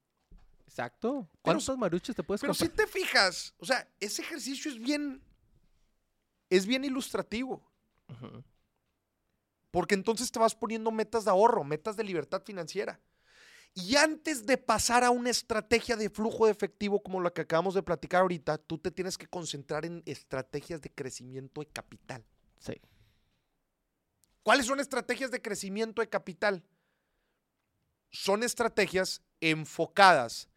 Exacto. 0.68 1.30
¿Cuántos 1.42 1.78
maruches 1.78 2.16
te 2.16 2.24
puedes 2.24 2.42
Pero 2.42 2.54
si 2.54 2.68
comprar? 2.68 2.86
te 2.88 2.92
fijas, 2.92 3.54
o 3.58 3.66
sea, 3.66 3.88
ese 4.02 4.22
ejercicio 4.24 4.70
es 4.70 4.78
bien, 4.78 5.22
es 6.50 6.66
bien 6.66 6.84
ilustrativo. 6.84 7.66
Porque 9.72 9.96
entonces 9.96 10.32
te 10.32 10.40
vas 10.40 10.54
poniendo 10.54 10.92
metas 10.92 11.24
de 11.26 11.32
ahorro, 11.32 11.64
metas 11.64 11.96
de 11.96 12.04
libertad 12.04 12.42
financiera. 12.46 13.00
Y 13.78 13.98
antes 13.98 14.46
de 14.46 14.58
pasar 14.58 15.04
a 15.04 15.12
una 15.12 15.30
estrategia 15.30 15.98
de 15.98 16.10
flujo 16.10 16.46
de 16.46 16.54
efectivo 16.54 17.04
como 17.04 17.22
la 17.22 17.30
que 17.30 17.42
acabamos 17.42 17.74
de 17.74 17.84
platicar 17.84 18.22
ahorita, 18.22 18.58
tú 18.58 18.78
te 18.78 18.90
tienes 18.90 19.18
que 19.18 19.28
concentrar 19.28 19.86
en 19.86 20.02
estrategias 20.06 20.82
de 20.82 20.90
crecimiento 20.90 21.60
de 21.60 21.68
capital. 21.68 22.24
Sí. 22.58 22.80
¿Cuáles 24.44 24.66
son 24.66 24.80
estrategias 24.80 25.30
de 25.30 25.42
crecimiento 25.42 26.02
de 26.02 26.08
capital? 26.08 26.64
Son 28.12 28.44
estrategias 28.44 29.22
enfocadas 29.42 30.48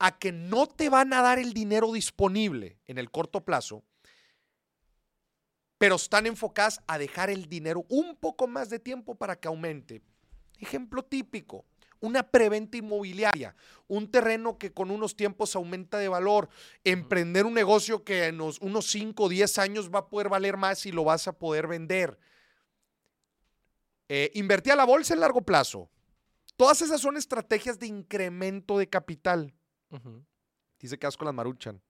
a 0.00 0.18
que 0.18 0.32
no 0.32 0.66
te 0.66 0.88
van 0.88 1.12
a 1.12 1.22
dar 1.22 1.38
el 1.38 1.54
dinero 1.54 1.92
disponible 1.92 2.76
en 2.86 2.98
el 2.98 3.08
corto 3.12 3.44
plazo, 3.44 3.84
pero 5.78 5.94
están 5.94 6.26
enfocadas 6.26 6.80
a 6.88 6.98
dejar 6.98 7.30
el 7.30 7.48
dinero 7.48 7.84
un 7.88 8.16
poco 8.16 8.48
más 8.48 8.68
de 8.68 8.80
tiempo 8.80 9.14
para 9.14 9.36
que 9.38 9.46
aumente. 9.46 10.02
Ejemplo 10.58 11.04
típico, 11.04 11.64
una 12.04 12.22
preventa 12.22 12.76
inmobiliaria, 12.76 13.56
un 13.88 14.10
terreno 14.10 14.58
que 14.58 14.72
con 14.72 14.90
unos 14.90 15.16
tiempos 15.16 15.56
aumenta 15.56 15.98
de 15.98 16.08
valor, 16.08 16.48
emprender 16.84 17.46
un 17.46 17.54
negocio 17.54 18.04
que 18.04 18.26
en 18.26 18.40
unos 18.40 18.86
5 18.90 19.22
o 19.24 19.28
10 19.28 19.58
años 19.58 19.90
va 19.92 20.00
a 20.00 20.08
poder 20.08 20.28
valer 20.28 20.56
más 20.56 20.86
y 20.86 20.92
lo 20.92 21.04
vas 21.04 21.26
a 21.28 21.32
poder 21.32 21.66
vender. 21.66 22.18
Eh, 24.08 24.30
invertir 24.34 24.72
a 24.72 24.76
la 24.76 24.84
bolsa 24.84 25.14
en 25.14 25.20
largo 25.20 25.40
plazo. 25.42 25.90
Todas 26.56 26.82
esas 26.82 27.00
son 27.00 27.16
estrategias 27.16 27.78
de 27.78 27.86
incremento 27.86 28.78
de 28.78 28.88
capital. 28.88 29.54
Dice 30.78 30.98
que 30.98 31.08
con 31.16 31.24
las 31.26 31.34
maruchan. 31.34 31.80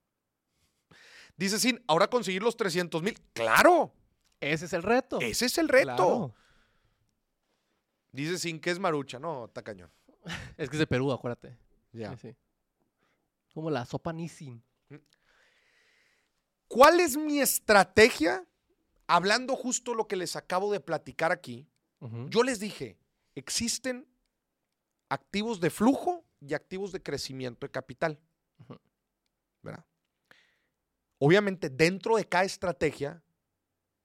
Dice 1.36 1.58
Sin, 1.58 1.82
ahora 1.88 2.08
conseguir 2.08 2.42
los 2.42 2.56
300 2.56 3.02
mil. 3.02 3.20
Claro, 3.32 3.92
Ese 4.40 4.66
es 4.66 4.72
el 4.72 4.82
reto. 4.82 5.18
ese 5.20 5.46
es 5.46 5.58
el 5.58 5.68
reto. 5.68 5.86
Claro. 5.96 6.34
Dice 8.12 8.38
Sin, 8.38 8.60
que 8.60 8.70
es 8.70 8.78
marucha? 8.78 9.18
No, 9.18 9.46
está 9.46 9.62
cañón. 9.62 9.90
Es 10.56 10.68
que 10.68 10.76
es 10.76 10.80
de 10.80 10.86
Perú, 10.86 11.12
acuérdate. 11.12 11.56
Ya. 11.92 12.10
Sí, 12.16 12.28
sí. 12.28 12.36
Como 13.52 13.70
la 13.70 13.84
sopa 13.84 14.12
Nissin. 14.12 14.62
¿Cuál 16.66 17.00
es 17.00 17.16
mi 17.16 17.40
estrategia? 17.40 18.44
Hablando 19.06 19.54
justo 19.54 19.94
lo 19.94 20.08
que 20.08 20.16
les 20.16 20.34
acabo 20.34 20.72
de 20.72 20.80
platicar 20.80 21.30
aquí, 21.30 21.68
yo 22.28 22.42
les 22.42 22.60
dije, 22.60 22.98
existen 23.34 24.06
activos 25.08 25.60
de 25.60 25.70
flujo 25.70 26.24
y 26.40 26.54
activos 26.54 26.92
de 26.92 27.02
crecimiento 27.02 27.66
de 27.66 27.70
capital. 27.70 28.20
¿Verdad? 29.62 29.84
Obviamente, 31.18 31.70
dentro 31.70 32.16
de 32.16 32.28
cada 32.28 32.44
estrategia 32.44 33.22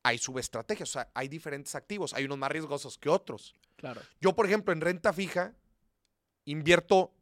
hay 0.04 0.18
subestrategias, 0.18 0.90
o 0.90 0.94
sea, 0.94 1.12
hay 1.14 1.28
diferentes 1.28 1.76
activos, 1.76 2.14
hay 2.14 2.24
unos 2.26 2.38
más 2.38 2.52
riesgosos 2.52 2.98
que 2.98 3.10
otros. 3.10 3.54
Claro. 3.76 4.02
Yo, 4.22 4.34
por 4.36 4.46
ejemplo, 4.46 4.72
en 4.72 4.80
renta 4.82 5.12
fija, 5.12 5.54
invierto 6.46 7.14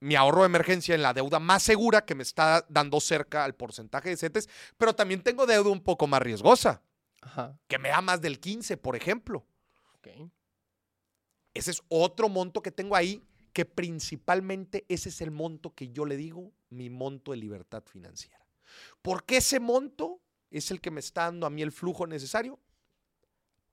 mi 0.00 0.16
ahorro 0.16 0.40
de 0.40 0.46
emergencia 0.46 0.94
en 0.94 1.02
la 1.02 1.12
deuda 1.12 1.38
más 1.38 1.62
segura 1.62 2.04
que 2.04 2.14
me 2.14 2.22
está 2.22 2.64
dando 2.68 3.00
cerca 3.00 3.44
al 3.44 3.54
porcentaje 3.54 4.08
de 4.08 4.16
CETES, 4.16 4.48
pero 4.78 4.94
también 4.94 5.22
tengo 5.22 5.46
deuda 5.46 5.70
un 5.70 5.82
poco 5.82 6.06
más 6.06 6.22
riesgosa, 6.22 6.82
Ajá. 7.20 7.58
que 7.68 7.78
me 7.78 7.90
da 7.90 8.00
más 8.00 8.20
del 8.20 8.40
15, 8.40 8.76
por 8.78 8.96
ejemplo. 8.96 9.46
Ok. 9.96 10.08
Ese 11.52 11.72
es 11.72 11.82
otro 11.88 12.28
monto 12.28 12.62
que 12.62 12.70
tengo 12.70 12.96
ahí, 12.96 13.22
que 13.52 13.64
principalmente 13.66 14.86
ese 14.88 15.10
es 15.10 15.20
el 15.20 15.30
monto 15.30 15.74
que 15.74 15.90
yo 15.90 16.06
le 16.06 16.16
digo 16.16 16.52
mi 16.70 16.88
monto 16.88 17.32
de 17.32 17.36
libertad 17.36 17.82
financiera. 17.84 18.38
Porque 19.02 19.38
ese 19.38 19.60
monto 19.60 20.22
es 20.50 20.70
el 20.70 20.80
que 20.80 20.90
me 20.90 21.00
está 21.00 21.24
dando 21.24 21.46
a 21.46 21.50
mí 21.50 21.60
el 21.60 21.72
flujo 21.72 22.06
necesario 22.06 22.58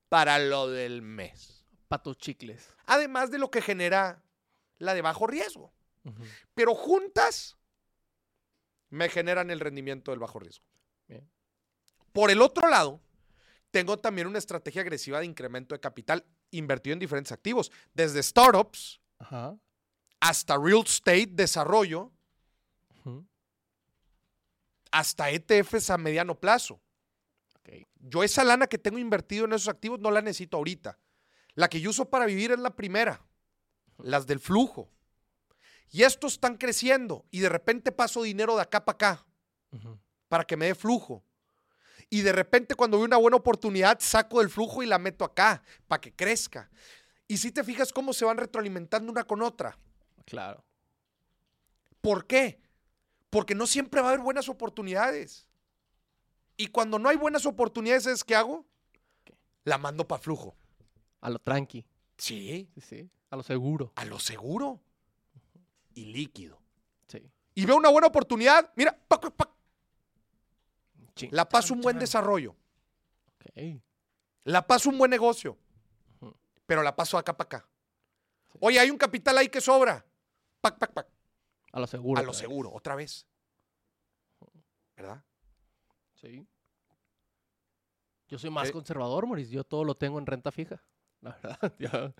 para 0.09 0.39
lo 0.39 0.67
del 0.67 1.01
mes. 1.01 1.65
Patos 1.87 2.17
chicles. 2.17 2.67
Además 2.85 3.31
de 3.31 3.37
lo 3.37 3.49
que 3.51 3.61
genera 3.61 4.23
la 4.79 4.93
de 4.93 5.01
bajo 5.01 5.27
riesgo. 5.27 5.73
Pero 6.53 6.73
juntas 6.73 7.57
me 8.89 9.09
generan 9.09 9.49
el 9.51 9.59
rendimiento 9.59 10.11
del 10.11 10.19
bajo 10.19 10.39
riesgo. 10.39 10.65
Bien. 11.07 11.29
Por 12.13 12.31
el 12.31 12.41
otro 12.41 12.69
lado, 12.69 13.01
tengo 13.71 13.99
también 13.99 14.27
una 14.27 14.39
estrategia 14.39 14.81
agresiva 14.81 15.19
de 15.19 15.25
incremento 15.25 15.75
de 15.75 15.81
capital 15.81 16.25
invertido 16.51 16.93
en 16.93 16.99
diferentes 16.99 17.31
activos, 17.33 17.71
desde 17.93 18.23
startups 18.23 19.01
hasta 20.19 20.57
real 20.57 20.83
estate, 20.85 21.27
desarrollo, 21.31 22.11
hasta 24.91 25.29
ETFs 25.29 25.89
a 25.89 25.97
mediano 25.97 26.39
plazo. 26.39 26.79
Yo 27.99 28.23
esa 28.23 28.45
lana 28.45 28.67
que 28.67 28.77
tengo 28.77 28.97
invertido 28.97 29.45
en 29.45 29.53
esos 29.53 29.67
activos 29.67 29.99
no 29.99 30.09
la 30.11 30.21
necesito 30.21 30.55
ahorita. 30.55 30.97
La 31.55 31.67
que 31.67 31.81
yo 31.81 31.89
uso 31.89 32.09
para 32.09 32.25
vivir 32.25 32.51
es 32.51 32.59
la 32.59 32.75
primera, 32.75 33.26
las 33.97 34.27
del 34.27 34.39
flujo. 34.39 34.89
Y 35.89 36.03
estos 36.03 36.33
están 36.33 36.57
creciendo 36.57 37.25
y 37.31 37.39
de 37.39 37.49
repente 37.49 37.91
paso 37.91 38.23
dinero 38.23 38.55
de 38.55 38.61
acá 38.61 38.83
para 38.83 38.95
acá 38.95 39.25
para 40.27 40.43
que 40.43 40.57
me 40.57 40.67
dé 40.67 40.75
flujo. 40.75 41.23
Y 42.09 42.21
de 42.21 42.31
repente 42.31 42.75
cuando 42.75 42.97
veo 42.97 43.05
una 43.05 43.17
buena 43.17 43.37
oportunidad 43.37 43.99
saco 43.99 44.39
del 44.39 44.49
flujo 44.49 44.83
y 44.83 44.85
la 44.85 44.99
meto 44.99 45.25
acá 45.25 45.61
para 45.87 46.01
que 46.01 46.13
crezca. 46.13 46.69
Y 47.27 47.37
si 47.37 47.51
te 47.51 47.63
fijas 47.63 47.91
cómo 47.91 48.13
se 48.13 48.25
van 48.25 48.37
retroalimentando 48.37 49.11
una 49.11 49.25
con 49.25 49.41
otra. 49.41 49.77
Claro. 50.25 50.63
¿Por 52.01 52.25
qué? 52.25 52.61
Porque 53.29 53.55
no 53.55 53.67
siempre 53.67 54.01
va 54.01 54.07
a 54.07 54.11
haber 54.11 54.23
buenas 54.23 54.47
oportunidades. 54.47 55.47
Y 56.55 56.67
cuando 56.67 56.97
no 56.97 57.09
hay 57.09 57.17
buenas 57.17 57.45
oportunidades, 57.45 58.03
¿sabes 58.03 58.23
qué 58.23 58.35
hago? 58.35 58.65
¿Qué? 59.25 59.37
La 59.65 59.77
mando 59.77 60.07
para 60.07 60.21
flujo. 60.21 60.55
A 61.21 61.29
lo 61.29 61.39
tranqui. 61.39 61.85
Sí, 62.17 62.69
Sí, 62.73 62.81
sí. 62.81 63.09
A 63.29 63.35
lo 63.35 63.43
seguro. 63.43 63.91
a 63.95 64.05
lo 64.05 64.19
seguro 64.19 64.79
y 65.93 66.05
líquido. 66.05 66.59
Sí. 67.07 67.21
Y 67.55 67.65
veo 67.65 67.75
una 67.75 67.89
buena 67.89 68.07
oportunidad, 68.07 68.71
mira, 68.75 68.97
pac, 69.07 69.31
pac, 69.31 69.49
la 71.31 71.47
paso 71.49 71.69
chan, 71.69 71.77
un 71.77 71.81
buen 71.81 71.95
chan. 71.95 71.99
desarrollo, 72.01 72.55
Ok. 73.35 73.81
la 74.43 74.65
paso 74.67 74.89
un 74.89 74.97
buen 74.97 75.09
negocio, 75.11 75.57
pero 76.65 76.83
la 76.83 76.95
paso 76.95 77.17
acá 77.17 77.35
para 77.35 77.45
acá. 77.47 77.69
Sí. 78.51 78.57
Oye, 78.61 78.79
hay 78.79 78.89
un 78.91 78.97
capital 78.97 79.37
ahí 79.37 79.49
que 79.49 79.59
sobra. 79.61 80.05
Pac, 80.61 80.77
pac, 80.77 80.93
pac. 80.93 81.07
A 81.73 81.79
lo 81.79 81.87
seguro. 81.87 82.19
A 82.19 82.23
lo 82.23 82.29
vez. 82.31 82.37
seguro, 82.37 82.71
otra 82.71 82.95
vez. 82.95 83.25
¿Verdad? 84.95 85.23
Sí. 86.15 86.47
Yo 88.27 88.37
soy 88.39 88.49
más 88.49 88.69
Eh. 88.69 88.71
conservador, 88.71 89.25
Maurice. 89.27 89.51
Yo 89.51 89.63
todo 89.63 89.83
lo 89.83 89.95
tengo 89.95 90.17
en 90.19 90.25
renta 90.25 90.51
fija. 90.51 90.81
La 91.21 91.31
verdad. 91.31 91.73
ya. 91.79 92.13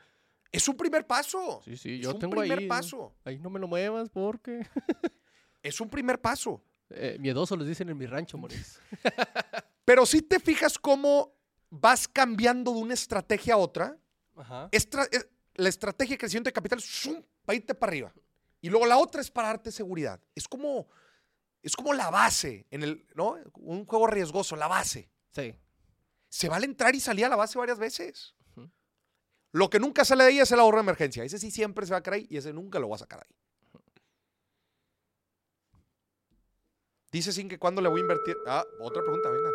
Es 0.51 0.67
un 0.67 0.77
primer 0.77 1.05
paso. 1.05 1.62
Sí, 1.65 1.75
sí. 1.77 1.95
es 1.95 2.01
Yo 2.01 2.12
un 2.13 2.19
tengo 2.19 2.36
primer 2.38 2.60
ahí. 2.60 2.67
paso. 2.67 3.15
Ahí 3.25 3.38
no 3.39 3.49
me 3.49 3.60
lo 3.60 3.67
muevas 3.67 4.10
porque. 4.10 4.65
Es 5.63 5.81
un 5.81 5.89
primer 5.89 6.21
paso. 6.21 6.63
Eh, 6.89 7.17
miedoso 7.19 7.57
les 7.57 7.67
dicen 7.67 7.89
en 7.89 7.97
mi 7.97 8.05
rancho, 8.05 8.38
Maurice. 8.38 8.79
Pero 9.83 10.05
si 10.05 10.21
te 10.21 10.39
fijas 10.39 10.77
cómo 10.79 11.33
vas 11.69 12.07
cambiando 12.07 12.71
de 12.71 12.77
una 12.79 12.93
estrategia 12.93 13.55
a 13.55 13.57
otra, 13.57 13.97
Ajá. 14.36 14.69
estra- 14.71 15.07
eh, 15.12 15.29
la 15.55 15.67
estrategia 15.67 16.13
de 16.13 16.19
crecimiento 16.19 16.47
de 16.47 16.53
capital, 16.53 16.79
¡zum! 16.79 17.21
para 17.43 17.57
irte 17.57 17.75
para 17.75 17.89
arriba. 17.89 18.13
Y 18.62 18.69
luego 18.69 18.86
la 18.86 18.97
otra 18.97 19.19
es 19.19 19.29
para 19.29 19.49
darte 19.49 19.71
seguridad. 19.71 20.21
Es 20.36 20.47
como, 20.47 20.88
es 21.62 21.75
como 21.75 21.91
la 21.93 22.10
base, 22.12 22.65
en 22.71 22.83
el, 22.83 23.05
¿no? 23.15 23.36
Un 23.55 23.86
juego 23.86 24.07
riesgoso, 24.07 24.55
la 24.55 24.67
base. 24.67 25.10
Sí. 25.31 25.53
Se 26.29 26.47
vale 26.47 26.65
entrar 26.65 26.95
y 26.95 27.01
salir 27.01 27.25
a 27.25 27.29
la 27.29 27.36
base 27.36 27.57
varias 27.57 27.79
veces. 27.79 28.36
Lo 29.58 29.72
que 29.72 29.80
nunca 29.80 30.06
sale 30.06 30.24
de 30.24 30.30
ahí 30.30 30.39
es 30.39 30.52
el 30.52 30.60
ahorro 30.60 30.78
de 30.78 30.84
emergencia. 30.84 31.24
Ese 31.24 31.39
sí 31.39 31.50
siempre 31.50 31.88
se 31.88 31.91
va 31.91 31.98
a 31.98 32.04
quedar 32.04 32.13
ahí 32.13 32.28
y 32.30 32.38
ese 32.38 32.54
nunca 32.54 32.78
lo 32.78 32.89
va 32.89 32.96
a 32.96 33.00
sacar 33.00 33.26
ahí. 33.26 33.36
Dice 37.12 37.32
sin 37.32 37.50
que 37.50 37.58
cuando 37.58 37.82
le 37.82 37.89
voy 37.89 38.02
a 38.02 38.04
invertir. 38.04 38.36
Ah, 38.46 38.63
otra 38.80 39.02
pregunta, 39.02 39.32
venga. 39.32 39.50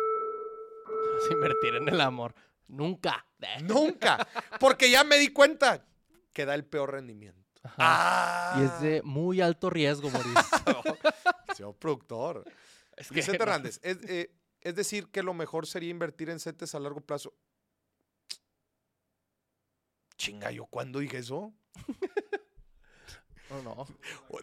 invertir 1.31 1.75
en 1.75 1.87
el 1.87 2.01
amor. 2.01 2.35
Nunca. 2.67 3.25
Nunca. 3.63 4.27
Porque 4.59 4.91
ya 4.91 5.05
me 5.05 5.17
di 5.17 5.29
cuenta 5.29 5.85
que 6.33 6.45
da 6.45 6.53
el 6.53 6.65
peor 6.65 6.91
rendimiento. 6.91 7.61
Ah. 7.77 8.57
Y 8.59 8.63
es 8.65 8.81
de 8.81 9.01
muy 9.03 9.39
alto 9.39 9.69
riesgo, 9.69 10.09
Maurice. 10.09 10.35
Señor 11.55 11.75
productor. 11.77 12.43
Es 12.97 13.07
que 13.07 13.15
Vicente 13.15 13.37
no- 13.37 13.43
Hernández, 13.45 13.79
es, 13.81 13.99
eh, 14.09 14.35
es 14.59 14.75
decir 14.75 15.07
que 15.07 15.23
lo 15.23 15.33
mejor 15.33 15.65
sería 15.65 15.91
invertir 15.91 16.29
en 16.29 16.41
CETES 16.41 16.75
a 16.75 16.79
largo 16.79 16.99
plazo. 16.99 17.33
Chinga, 20.23 20.51
¿yo 20.51 20.65
cuándo 20.67 20.99
dije 20.99 21.17
eso? 21.17 21.53
No, 23.49 23.61
no. 23.61 23.87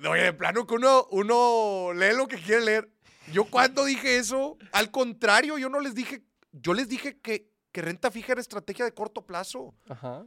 Oye, 0.08 0.22
de 0.22 0.32
plano 0.32 0.64
que 0.68 0.74
uno, 0.74 1.08
uno 1.10 1.92
lee 1.94 2.14
lo 2.14 2.28
que 2.28 2.36
quiere 2.36 2.64
leer. 2.64 2.92
¿Yo 3.32 3.44
cuándo 3.44 3.84
dije 3.84 4.18
eso? 4.18 4.56
Al 4.70 4.92
contrario, 4.92 5.58
yo 5.58 5.68
no 5.68 5.80
les 5.80 5.96
dije, 5.96 6.22
yo 6.52 6.74
les 6.74 6.88
dije 6.88 7.18
que, 7.18 7.50
que 7.72 7.82
renta 7.82 8.12
fija 8.12 8.32
era 8.32 8.40
estrategia 8.40 8.84
de 8.84 8.94
corto 8.94 9.26
plazo. 9.26 9.74
Ajá. 9.88 10.24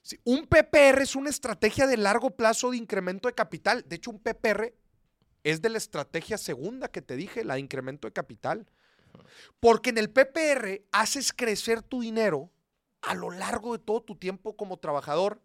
Sí, 0.00 0.18
un 0.24 0.46
PPR 0.46 1.02
es 1.02 1.16
una 1.16 1.28
estrategia 1.28 1.86
de 1.86 1.98
largo 1.98 2.30
plazo 2.30 2.70
de 2.70 2.78
incremento 2.78 3.28
de 3.28 3.34
capital. 3.34 3.84
De 3.86 3.96
hecho, 3.96 4.10
un 4.10 4.22
PPR 4.22 4.72
es 5.44 5.60
de 5.60 5.68
la 5.68 5.76
estrategia 5.76 6.38
segunda 6.38 6.88
que 6.88 7.02
te 7.02 7.16
dije, 7.16 7.44
la 7.44 7.54
de 7.54 7.60
incremento 7.60 8.08
de 8.08 8.12
capital. 8.12 8.70
Porque 9.60 9.90
en 9.90 9.98
el 9.98 10.08
PPR 10.08 10.86
haces 10.92 11.30
crecer 11.34 11.82
tu 11.82 12.00
dinero 12.00 12.52
a 13.06 13.14
lo 13.14 13.30
largo 13.30 13.78
de 13.78 13.82
todo 13.82 14.02
tu 14.02 14.16
tiempo 14.16 14.56
como 14.56 14.78
trabajador 14.78 15.40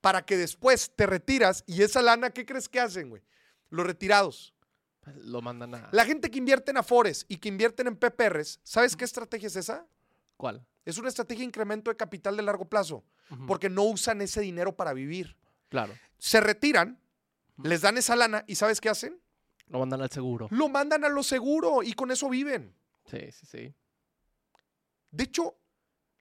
para 0.00 0.24
que 0.24 0.36
después 0.36 0.92
te 0.94 1.06
retiras 1.06 1.64
y 1.66 1.82
esa 1.82 2.02
lana, 2.02 2.30
¿qué 2.30 2.44
crees 2.44 2.68
que 2.68 2.80
hacen, 2.80 3.08
güey? 3.08 3.22
Los 3.70 3.86
retirados. 3.86 4.54
Pues 5.00 5.16
Lo 5.16 5.40
mandan 5.40 5.74
a. 5.74 5.88
La 5.90 6.04
gente 6.04 6.30
que 6.30 6.38
invierte 6.38 6.70
en 6.70 6.76
Afores 6.76 7.24
y 7.28 7.38
que 7.38 7.48
invierten 7.48 7.86
en 7.86 7.96
PPRs, 7.96 8.60
¿sabes 8.62 8.94
qué 8.94 9.04
estrategia 9.04 9.46
es 9.46 9.56
esa? 9.56 9.86
¿Cuál? 10.36 10.64
Es 10.84 10.98
una 10.98 11.08
estrategia 11.08 11.40
de 11.40 11.46
incremento 11.46 11.90
de 11.90 11.96
capital 11.96 12.36
de 12.36 12.42
largo 12.42 12.66
plazo, 12.66 13.04
porque 13.46 13.68
no 13.68 13.84
usan 13.84 14.20
ese 14.20 14.40
dinero 14.40 14.76
para 14.76 14.92
vivir. 14.92 15.36
Claro. 15.68 15.92
se 16.18 16.40
retiran, 16.40 16.98
les 17.62 17.82
dan 17.82 17.98
esa 17.98 18.16
lana 18.16 18.42
y 18.46 18.54
¿sabes 18.54 18.80
qué 18.80 18.88
hacen? 18.88 19.20
Lo 19.66 19.80
mandan 19.80 20.00
al 20.00 20.10
seguro. 20.10 20.48
Lo 20.50 20.68
mandan 20.68 21.04
a 21.04 21.10
lo 21.10 21.22
seguro 21.22 21.82
y 21.82 21.92
con 21.92 22.10
eso 22.10 22.28
viven. 22.30 22.74
Sí, 23.04 23.30
sí, 23.32 23.46
sí. 23.46 23.74
De 25.10 25.24
hecho, 25.24 25.58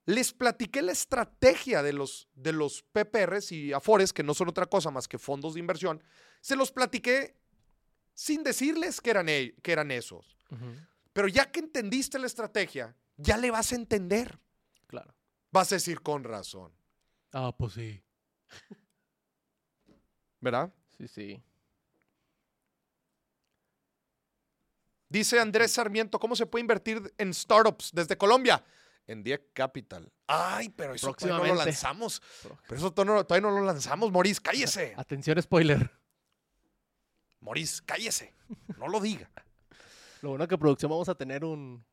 les 0.08 0.32
platiqué 0.34 0.82
la 0.82 0.94
estrategia 0.94 1.84
de 1.84 1.92
los, 1.92 2.30
de 2.34 2.54
los 2.54 2.82
PPRs 2.94 3.52
y 3.52 3.74
Afores, 3.74 4.14
que 4.14 4.24
no 4.24 4.34
son 4.34 4.48
otra 4.48 4.66
cosa 4.66 4.90
más 4.90 5.06
que 5.06 5.18
fondos 5.20 5.54
de 5.54 5.60
inversión. 5.60 6.02
Se 6.40 6.56
los 6.56 6.72
platiqué 6.72 7.36
sin 8.14 8.42
decirles 8.42 9.02
que 9.02 9.10
eran, 9.12 9.28
e- 9.28 9.54
que 9.62 9.74
eran 9.74 9.92
esos. 9.92 10.38
Pero 11.12 11.28
ya 11.28 11.52
que 11.52 11.60
entendiste 11.60 12.18
la 12.20 12.26
estrategia, 12.26 12.96
ya 13.18 13.36
le 13.38 13.52
vas 13.52 13.74
a 13.74 13.76
entender. 13.76 14.40
Claro. 14.88 15.14
Vas 15.52 15.74
a 15.74 15.76
decir 15.76 16.02
con 16.02 16.24
razón. 16.24 16.72
Ah, 17.34 17.54
pues 17.58 17.74
sí. 17.74 18.02
¿Verdad? 20.40 20.74
Sí, 20.98 21.08
sí. 21.10 21.44
Dice 25.10 25.38
Andrés 25.40 25.74
Sarmiento, 25.74 26.18
¿cómo 26.18 26.34
se 26.36 26.46
puede 26.46 26.62
invertir 26.62 27.14
en 27.18 27.34
startups 27.34 27.92
desde 27.94 28.18
Colombia? 28.18 28.64
En 29.08 29.24
Dieck 29.24 29.54
Capital. 29.54 30.12
Ay, 30.28 30.70
pero 30.70 30.94
eso 30.94 31.14
todavía 31.14 31.48
no 31.48 31.56
lo 31.56 31.64
lanzamos. 31.66 32.22
Pero 32.68 32.76
eso 32.76 32.92
todavía 32.92 33.16
no, 33.16 33.26
todavía 33.26 33.50
no 33.50 33.58
lo 33.60 33.66
lanzamos, 33.66 34.12
Moris, 34.12 34.40
cállese. 34.42 34.94
Atención, 34.98 35.42
spoiler. 35.42 35.90
Moris, 37.40 37.82
cállese. 37.82 38.34
No 38.78 38.88
lo 38.88 39.00
diga. 39.00 39.30
Lo 40.22 40.30
bueno 40.30 40.48
que 40.48 40.58
producción 40.58 40.90
vamos 40.92 41.08
a 41.10 41.16
tener 41.16 41.46
un 41.46 41.86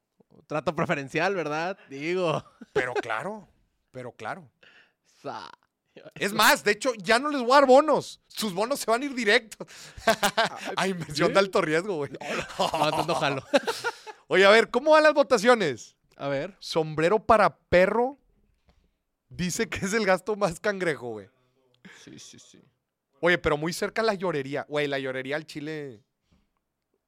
trato 0.47 0.75
preferencial, 0.75 1.35
¿verdad? 1.35 1.79
Digo. 1.89 2.45
Pero 2.73 2.95
claro, 2.95 3.47
pero 3.93 4.13
claro. 4.13 4.51
Sa- 5.23 5.53
Es 6.17 6.33
más, 6.33 6.65
de 6.65 6.73
hecho, 6.73 6.93
ya 6.97 7.21
no 7.21 7.29
les 7.29 7.41
voy 7.43 7.53
a 7.53 7.55
dar 7.61 7.67
bonos. 7.67 8.21
Sus 8.27 8.53
bonos 8.53 8.81
se 8.81 8.91
van 8.91 9.03
a 9.03 9.05
ir 9.05 9.15
directos. 9.15 9.69
A 10.77 10.89
inversión 10.89 11.29
de 11.29 11.35
¿sí? 11.35 11.39
alto 11.39 11.61
riesgo, 11.61 11.97
güey. 11.97 12.11
No 13.07 13.15
jalo. 13.15 13.45
Oye, 14.27 14.45
a 14.45 14.51
ver, 14.51 14.71
¿cómo 14.71 14.91
van 14.93 15.05
las 15.05 15.15
votaciones? 15.15 15.95
A 16.17 16.29
ver. 16.29 16.57
Sombrero 16.59 17.19
para 17.19 17.59
perro 17.59 18.19
dice 19.29 19.69
que 19.69 19.85
es 19.85 19.93
el 19.93 20.07
gasto 20.07 20.37
más 20.37 20.61
cangrejo, 20.61 21.11
güey. 21.11 21.29
Sí, 22.03 22.19
sí, 22.19 22.39
sí. 22.39 22.61
Oye, 23.21 23.39
pero 23.39 23.57
muy 23.57 23.73
cerca 23.73 24.03
la 24.03 24.15
llorería. 24.15 24.67
Güey, 24.69 24.87
la 24.87 24.99
llorería 24.99 25.37
al 25.37 25.47
chile. 25.47 26.03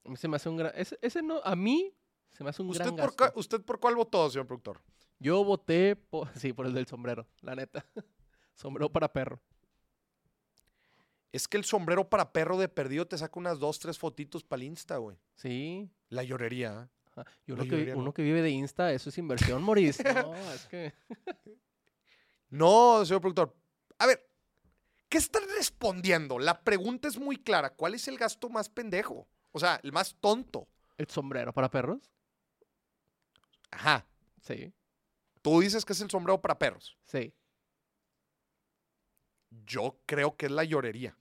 A 0.05 0.09
mí 0.09 0.17
se 0.17 0.29
me 0.29 0.37
hace 0.37 0.49
un 0.49 0.57
gran... 0.57 0.73
Ese, 0.75 0.99
ese 1.03 1.23
no... 1.23 1.41
A 1.45 1.55
mí 1.57 1.95
se 2.31 2.45
me 2.45 2.51
hace 2.51 2.63
un 2.63 2.71
¿Usted 2.71 2.85
gran 2.85 2.97
por, 2.97 3.17
gasto. 3.17 3.39
¿Usted 3.39 3.61
por 3.63 3.81
cuál 3.81 3.97
votó, 3.97 4.29
señor 4.31 4.47
productor? 4.47 4.81
Yo 5.19 5.45
voté 5.45 5.97
por... 5.97 6.29
Sí, 6.39 6.53
por 6.53 6.67
el 6.67 6.75
del 6.75 6.87
sombrero, 6.87 7.27
la 7.43 7.55
neta. 7.55 7.85
sombrero 8.55 8.91
para 8.91 9.13
perro. 9.13 9.41
Es 11.33 11.47
que 11.49 11.57
el 11.59 11.65
sombrero 11.65 12.09
para 12.09 12.33
perro 12.33 12.57
de 12.57 12.69
perdido 12.69 13.07
te 13.07 13.19
saca 13.19 13.39
unas 13.39 13.59
dos, 13.59 13.79
tres 13.79 13.99
fotitos 13.99 14.43
para 14.43 14.63
el 14.63 14.69
Insta, 14.69 14.97
güey. 14.97 15.19
Sí. 15.35 15.91
La 16.09 16.23
llorería. 16.23 16.89
Uno 17.49 17.63
que, 17.65 17.95
no. 17.95 18.13
que 18.13 18.23
vive 18.23 18.43
de 18.43 18.51
Insta, 18.51 18.93
eso 18.93 19.09
es 19.09 19.19
inversión, 19.19 19.63
Moris. 19.63 19.99
No, 20.27 20.35
es 20.53 20.67
que... 20.67 20.93
No, 22.49 23.05
señor 23.05 23.21
productor. 23.21 23.57
A 23.99 24.07
ver, 24.07 24.29
¿qué 25.09 25.19
están 25.19 25.43
respondiendo? 25.57 26.39
La 26.39 26.63
pregunta 26.63 27.09
es 27.09 27.19
muy 27.19 27.37
clara. 27.37 27.71
¿Cuál 27.71 27.95
es 27.95 28.07
el 28.07 28.17
gasto 28.19 28.49
más 28.49 28.69
pendejo? 28.69 29.27
O 29.53 29.59
sea, 29.59 29.81
el 29.83 29.93
más 29.93 30.15
tonto. 30.21 30.69
¿El 30.97 31.09
sombrero 31.09 31.53
para 31.53 31.71
perros? 31.71 32.13
Ajá. 33.71 34.07
Sí, 34.43 34.73
Tú 35.43 35.61
dices 35.61 35.85
que 35.85 35.93
es 35.93 36.01
el 36.01 36.11
sombrero 36.11 36.41
para 36.41 36.59
perros. 36.59 36.97
sí. 37.05 37.33
Yo 39.65 39.99
creo 40.07 40.37
que 40.37 40.47
es 40.47 40.53
la 40.53 40.65
llorería. 40.65 41.17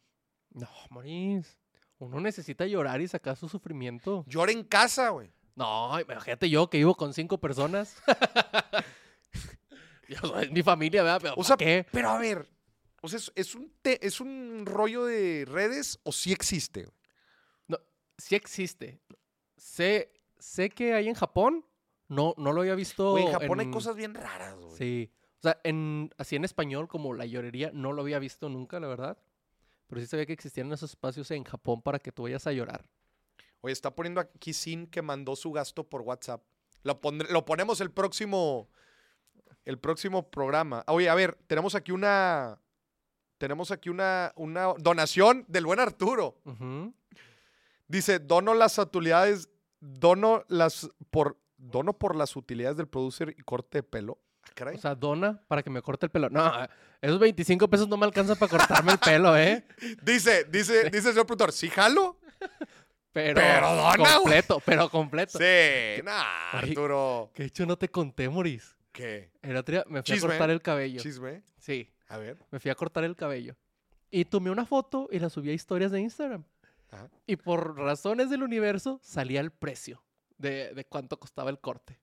No, 0.51 0.67
Moris. 0.89 1.57
Uno 1.99 2.19
necesita 2.19 2.65
llorar 2.65 2.99
y 3.01 3.07
sacar 3.07 3.37
su 3.37 3.47
sufrimiento. 3.47 4.25
Llora 4.27 4.51
en 4.51 4.63
casa, 4.63 5.09
güey. 5.09 5.31
No, 5.55 5.99
imagínate 5.99 6.49
yo 6.49 6.69
que 6.69 6.77
vivo 6.77 6.95
con 6.95 7.13
cinco 7.13 7.37
personas. 7.39 7.95
Yo 10.07 10.17
soy 10.19 10.49
mi 10.51 10.61
familia, 10.61 11.01
¿verdad? 11.03 11.19
Pero 11.21 11.33
O 11.33 11.37
¿pa' 11.37 11.43
sea, 11.43 11.57
qué? 11.57 11.85
pero 11.91 12.09
a 12.09 12.19
ver. 12.19 12.47
O 13.01 13.07
sea, 13.07 13.19
¿es, 13.35 13.55
un 13.55 13.71
te- 13.81 14.05
¿es 14.05 14.19
un 14.21 14.63
rollo 14.65 15.05
de 15.05 15.45
redes 15.47 15.99
o 16.03 16.11
sí 16.11 16.31
existe? 16.31 16.87
No, 17.67 17.79
sí 18.17 18.35
existe. 18.35 18.99
Sé, 19.57 20.11
sé 20.37 20.69
que 20.69 20.93
hay 20.93 21.07
en 21.07 21.15
Japón. 21.15 21.65
No, 22.07 22.35
no 22.37 22.51
lo 22.53 22.61
había 22.61 22.75
visto. 22.75 23.17
En 23.17 23.31
Japón 23.31 23.59
hay 23.59 23.71
cosas 23.71 23.95
bien 23.95 24.13
raras, 24.13 24.55
güey. 24.59 24.77
Sí. 24.77 25.11
O 25.39 25.41
sea, 25.41 25.59
en, 25.63 26.11
así 26.17 26.35
en 26.35 26.45
español, 26.45 26.87
como 26.87 27.13
la 27.15 27.25
llorería, 27.25 27.71
no 27.73 27.91
lo 27.91 28.03
había 28.03 28.19
visto 28.19 28.47
nunca, 28.49 28.79
la 28.79 28.87
verdad. 28.87 29.17
Pero 29.87 30.01
sí 30.01 30.07
sabía 30.07 30.25
que 30.27 30.33
existían 30.33 30.71
esos 30.71 30.91
espacios 30.91 31.29
en 31.31 31.43
Japón 31.43 31.81
para 31.81 31.97
que 31.99 32.11
tú 32.11 32.23
vayas 32.23 32.45
a 32.45 32.51
llorar. 32.51 32.85
Oye, 33.65 33.73
está 33.73 33.89
poniendo 33.95 34.21
aquí 34.21 34.53
Sin 34.53 34.85
que 34.85 35.01
mandó 35.01 35.35
su 35.35 35.51
gasto 35.51 35.83
por 35.83 36.01
WhatsApp. 36.01 36.43
Lo, 36.83 37.01
pondré- 37.01 37.29
lo 37.31 37.45
ponemos 37.45 37.81
el 37.81 37.89
próximo, 37.89 38.69
el 39.65 39.79
próximo 39.79 40.29
programa. 40.29 40.83
Oye, 40.87 41.09
a 41.09 41.15
ver, 41.15 41.35
tenemos 41.47 41.73
aquí 41.73 41.91
una, 41.91 42.61
tenemos 43.39 43.71
aquí 43.71 43.89
una, 43.89 44.31
una 44.35 44.73
donación 44.77 45.45
del 45.47 45.65
buen 45.65 45.79
Arturo. 45.79 46.37
Dice, 47.87 48.19
dono 48.19 48.53
las 48.53 48.77
utilidades, 48.77 49.49
dono 49.79 50.43
las 50.47 50.87
por, 51.09 51.39
dono 51.57 51.93
por 51.93 52.15
las 52.15 52.35
utilidades 52.35 52.77
del 52.77 52.87
producer 52.87 53.33
y 53.35 53.41
corte 53.41 53.79
de 53.79 53.83
pelo. 53.83 54.19
Ah, 54.43 54.51
caray. 54.53 54.75
O 54.75 54.79
sea, 54.79 54.93
dona 54.93 55.41
para 55.47 55.63
que 55.63 55.71
me 55.71 55.81
corte 55.81 56.05
el 56.05 56.11
pelo. 56.11 56.29
No, 56.29 56.51
esos 57.01 57.17
25 57.19 57.67
pesos 57.67 57.87
no 57.87 57.97
me 57.97 58.05
alcanzan 58.05 58.37
para 58.37 58.51
cortarme 58.51 58.91
el 58.91 58.99
pelo, 58.99 59.35
¿eh? 59.35 59.65
dice, 60.03 60.43
dice, 60.45 60.83
dice 60.91 61.07
el 61.09 61.13
señor 61.13 61.25
productor, 61.25 61.51
¿sí 61.51 61.67
jalo? 61.69 62.19
Pero, 63.15 63.35
Pero 63.39 63.73
dona, 63.75 63.95
güey. 63.95 64.13
completo, 64.13 64.61
pero 64.65 64.89
completo. 64.89 65.39
Sí, 65.39 66.01
nah, 66.03 66.51
Arturo. 66.51 67.31
Que 67.33 67.43
de 67.43 67.47
hecho 67.47 67.65
no 67.65 67.77
te 67.77 67.87
conté, 67.87 68.27
Moris. 68.27 68.75
¿Qué? 68.91 69.31
El 69.41 69.55
otro 69.55 69.71
día 69.71 69.85
me 69.87 70.03
fui 70.03 70.15
Chisme. 70.15 70.27
a 70.27 70.29
cortar 70.31 70.49
el 70.49 70.61
cabello. 70.61 71.01
¿Chisme? 71.01 71.41
Sí, 71.57 71.89
A 72.09 72.17
ver. 72.17 72.37
me 72.51 72.59
fui 72.59 72.69
a 72.71 72.75
cortar 72.75 73.05
el 73.05 73.15
cabello. 73.15 73.55
Y 74.11 74.25
tomé 74.25 74.49
una 74.51 74.65
foto 74.65 75.07
y 75.13 75.19
la 75.19 75.29
subí 75.29 75.49
a 75.49 75.53
historias 75.53 75.91
de 75.93 76.01
Instagram. 76.01 76.43
Ajá. 76.91 77.09
Y 77.25 77.37
por 77.37 77.77
razones 77.77 78.29
del 78.29 78.43
universo 78.43 78.99
salía 79.01 79.39
el 79.39 79.51
precio 79.51 80.03
de, 80.37 80.73
de 80.73 80.83
cuánto 80.83 81.17
costaba 81.17 81.49
el 81.49 81.59
corte. 81.59 81.97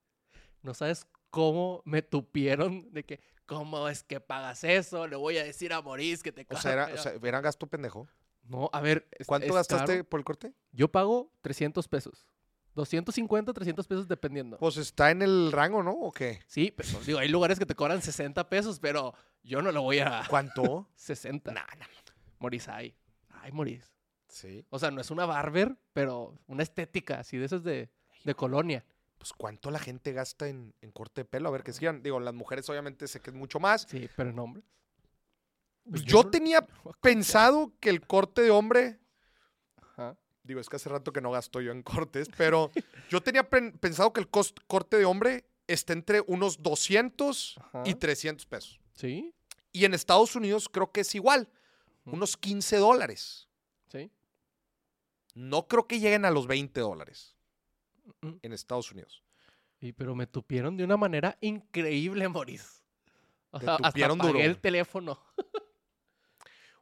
No 0.63 0.73
sabes 0.73 1.05
cómo 1.29 1.83
me 1.85 2.01
tupieron 2.01 2.91
de 2.91 3.03
que, 3.03 3.19
¿cómo 3.45 3.87
es 3.87 4.01
que 4.01 4.19
pagas 4.19 4.63
eso? 4.63 5.05
Le 5.05 5.15
voy 5.15 5.37
a 5.37 5.43
decir 5.43 5.73
a 5.73 5.81
Moris 5.81 6.23
que 6.23 6.31
te 6.31 6.47
O 6.49 6.57
sea, 6.59 6.73
era, 6.73 6.85
corte". 6.85 6.99
o 6.99 7.03
sea, 7.03 7.13
era 7.21 7.39
gasto 7.39 7.67
pendejo. 7.67 8.07
No, 8.43 8.69
a 8.73 8.81
ver. 8.81 9.07
es- 9.11 9.27
¿Cuánto 9.27 9.47
es 9.47 9.53
gastaste 9.53 9.93
caro. 9.93 10.03
por 10.09 10.19
el 10.19 10.23
corte? 10.25 10.53
Yo 10.71 10.89
pago 10.91 11.31
300 11.41 11.87
pesos. 11.87 12.27
250, 12.75 13.53
300 13.53 13.87
pesos 13.87 14.07
dependiendo. 14.07 14.57
Pues 14.57 14.77
está 14.77 15.11
en 15.11 15.21
el 15.21 15.51
rango, 15.51 15.83
¿no? 15.83 15.91
¿O 15.91 16.11
qué? 16.11 16.39
Sí, 16.47 16.71
pero 16.75 16.89
digo, 17.05 17.19
hay 17.19 17.29
lugares 17.29 17.59
que 17.59 17.65
te 17.65 17.75
cobran 17.75 18.01
60 18.01 18.49
pesos, 18.49 18.79
pero 18.79 19.13
yo 19.43 19.61
no 19.61 19.71
lo 19.71 19.83
voy 19.83 19.99
a 19.99 20.23
¿Cuánto? 20.29 20.89
60. 20.95 21.51
Nah, 21.51 21.61
nah. 21.77 21.85
Moris, 22.39 22.67
ay. 22.67 22.95
Ay, 23.29 23.51
Moris. 23.51 23.93
sí. 24.27 24.65
O 24.69 24.79
sea, 24.79 24.89
no 24.91 25.01
es 25.01 25.11
una 25.11 25.25
barber, 25.25 25.77
pero 25.93 26.35
una 26.47 26.63
estética 26.63 27.19
así 27.19 27.37
de 27.37 27.45
esas 27.45 27.63
de, 27.63 27.89
de 28.23 28.35
colonia. 28.35 28.83
Pues 29.19 29.31
cuánto 29.33 29.69
la 29.71 29.79
gente 29.79 30.11
gasta 30.11 30.47
en, 30.49 30.73
en 30.81 30.91
corte 30.91 31.21
de 31.21 31.25
pelo. 31.25 31.47
A 31.49 31.51
ver, 31.51 31.63
que 31.63 31.71
sigan. 31.73 32.01
Digo, 32.03 32.19
las 32.19 32.33
mujeres 32.33 32.67
obviamente 32.69 33.07
sé 33.07 33.21
que 33.21 33.29
es 33.29 33.35
mucho 33.35 33.59
más. 33.59 33.85
Sí, 33.87 34.09
pero 34.17 34.31
en 34.31 34.39
hombres. 34.39 34.65
Pues 35.89 36.01
Pues 36.01 36.05
yo 36.05 36.29
tenía 36.29 36.65
pensado 37.01 37.73
que 37.79 37.89
el 37.89 38.05
corte 38.05 38.41
de 38.41 38.51
hombre. 38.51 38.99
Ajá. 39.81 40.17
Digo, 40.43 40.59
es 40.59 40.69
que 40.69 40.75
hace 40.77 40.89
rato 40.89 41.11
que 41.13 41.21
no 41.21 41.31
gasto 41.31 41.61
yo 41.61 41.71
en 41.71 41.83
cortes, 41.83 42.27
pero 42.37 42.71
yo 43.09 43.21
tenía 43.21 43.49
pen- 43.49 43.73
pensado 43.79 44.11
que 44.13 44.21
el 44.21 44.29
cost- 44.29 44.59
corte 44.67 44.97
de 44.97 45.05
hombre 45.05 45.45
está 45.67 45.93
entre 45.93 46.21
unos 46.27 46.61
200 46.61 47.55
y 47.57 47.59
Ajá. 47.59 47.83
300 47.99 48.45
pesos. 48.45 48.79
Sí, 48.95 49.33
Y 49.71 49.85
en 49.85 49.93
Estados 49.93 50.35
Unidos 50.35 50.69
creo 50.69 50.91
que 50.91 51.01
es 51.01 51.15
igual, 51.15 51.49
unos 52.05 52.37
15 52.37 52.77
dólares. 52.77 53.47
sí. 53.91 54.11
No 55.35 55.67
creo 55.67 55.87
que 55.87 55.99
lleguen 55.99 56.25
a 56.25 56.31
los 56.31 56.45
20 56.47 56.79
dólares 56.81 57.35
Mm. 58.21 58.33
en 58.41 58.53
Estados 58.53 58.91
Unidos. 58.91 59.23
Y, 59.79 59.93
pero 59.93 60.13
me 60.13 60.27
tupieron 60.27 60.75
de 60.77 60.83
una 60.83 60.97
manera 60.97 61.37
increíble, 61.41 62.27
Moris. 62.27 62.83
O 63.49 63.57
Te 63.59 63.65
sea, 63.65 63.75
hasta 63.81 64.07
duro, 64.09 64.39
el 64.39 64.59
teléfono. 64.59 65.19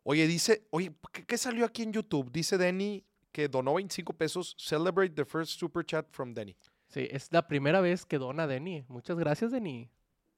Oye, 0.04 0.28
dice, 0.28 0.68
oye, 0.72 0.94
¿qué, 1.12 1.26
qué 1.26 1.38
salió 1.38 1.66
aquí 1.66 1.84
en 1.84 1.94
YouTube? 1.94 2.32
Dice 2.32 2.58
Denny 2.58 3.06
que 3.32 3.48
donó 3.48 3.76
25 3.76 4.14
pesos. 4.14 4.56
Celebrate 4.58 5.14
the 5.14 5.26
first 5.26 5.60
super 5.60 5.86
chat 5.86 6.08
from 6.12 6.34
Denny. 6.34 6.56
Sí, 6.88 7.08
es 7.10 7.32
la 7.32 7.48
primera 7.48 7.82
vez 7.82 8.06
que 8.06 8.18
dona 8.18 8.48
Denny. 8.48 8.84
Muchas 8.88 9.18
gracias, 9.18 9.52
Denny. 9.52 9.90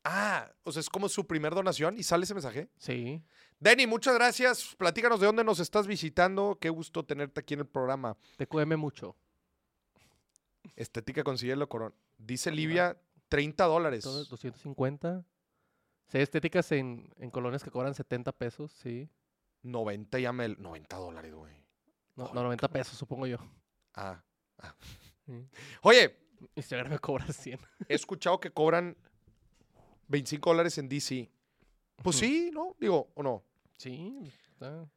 Ah, 0.03 0.51
o 0.63 0.71
sea, 0.71 0.81
es 0.81 0.89
como 0.89 1.07
su 1.07 1.25
primer 1.25 1.55
donación 1.55 1.97
y 1.97 2.03
sale 2.03 2.25
ese 2.25 2.33
mensaje. 2.33 2.69
Sí. 2.77 3.23
Denny, 3.59 3.87
muchas 3.87 4.13
gracias. 4.15 4.75
Platícanos 4.77 5.19
de 5.19 5.25
dónde 5.25 5.43
nos 5.43 5.59
estás 5.59 5.87
visitando. 5.87 6.57
Qué 6.59 6.69
gusto 6.69 7.03
tenerte 7.03 7.39
aquí 7.39 7.53
en 7.53 7.61
el 7.61 7.67
programa. 7.67 8.17
Te 8.37 8.45
cueme 8.45 8.75
mucho. 8.75 9.15
Estética 10.75 11.23
consigue 11.23 11.55
corona. 11.67 11.95
Dice 12.17 12.51
Livia, 12.51 12.97
30 13.29 13.63
dólares. 13.65 14.03
Todo 14.03 14.25
250. 14.25 15.25
Sí, 16.07 16.17
estéticas 16.17 16.71
en, 16.73 17.09
en 17.17 17.31
colonias 17.31 17.63
que 17.63 17.71
cobran 17.71 17.95
70 17.95 18.31
pesos, 18.33 18.71
sí. 18.73 19.09
90 19.63 20.19
ya 20.19 20.31
me... 20.31 20.49
90 20.49 20.95
dólares, 20.97 21.33
güey. 21.33 21.53
No, 22.15 22.31
no, 22.33 22.43
90 22.43 22.67
pesos, 22.69 22.97
supongo 22.97 23.25
yo. 23.27 23.37
Ah, 23.95 24.23
ah. 24.59 24.75
Oye, 25.81 26.17
Instagram 26.55 26.91
me 26.91 26.99
cobra 26.99 27.25
100. 27.27 27.59
he 27.87 27.95
escuchado 27.95 28.39
que 28.39 28.51
cobran 28.51 28.95
25 30.09 30.49
dólares 30.49 30.77
en 30.77 30.89
DC. 30.89 31.29
Pues 32.03 32.17
sí, 32.17 32.51
¿no? 32.53 32.75
Digo, 32.79 33.11
¿o 33.15 33.23
no? 33.23 33.43
Sí. 33.77 34.13
está- 34.51 34.87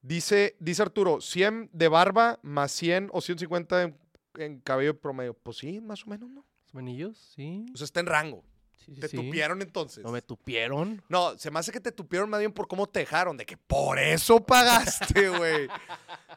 Dice, 0.00 0.56
dice 0.60 0.82
Arturo, 0.82 1.20
100 1.20 1.70
de 1.72 1.88
barba 1.88 2.38
más 2.42 2.70
100 2.72 3.10
o 3.12 3.20
150 3.20 3.82
en, 3.82 3.98
en 4.36 4.60
cabello 4.60 4.98
promedio. 4.98 5.34
Pues 5.34 5.56
sí, 5.58 5.80
más 5.80 6.04
o 6.06 6.10
menos, 6.10 6.30
¿no? 6.30 6.46
¿Los 6.62 6.74
manillos? 6.74 7.18
Sí. 7.34 7.66
O 7.74 7.76
sea, 7.76 7.84
está 7.84 7.98
en 8.00 8.06
rango. 8.06 8.44
Sí, 8.84 8.94
sí, 8.94 9.00
Te 9.00 9.08
sí. 9.08 9.16
tupieron 9.16 9.60
entonces. 9.62 10.02
No 10.04 10.10
me 10.10 10.22
tupieron. 10.22 11.02
No, 11.08 11.36
se 11.38 11.50
me 11.50 11.58
hace 11.58 11.72
que 11.72 11.80
te 11.80 11.92
tupieron 11.92 12.30
más 12.30 12.40
bien 12.40 12.52
por 12.52 12.68
cómo 12.68 12.88
te 12.88 13.00
dejaron, 13.00 13.36
de 13.36 13.44
que 13.46 13.56
por 13.56 13.98
eso 13.98 14.44
pagaste, 14.44 15.28
güey. 15.36 15.68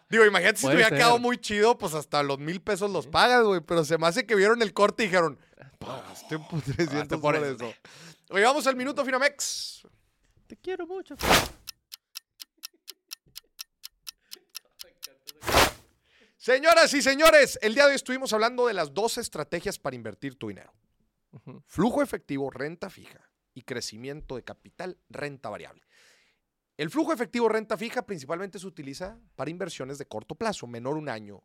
Digo, 0.10 0.26
imagínate 0.26 0.60
si 0.60 0.68
te 0.68 0.74
hubiera 0.74 0.90
quedado 0.90 1.20
muy 1.20 1.38
chido, 1.38 1.78
pues 1.78 1.94
hasta 1.94 2.22
los 2.24 2.40
mil 2.40 2.62
pesos 2.62 2.92
los 2.92 3.08
pagas, 3.08 3.44
güey. 3.44 3.62
Pero 3.62 3.86
se 3.86 3.98
me 3.98 4.08
hace 4.08 4.26
que 4.26 4.36
vieron 4.36 4.62
el 4.62 4.74
corte 4.74 5.04
y 5.04 5.08
dijeron, 5.08 5.40
pagaste 5.80 6.38
por 6.40 6.62
300 6.62 7.20
por 7.20 7.36
eso. 7.36 7.74
Oye, 8.30 8.44
vamos 8.44 8.68
al 8.68 8.76
minuto 8.76 9.04
Finamex. 9.06 9.88
Te 10.48 10.58
quiero 10.58 10.86
mucho. 10.86 11.16
Señoras 16.38 16.92
y 16.94 17.02
señores, 17.02 17.60
el 17.62 17.76
día 17.76 17.84
de 17.84 17.90
hoy 17.92 17.96
estuvimos 17.96 18.34
hablando 18.34 18.66
de 18.66 18.74
las 18.74 18.94
dos 18.94 19.18
estrategias 19.20 19.78
para 19.78 19.96
invertir 19.96 20.36
tu 20.36 20.48
dinero. 20.48 20.74
Flujo 21.66 22.02
efectivo, 22.02 22.50
renta 22.50 22.90
fija 22.90 23.30
y 23.54 23.64
crecimiento 23.64 24.36
de 24.36 24.44
capital, 24.44 24.98
renta 25.10 25.50
variable. 25.50 25.84
El 26.78 26.90
flujo 26.90 27.14
efectivo, 27.14 27.50
renta 27.50 27.78
fija 27.78 28.06
principalmente 28.06 28.60
se 28.60 28.68
utiliza 28.68 29.20
para 29.36 29.52
inversiones 29.52 29.98
de 29.98 30.08
corto 30.08 30.36
plazo, 30.36 30.68
menor 30.68 30.98
un 30.98 31.10
año. 31.10 31.44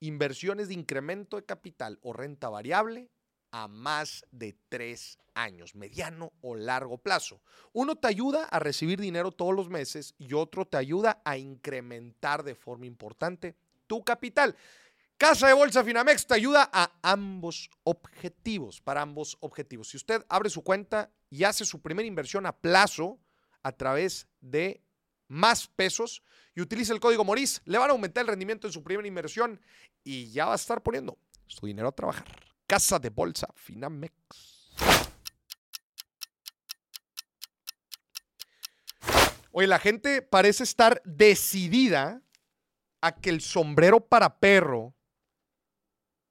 Inversiones 0.00 0.68
de 0.68 0.74
incremento 0.74 1.36
de 1.36 1.44
capital 1.44 1.98
o 2.02 2.12
renta 2.12 2.48
variable 2.48 3.10
a 3.50 3.68
más 3.68 4.24
de 4.30 4.56
tres 4.68 5.18
años, 5.34 5.74
mediano 5.74 6.32
o 6.40 6.54
largo 6.54 6.98
plazo. 6.98 7.42
Uno 7.72 7.96
te 7.96 8.08
ayuda 8.08 8.44
a 8.44 8.58
recibir 8.58 9.00
dinero 9.00 9.32
todos 9.32 9.54
los 9.54 9.68
meses 9.68 10.14
y 10.18 10.34
otro 10.34 10.66
te 10.66 10.76
ayuda 10.76 11.20
a 11.24 11.36
incrementar 11.36 12.42
de 12.42 12.54
forma 12.54 12.86
importante 12.86 13.56
tu 13.86 14.04
capital. 14.04 14.56
Casa 15.18 15.48
de 15.48 15.52
Bolsa 15.52 15.82
Finamex 15.82 16.28
te 16.28 16.34
ayuda 16.34 16.70
a 16.72 16.92
ambos 17.02 17.68
objetivos, 17.82 18.80
para 18.80 19.02
ambos 19.02 19.36
objetivos. 19.40 19.88
Si 19.88 19.96
usted 19.96 20.24
abre 20.28 20.48
su 20.48 20.62
cuenta 20.62 21.10
y 21.28 21.42
hace 21.42 21.64
su 21.64 21.82
primera 21.82 22.06
inversión 22.06 22.46
a 22.46 22.52
plazo 22.56 23.18
a 23.64 23.72
través 23.72 24.28
de 24.40 24.80
más 25.26 25.66
pesos 25.66 26.22
y 26.54 26.60
utiliza 26.60 26.92
el 26.92 27.00
código 27.00 27.24
MORIS, 27.24 27.62
le 27.64 27.78
van 27.78 27.90
a 27.90 27.94
aumentar 27.94 28.22
el 28.22 28.28
rendimiento 28.28 28.68
en 28.68 28.72
su 28.72 28.84
primera 28.84 29.08
inversión 29.08 29.60
y 30.04 30.30
ya 30.30 30.46
va 30.46 30.52
a 30.52 30.54
estar 30.54 30.84
poniendo 30.84 31.18
su 31.48 31.66
dinero 31.66 31.88
a 31.88 31.92
trabajar. 31.92 32.24
Casa 32.68 33.00
de 33.00 33.10
Bolsa 33.10 33.48
Finamex. 33.56 34.14
Oye, 39.50 39.66
la 39.66 39.80
gente 39.80 40.22
parece 40.22 40.62
estar 40.62 41.02
decidida 41.04 42.22
a 43.00 43.16
que 43.16 43.30
el 43.30 43.40
sombrero 43.40 43.98
para 43.98 44.38
perro 44.38 44.94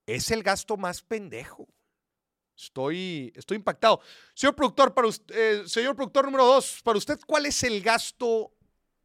es 0.08 0.32
el 0.32 0.42
gasto 0.42 0.76
más 0.78 1.04
pendejo. 1.04 1.68
Estoy, 2.58 3.32
estoy 3.36 3.58
impactado. 3.58 4.02
Señor 4.34 4.56
productor, 4.56 4.94
para 4.96 5.08
usted, 5.08 5.36
eh, 5.62 5.68
señor 5.70 5.96
productor 5.96 6.26
número 6.26 6.44
dos, 6.46 6.82
para 6.82 6.98
usted, 6.98 7.20
¿cuál 7.28 7.46
es 7.46 7.62
el 7.62 7.82
gasto 7.84 8.52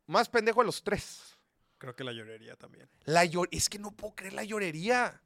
más 0.06 0.30
pendejo 0.30 0.60
de 0.60 0.66
los 0.66 0.82
tres? 0.82 1.36
Creo 1.76 1.94
que 1.94 2.04
la 2.04 2.12
llorería 2.12 2.56
también. 2.56 2.88
La 3.04 3.24
llor- 3.26 3.48
es 3.50 3.68
que 3.68 3.78
no 3.78 3.90
puedo 3.90 4.14
creer 4.14 4.32
la 4.32 4.44
llorería. 4.44 5.20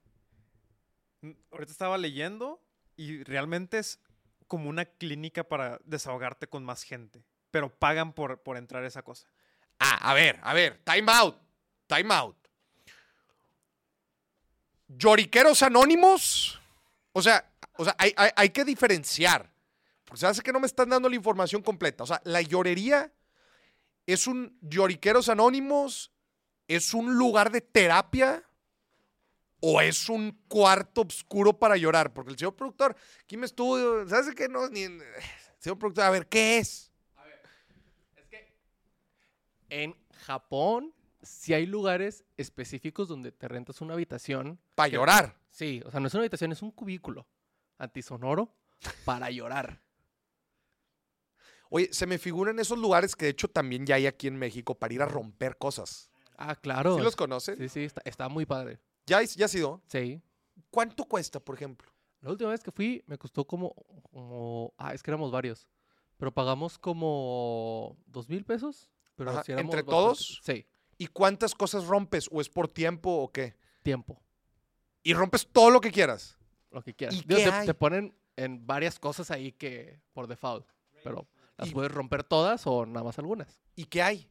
Mm, 1.21 1.33
Ahorita 1.53 1.71
estaba 1.71 1.99
leyendo 1.99 2.61
y 2.97 3.23
realmente 3.23 3.79
es 3.79 4.01
como 4.49 4.69
una 4.71 4.87
clínica 4.87 5.45
para 5.45 5.79
desahogarte 5.85 6.49
con 6.49 6.65
más 6.65 6.83
gente. 6.83 7.25
Pero 7.51 7.79
pagan 7.79 8.13
por, 8.13 8.43
por 8.43 8.57
entrar 8.57 8.85
esa 8.85 9.03
cosa. 9.03 9.29
Ah, 9.79 10.11
a 10.11 10.15
ver, 10.15 10.41
a 10.43 10.53
ver, 10.55 10.83
time 10.85 11.13
out, 11.13 11.37
time 11.87 12.13
out. 12.13 12.37
Lloriqueros 14.89 15.63
anónimos. 15.63 16.61
O 17.13 17.23
sea, 17.23 17.51
o 17.77 17.85
sea 17.85 17.95
hay, 17.99 18.13
hay- 18.17 18.51
que 18.51 18.65
diferenciar. 18.65 19.51
Porque 20.05 20.21
se 20.21 20.27
hace 20.27 20.43
que 20.43 20.53
no 20.53 20.61
me 20.61 20.67
están 20.67 20.89
dando 20.89 21.09
la 21.09 21.17
información 21.17 21.63
completa. 21.63 22.05
O 22.05 22.07
sea, 22.07 22.21
la 22.25 22.41
llorería 22.41 23.13
es 24.07 24.27
un 24.27 24.57
lloriqueros 24.61 25.29
anónimos, 25.29 26.13
es 26.69 26.95
un 26.95 27.15
lugar 27.17 27.51
de 27.51 27.61
terapia 27.61 28.45
o 29.61 29.81
es 29.81 30.09
un 30.09 30.31
cuarto 30.47 31.01
oscuro 31.03 31.59
para 31.59 31.77
llorar. 31.77 32.13
Porque 32.13 32.31
el 32.31 32.39
señor 32.39 32.55
productor, 32.55 32.97
aquí 33.23 33.37
me 33.37 33.47
estuvo, 33.47 34.07
¿sabes 34.09 34.33
qué? 34.37 34.49
No, 34.49 34.69
ni, 34.69 34.87
señor 35.59 35.79
productor, 35.79 36.05
a 36.05 36.11
ver, 36.11 36.29
¿qué 36.29 36.59
es? 36.59 36.93
Es 38.15 38.27
que 38.29 38.55
en 39.71 39.97
Japón 40.25 40.95
sí 41.29 41.55
hay 41.55 41.67
lugares 41.67 42.25
específicos 42.37 43.09
donde 43.09 43.33
te 43.33 43.49
rentas 43.49 43.81
una 43.81 43.95
habitación. 43.95 44.59
Para 44.75 44.89
llorar. 44.89 45.39
Sí, 45.51 45.83
o 45.85 45.91
sea, 45.91 46.01
no 46.01 46.07
es 46.09 46.15
una 46.15 46.23
habitación, 46.23 46.53
es 46.53 46.63
un 46.63 46.71
cubículo 46.71 47.27
antisonoro 47.79 48.55
para 49.05 49.31
llorar. 49.31 49.81
Oye, 51.69 51.89
se 51.93 52.07
me 52.07 52.19
figuran 52.19 52.59
esos 52.59 52.79
lugares 52.79 53.17
que 53.17 53.25
de 53.27 53.31
hecho 53.33 53.49
también 53.49 53.87
ya 53.87 53.97
hay 53.97 54.07
aquí 54.07 54.29
en 54.29 54.37
México 54.37 54.75
para 54.77 54.95
ir 54.95 55.03
a 55.03 55.07
romper 55.07 55.59
cosas. 55.59 56.11
Ah, 56.37 56.55
claro. 56.55 56.97
¿Sí 56.97 57.03
los 57.03 57.17
conocen? 57.17 57.57
Sí, 57.57 57.69
sí, 57.69 57.85
está, 57.85 58.03
está 58.05 58.29
muy 58.29 58.47
padre. 58.47 58.79
¿Ya, 59.07 59.19
has- 59.19 59.35
ya 59.35 59.47
has 59.47 59.55
ido? 59.55 59.83
Sí. 59.89 60.23
¿Cuánto 60.71 61.05
cuesta, 61.05 61.41
por 61.41 61.55
ejemplo? 61.57 61.91
La 62.21 62.31
última 62.31 62.51
vez 62.51 62.63
que 62.63 62.71
fui 62.71 63.03
me 63.07 63.19
costó 63.19 63.45
como, 63.47 63.75
como 64.11 64.75
ah, 64.79 64.95
es 64.95 65.03
que 65.03 65.11
éramos 65.11 65.31
varios, 65.33 65.67
pero 66.17 66.33
pagamos 66.33 66.79
como 66.79 67.97
dos 68.07 68.29
mil 68.29 68.45
pesos. 68.45 68.91
Pero 69.17 69.31
Ajá, 69.31 69.43
éramos 69.47 69.65
¿entre 69.75 69.83
bastante- 69.83 69.91
todos? 69.91 70.41
Sí, 70.45 70.67
¿Y 70.99 71.07
cuántas 71.09 71.55
cosas 71.55 71.87
rompes? 71.87 72.29
¿O 72.33 72.41
es 72.41 72.49
por 72.49 72.69
tiempo 72.69 73.11
o 73.11 73.31
qué? 73.33 73.55
tiempo, 73.83 74.21
Y 75.05 75.15
rompes 75.15 75.47
todo 75.53 75.71
lo 75.71 75.81
que 75.81 75.93
quieras. 75.93 76.37
lo 76.73 76.83
que 76.83 76.93
quieras. 76.95 77.15
¿Y 77.15 77.23
Digo, 77.23 77.39
qué 77.39 77.45
te, 77.45 77.51
hay? 77.51 77.67
te 77.67 77.75
ponen 77.75 78.17
en 78.37 78.67
varias 78.67 78.99
cosas 78.99 79.31
ahí 79.31 79.53
que 79.53 80.01
por 80.13 80.27
default, 80.27 80.67
pero 81.05 81.29
las 81.57 81.69
Y- 81.69 81.73
puedes 81.73 81.93
romper 81.93 82.25
todas 82.25 82.67
o 82.67 82.85
nada 82.85 83.05
más 83.05 83.19
algunas. 83.19 83.61
¿Y 83.77 83.85
qué 83.85 84.03
hay? 84.03 84.29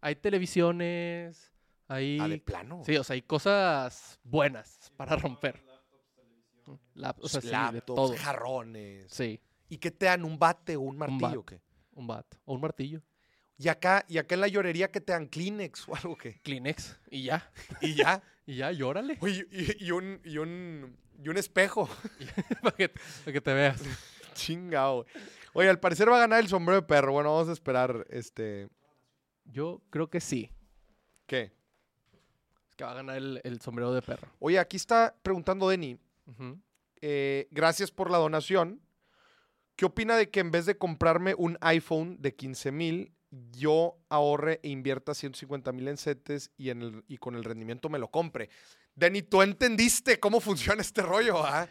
Hay 0.00 0.16
televisiones, 0.16 1.52
hay... 1.88 2.18
Ah, 2.20 2.28
de 2.28 2.38
plano. 2.38 2.82
Sí, 2.86 2.96
o 2.96 3.04
sea, 3.04 3.14
hay 3.14 3.22
cosas 3.22 4.18
buenas 4.24 4.90
para 4.96 5.16
romper. 5.16 5.62
Lap- 6.94 7.18
o 7.20 7.28
sea, 7.28 7.40
sí, 7.42 7.48
Laptops, 7.48 8.18
jarrones. 8.18 9.12
Sí, 9.12 9.40
¿Y 9.68 9.76
qué 9.78 9.90
te 9.90 10.06
dan? 10.06 10.24
¿Un 10.24 10.38
bate 10.38 10.76
o 10.76 10.80
un 10.82 10.96
martillo 10.96 11.20
bat. 11.28 11.36
o 11.36 11.44
qué? 11.44 11.60
un 11.92 12.06
bat 12.06 12.26
o 12.44 12.54
un 12.54 12.60
martillo. 12.60 13.02
Y 13.56 13.68
acá, 13.68 14.04
y 14.08 14.18
acá 14.18 14.34
en 14.34 14.40
la 14.40 14.48
llorería 14.48 14.90
que 14.90 15.00
te 15.00 15.12
dan 15.12 15.28
Kleenex 15.28 15.88
o 15.88 15.94
algo 15.94 16.16
que. 16.16 16.40
Kleenex 16.40 16.98
y 17.10 17.24
ya. 17.24 17.50
Y 17.80 17.94
ya. 17.94 18.22
Y 18.46 18.56
ya, 18.56 18.70
llórale. 18.72 19.18
Y, 19.22 19.86
y 19.86 19.90
un, 19.90 20.20
y, 20.22 20.36
un, 20.36 20.98
y 21.18 21.30
un 21.30 21.36
espejo. 21.38 21.88
para, 22.62 22.76
que, 22.76 22.90
para 22.90 23.32
que 23.32 23.40
te 23.40 23.54
veas. 23.54 23.82
Chingado. 24.34 25.06
Oye, 25.54 25.70
al 25.70 25.80
parecer 25.80 26.10
va 26.10 26.16
a 26.16 26.20
ganar 26.20 26.40
el 26.40 26.48
sombrero 26.48 26.82
de 26.82 26.86
perro. 26.86 27.12
Bueno, 27.12 27.32
vamos 27.32 27.48
a 27.48 27.52
esperar 27.52 28.06
este. 28.10 28.68
Yo 29.46 29.80
creo 29.88 30.10
que 30.10 30.20
sí. 30.20 30.50
¿Qué? 31.26 31.54
Es 32.68 32.76
que 32.76 32.84
va 32.84 32.90
a 32.90 32.94
ganar 32.96 33.16
el, 33.16 33.40
el 33.44 33.62
sombrero 33.62 33.94
de 33.94 34.02
perro. 34.02 34.28
Oye, 34.40 34.58
aquí 34.58 34.76
está 34.76 35.16
preguntando 35.22 35.66
Denny. 35.66 35.98
Eh, 37.00 37.48
gracias 37.50 37.90
por 37.90 38.10
la 38.10 38.18
donación. 38.18 38.82
¿Qué 39.76 39.86
opina 39.86 40.16
de 40.16 40.30
que 40.30 40.40
en 40.40 40.50
vez 40.50 40.66
de 40.66 40.76
comprarme 40.76 41.34
un 41.36 41.56
iPhone 41.60 42.16
de 42.20 42.34
15 42.34 42.72
mil, 42.72 43.12
yo 43.52 43.96
ahorre 44.08 44.60
e 44.62 44.68
invierta 44.68 45.14
150 45.14 45.72
mil 45.72 45.88
en 45.88 45.96
CETES 45.96 46.50
y, 46.56 46.70
en 46.70 46.82
el, 46.82 47.04
y 47.08 47.18
con 47.18 47.34
el 47.34 47.44
rendimiento 47.44 47.88
me 47.88 47.98
lo 47.98 48.08
compre? 48.08 48.48
Denny, 48.94 49.22
tú 49.22 49.42
entendiste 49.42 50.20
cómo 50.20 50.40
funciona 50.40 50.80
este 50.82 51.02
rollo, 51.02 51.44
¿ah? 51.44 51.68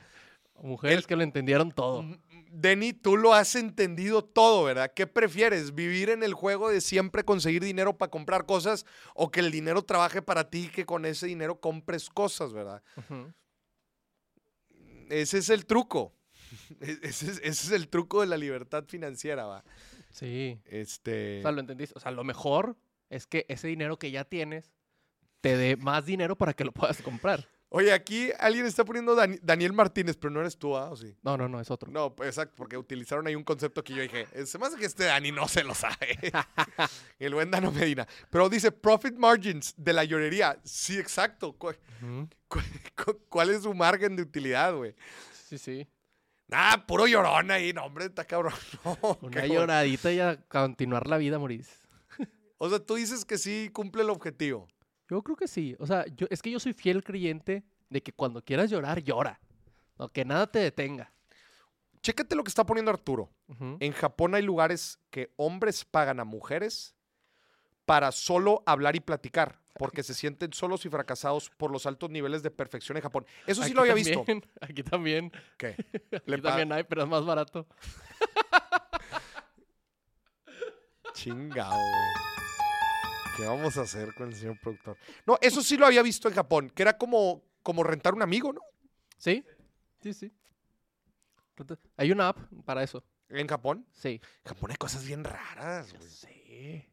Mujeres 0.61 1.07
que 1.07 1.15
lo 1.15 1.23
entendieron 1.23 1.71
todo. 1.71 2.03
Mm, 2.03 2.17
Denny, 2.51 2.93
tú 2.93 3.17
lo 3.17 3.33
has 3.33 3.55
entendido 3.55 4.23
todo, 4.23 4.63
¿verdad? 4.65 4.91
¿Qué 4.93 5.07
prefieres? 5.07 5.73
¿Vivir 5.73 6.09
en 6.09 6.21
el 6.21 6.33
juego 6.33 6.69
de 6.69 6.81
siempre 6.81 7.23
conseguir 7.23 7.63
dinero 7.63 7.97
para 7.97 8.11
comprar 8.11 8.45
cosas 8.45 8.85
o 9.15 9.31
que 9.31 9.39
el 9.39 9.49
dinero 9.51 9.81
trabaje 9.83 10.21
para 10.21 10.49
ti 10.49 10.65
y 10.65 10.69
que 10.69 10.85
con 10.85 11.05
ese 11.05 11.25
dinero 11.27 11.59
compres 11.59 12.09
cosas, 12.09 12.53
¿verdad? 12.53 12.83
Ese 15.09 15.37
es 15.39 15.49
el 15.49 15.65
truco. 15.65 16.13
E- 16.81 16.99
Ese 17.01 17.31
es, 17.31 17.37
ese 17.39 17.47
es 17.49 17.71
el 17.71 17.87
truco 17.87 18.21
de 18.21 18.27
la 18.27 18.37
libertad 18.37 18.83
financiera, 18.87 19.45
va. 19.45 19.63
Sí. 20.13 20.61
Este. 20.65 21.39
O 21.39 21.41
sea, 21.41 21.51
lo 21.51 21.59
entendiste. 21.59 21.93
O 21.97 21.99
sea, 21.99 22.11
lo 22.11 22.23
mejor 22.23 22.77
es 23.09 23.27
que 23.27 23.45
ese 23.49 23.67
dinero 23.67 23.99
que 23.99 24.09
ya 24.11 24.23
tienes 24.23 24.71
te 25.41 25.57
dé 25.57 25.75
más 25.75 26.05
dinero 26.05 26.37
para 26.37 26.53
que 26.53 26.63
lo 26.63 26.71
puedas 26.71 27.01
comprar. 27.01 27.45
Oye, 27.75 27.91
aquí 27.91 28.29
alguien 28.39 28.67
está 28.67 28.85
poniendo 28.85 29.15
Dani- 29.15 29.39
Daniel 29.41 29.73
Martínez, 29.73 30.15
pero 30.15 30.29
no 30.29 30.39
eres 30.41 30.57
tú, 30.59 30.77
¿ah? 30.77 30.91
¿O 30.91 30.95
sí? 30.95 31.15
No, 31.23 31.35
no, 31.37 31.49
no, 31.49 31.59
es 31.59 31.71
otro. 31.71 31.91
No, 31.91 32.15
pues, 32.15 32.29
exacto, 32.29 32.53
porque 32.55 32.77
utilizaron 32.77 33.25
ahí 33.25 33.33
un 33.33 33.43
concepto 33.43 33.83
que 33.83 33.95
yo 33.95 34.03
dije, 34.03 34.27
"Eh, 34.33 34.45
se 34.45 34.59
me 34.59 34.67
hace 34.67 34.77
que 34.77 34.85
este 34.85 35.05
Dani 35.05 35.31
no 35.31 35.47
se 35.47 35.63
lo 35.63 35.73
sabe. 35.73 36.19
el 37.19 37.33
buen 37.33 37.49
Dano 37.49 37.71
Medina. 37.71 38.07
Pero 38.29 38.47
dice, 38.47 38.71
profit 38.71 39.15
margins 39.15 39.73
de 39.75 39.91
la 39.93 40.03
llorería. 40.03 40.59
Sí, 40.63 40.99
exacto. 40.99 41.53
¿Cu- 41.53 41.69
Ujú. 42.03 42.29
cu- 42.47 42.59
cu- 43.03 43.19
¿Cuál 43.29 43.49
es 43.49 43.63
su 43.63 43.73
margen 43.73 44.15
de 44.15 44.21
utilidad, 44.21 44.75
güey? 44.75 44.93
Sí, 45.49 45.57
sí. 45.57 45.87
Ah, 46.51 46.83
puro 46.87 47.07
llorón 47.07 47.51
ahí, 47.51 47.73
no, 47.73 47.85
hombre, 47.85 48.05
está 48.05 48.25
cabrón. 48.25 48.53
No, 48.85 49.17
Una 49.21 49.45
lloradita 49.45 50.11
y 50.11 50.19
a 50.19 50.37
continuar 50.47 51.07
la 51.07 51.17
vida, 51.17 51.39
Moris. 51.39 51.81
O 52.57 52.69
sea, 52.69 52.79
tú 52.79 52.95
dices 52.95 53.25
que 53.25 53.37
sí 53.37 53.69
cumple 53.73 54.03
el 54.03 54.09
objetivo. 54.09 54.67
Yo 55.09 55.21
creo 55.21 55.35
que 55.35 55.47
sí. 55.47 55.75
O 55.79 55.87
sea, 55.87 56.05
yo, 56.15 56.27
es 56.29 56.41
que 56.41 56.51
yo 56.51 56.59
soy 56.59 56.73
fiel 56.73 57.03
creyente 57.03 57.63
de 57.89 58.01
que 58.01 58.13
cuando 58.13 58.41
quieras 58.43 58.69
llorar, 58.69 59.01
llora. 59.03 59.39
No, 59.97 60.09
que 60.09 60.25
nada 60.25 60.47
te 60.47 60.59
detenga. 60.59 61.13
Chécate 62.01 62.35
lo 62.35 62.43
que 62.43 62.49
está 62.49 62.65
poniendo 62.65 62.91
Arturo. 62.91 63.29
En 63.79 63.93
Japón 63.93 64.35
hay 64.35 64.41
lugares 64.41 64.99
que 65.09 65.31
hombres 65.37 65.85
pagan 65.85 66.19
a 66.19 66.25
mujeres 66.25 66.95
para 67.85 68.11
solo 68.11 68.63
hablar 68.65 68.95
y 68.95 68.99
platicar, 68.99 69.59
porque 69.75 70.03
se 70.03 70.13
sienten 70.13 70.53
solos 70.53 70.85
y 70.85 70.89
fracasados 70.89 71.49
por 71.57 71.71
los 71.71 71.85
altos 71.85 72.09
niveles 72.09 72.43
de 72.43 72.51
perfección 72.51 72.97
en 72.97 73.03
Japón. 73.03 73.25
Eso 73.45 73.61
sí 73.61 73.67
Aquí 73.67 73.73
lo 73.73 73.81
había 73.81 73.93
visto. 73.93 74.25
Aquí 74.61 74.83
también. 74.83 75.31
¿Qué? 75.57 75.75
Aquí 76.11 76.41
también 76.41 76.71
hay, 76.71 76.83
pero 76.83 77.03
es 77.03 77.09
más 77.09 77.25
barato. 77.25 77.67
Chingado, 81.13 81.71
güey. 81.71 82.13
¿Qué 83.37 83.45
vamos 83.45 83.77
a 83.77 83.81
hacer 83.81 84.13
con 84.13 84.29
el 84.29 84.35
señor 84.35 84.59
productor? 84.61 84.95
No, 85.25 85.37
eso 85.41 85.63
sí 85.63 85.75
lo 85.75 85.87
había 85.87 86.03
visto 86.03 86.27
en 86.27 86.35
Japón, 86.35 86.69
que 86.69 86.83
era 86.83 86.97
como, 86.97 87.43
como 87.63 87.83
rentar 87.83 88.13
un 88.13 88.21
amigo, 88.21 88.53
¿no? 88.53 88.61
¿Sí? 89.17 89.43
Sí, 90.01 90.13
sí. 90.13 90.31
Hay 91.97 92.11
una 92.11 92.29
app 92.29 92.37
para 92.65 92.83
eso. 92.83 93.03
En 93.29 93.47
Japón. 93.47 93.87
Sí. 93.91 94.21
En 94.43 94.49
Japón 94.49 94.71
hay 94.71 94.77
cosas 94.77 95.05
bien 95.05 95.23
raras, 95.23 95.93
güey. 95.93 96.09
sé. 96.09 96.92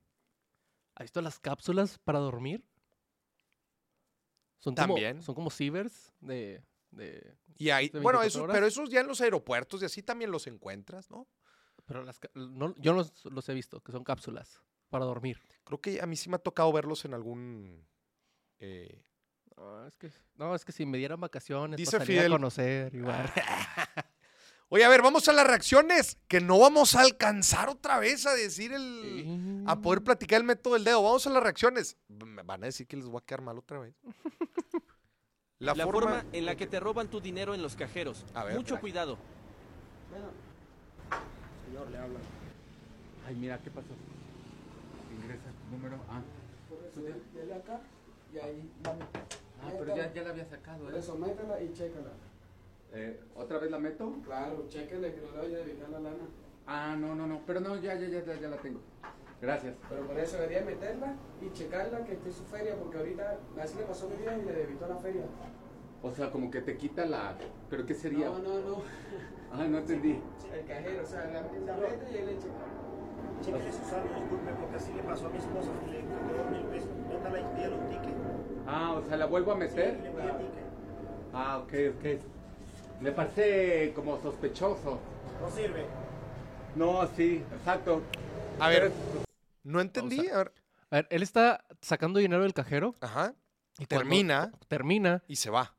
¿Has 1.01 1.05
visto 1.05 1.23
las 1.23 1.39
cápsulas 1.39 1.99
para 1.99 2.19
dormir? 2.19 2.63
Son 4.59 4.75
como, 4.75 4.89
También. 4.95 5.23
son 5.23 5.35
como 5.35 5.49
cibers 5.51 6.13
de, 6.21 6.63
de... 6.91 7.39
Y 7.57 7.71
ahí, 7.71 7.89
¿De 7.89 8.01
bueno, 8.01 8.19
24 8.19 8.27
eso, 8.27 8.43
horas? 8.45 8.55
pero 8.55 8.67
esos 8.67 8.91
ya 8.91 9.01
en 9.01 9.07
los 9.07 9.23
aeropuertos 9.23 9.81
y 9.81 9.87
así 9.87 10.03
también 10.03 10.31
los 10.31 10.47
encuentras, 10.47 11.11
¿no? 11.11 11.27
Pero 11.87 12.05
las, 12.05 12.21
no, 12.35 12.75
yo 12.77 12.93
los, 12.93 13.25
los 13.25 13.49
he 13.49 13.55
visto, 13.55 13.81
que 13.81 13.93
son 13.93 14.05
cápsulas 14.05 14.61
para 14.91 15.07
dormir. 15.07 15.41
Creo 15.65 15.81
que 15.81 16.03
a 16.03 16.07
mí 16.07 16.17
sí 16.17 16.29
me 16.29 16.37
ha 16.37 16.39
tocado 16.39 16.71
verlos 16.71 17.07
en 17.07 17.15
algún... 17.15 17.87
eh, 18.59 19.03
No, 19.57 19.87
es 19.87 19.97
que, 19.97 20.13
no, 20.35 20.55
es 20.55 20.67
que 20.67 20.73
si 20.73 20.85
me 20.85 20.99
dieran 20.99 21.19
vacaciones, 21.19 21.79
Dice 21.79 21.93
pasaría 21.97 22.21
Fidel- 22.25 22.33
a 22.33 22.37
conocer 22.37 22.95
igual. 22.95 23.33
Oye, 24.73 24.85
a 24.85 24.89
ver, 24.89 25.03
vamos 25.03 25.27
a 25.29 25.33
las 25.33 25.45
reacciones, 25.45 26.17
que 26.29 26.41
no 26.41 26.57
vamos 26.61 26.95
a 26.95 27.01
alcanzar 27.01 27.69
otra 27.69 27.99
vez 27.99 28.25
a 28.25 28.35
decir 28.35 28.73
el... 28.73 29.65
A 29.67 29.81
poder 29.81 30.03
platicar 30.05 30.39
el 30.39 30.45
método 30.45 30.75
del 30.75 30.85
dedo. 30.85 31.03
Vamos 31.03 31.27
a 31.27 31.31
las 31.31 31.43
reacciones. 31.43 31.97
Me 32.09 32.43
van 32.45 32.63
a 32.63 32.67
decir 32.67 32.87
que 32.87 32.97
les 32.97 33.07
voy 33.07 33.19
a 33.21 33.27
quedar 33.27 33.43
mal 33.43 33.59
otra 33.59 33.81
vez. 33.81 33.95
La, 35.59 35.75
La, 35.75 35.85
forma... 35.85 36.01
forma, 36.01 36.25
en 36.33 36.47
la 36.47 36.55
que 36.55 36.69
te 36.69 36.79
roban 36.79 37.09
tu 37.09 37.21
dinero 37.21 37.53
en 37.53 37.63
los 37.63 37.75
cajeros. 37.75 38.25
A 38.33 38.45
ver, 38.45 38.57
Mucho 38.57 38.79
cuidado. 38.79 39.19
Señor, 41.67 41.91
le 41.91 41.99
hablan. 41.99 42.23
Ay, 43.27 43.35
mira, 43.35 43.59
¿qué 43.59 43.71
pasó? 43.73 43.89
Ingresa 45.21 45.51
tu 45.51 45.77
número. 45.77 45.99
Ah, 46.09 46.23
Dele 47.35 47.55
acá 47.55 47.81
y 48.33 48.39
ahí 48.39 48.71
ah 48.85 49.71
pero 49.79 49.97
ya, 49.97 50.13
ya 50.13 50.23
la 50.23 50.31
había 50.31 50.45
sacado, 50.45 50.85
Por 50.85 50.95
¿eh? 50.95 50.99
eso, 50.99 51.17
métela 51.17 51.61
y 51.61 51.73
chécala. 51.73 52.11
Eh, 52.93 53.21
¿Otra 53.37 53.59
vez 53.59 53.71
la 53.71 53.79
meto? 53.79 54.13
Claro, 54.25 54.65
chéquele 54.69 55.15
que 55.15 55.21
no 55.21 55.31
le 55.33 55.39
vaya 55.39 55.59
a 55.59 55.61
evitar 55.61 55.89
la 55.91 56.01
lana. 56.01 56.25
Ah, 56.67 56.97
no, 56.99 57.15
no, 57.15 57.27
no, 57.27 57.41
pero 57.47 57.61
no, 57.61 57.77
ya, 57.77 57.95
ya, 57.95 58.09
ya, 58.09 58.25
ya, 58.25 58.35
ya 58.41 58.49
la 58.49 58.57
tengo. 58.57 58.81
Gracias. 59.41 59.75
Pero 59.89 60.07
por 60.07 60.19
eso 60.19 60.37
debería 60.37 60.63
meterla 60.65 61.15
y 61.41 61.51
checarla 61.53 62.05
que 62.05 62.13
esté 62.13 62.31
su 62.31 62.45
feria, 62.45 62.77
porque 62.77 62.99
ahorita 62.99 63.39
así 63.63 63.77
le 63.79 63.85
pasó 63.85 64.07
a 64.07 64.11
mi 64.11 64.17
vida 64.17 64.37
y 64.37 64.43
le 64.45 64.53
debitó 64.53 64.87
la 64.87 64.97
feria. 64.97 65.23
O 66.03 66.11
sea, 66.13 66.31
como 66.31 66.51
que 66.51 66.61
te 66.63 66.77
quita 66.77 67.05
la... 67.07 67.37
¿Pero 67.69 67.87
qué 67.87 67.95
sería? 67.95 68.27
No, 68.29 68.39
no, 68.39 68.61
no. 68.61 68.83
Ah, 69.53 69.67
no 69.69 69.79
entendí. 69.79 70.21
El 70.53 70.65
cajero, 70.67 71.03
o 71.03 71.07
sea, 71.07 71.25
la, 71.27 71.43
la 71.43 71.77
mete 71.77 72.13
y 72.13 72.17
él 72.17 72.27
le 72.27 72.39
checa. 72.39 72.55
Chéquele 73.41 73.73
su 73.73 73.85
saldo, 73.85 74.09
disculpe, 74.15 74.53
porque 74.61 74.77
así 74.77 74.93
le 74.93 75.03
pasó 75.03 75.27
a 75.27 75.31
mi 75.31 75.39
esposa. 75.39 75.71
Le 75.91 76.01
cobró 76.01 76.51
mil 76.51 76.67
pesos. 76.67 76.91
Métala 77.09 77.41
y 77.41 77.45
pídale 77.57 77.75
un 77.77 77.89
ticket. 77.89 78.15
Ah, 78.67 78.93
o 78.93 79.09
sea, 79.09 79.17
¿la 79.17 79.27
vuelvo 79.27 79.53
a 79.53 79.55
Sí, 79.55 79.61
meter? 79.61 79.97
ticket. 79.97 80.15
Ah, 81.33 81.59
ok, 81.59 81.73
ok. 81.97 82.21
Me 83.01 83.13
parece 83.13 83.93
como 83.95 84.21
sospechoso. 84.21 85.01
No 85.41 85.51
sirve. 85.51 85.87
No, 86.77 87.09
sí, 87.17 87.43
exacto. 87.57 88.03
A 88.59 88.69
ver, 88.69 88.93
Pero- 88.93 89.25
no 89.65 89.81
entendí. 89.81 90.29
A 90.29 90.39
ver. 90.39 90.53
A 90.91 90.97
ver, 90.97 91.07
él 91.11 91.23
está 91.23 91.65
sacando 91.81 92.19
dinero 92.19 92.43
del 92.43 92.53
cajero. 92.53 92.95
Ajá. 93.01 93.35
Y 93.79 93.87
Termina 93.87 94.51
Termina. 94.69 95.23
y 95.29 95.37
se 95.37 95.49
va. 95.51 95.75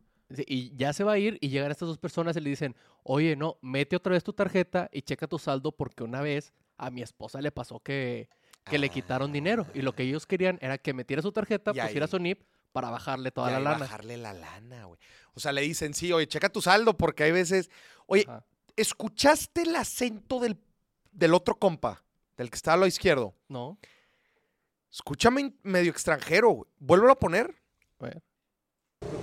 Y 0.47 0.74
ya 0.78 0.93
se 0.93 1.03
va 1.03 1.13
a 1.13 1.17
ir 1.17 1.38
y 1.41 1.49
llegan 1.49 1.69
estas 1.72 1.89
dos 1.89 1.97
personas 1.97 2.36
y 2.38 2.39
le 2.39 2.49
dicen, 2.49 2.76
oye, 3.03 3.36
no, 3.36 3.57
mete 3.61 3.97
otra 3.97 4.13
vez 4.13 4.24
tu 4.24 4.32
tarjeta 4.32 4.89
y 4.93 5.01
checa 5.01 5.28
tu 5.28 5.38
saldo 5.38 5.74
porque 5.74 6.03
una 6.03 6.22
vez 6.22 6.53
a 6.78 6.89
mi 6.89 7.01
esposa 7.01 7.41
le 7.41 7.51
pasó 7.51 7.82
que, 7.82 8.30
que 8.63 8.80
le 8.80 8.89
quitaron 8.89 9.34
dinero. 9.34 9.67
Y 9.74 9.82
lo 9.82 9.93
que 9.93 10.03
ellos 10.03 10.26
querían 10.26 10.57
era 10.61 10.78
que 10.78 10.93
metiera 10.93 11.22
su 11.22 11.34
tarjeta, 11.34 11.72
Y 11.76 11.82
pusiera 11.82 12.05
ahí- 12.05 12.09
su 12.11 12.17
NIP 12.17 12.41
para 12.72 12.89
bajarle 12.89 13.32
toda 13.32 13.49
Y 13.49 13.53
la 13.53 13.59
lana. 13.59 13.78
bajarle 13.80 14.17
la 14.17 14.34
lana, 14.34 14.86
güey. 14.86 14.99
O 15.34 15.39
sea, 15.39 15.51
le 15.51 15.61
dicen, 15.61 15.93
sí, 15.93 16.11
oye, 16.11 16.28
checa 16.28 16.49
tu 16.49 16.61
saldo 16.61 16.97
porque 16.97 17.24
hay 17.24 17.32
veces... 17.32 17.69
Oye, 18.07 18.26
Ajá. 18.28 18.45
¿escuchaste 18.76 19.63
el 19.63 19.76
acento 19.76 20.39
del, 20.39 20.57
del 21.11 21.34
otro 21.34 21.55
compa? 21.55 22.03
Del 22.38 22.49
que 22.49 22.55
está 22.55 22.74
a 22.74 22.78
lo 22.78 22.88
izquierdo. 22.88 23.34
¿No? 23.47 23.78
Escúchame 24.91 25.53
medio 25.63 25.91
extranjero, 25.91 26.49
güey. 26.49 26.69
Vuélvelo 26.80 27.13
a 27.13 27.19
poner. 27.19 27.55
Ver. 27.99 28.22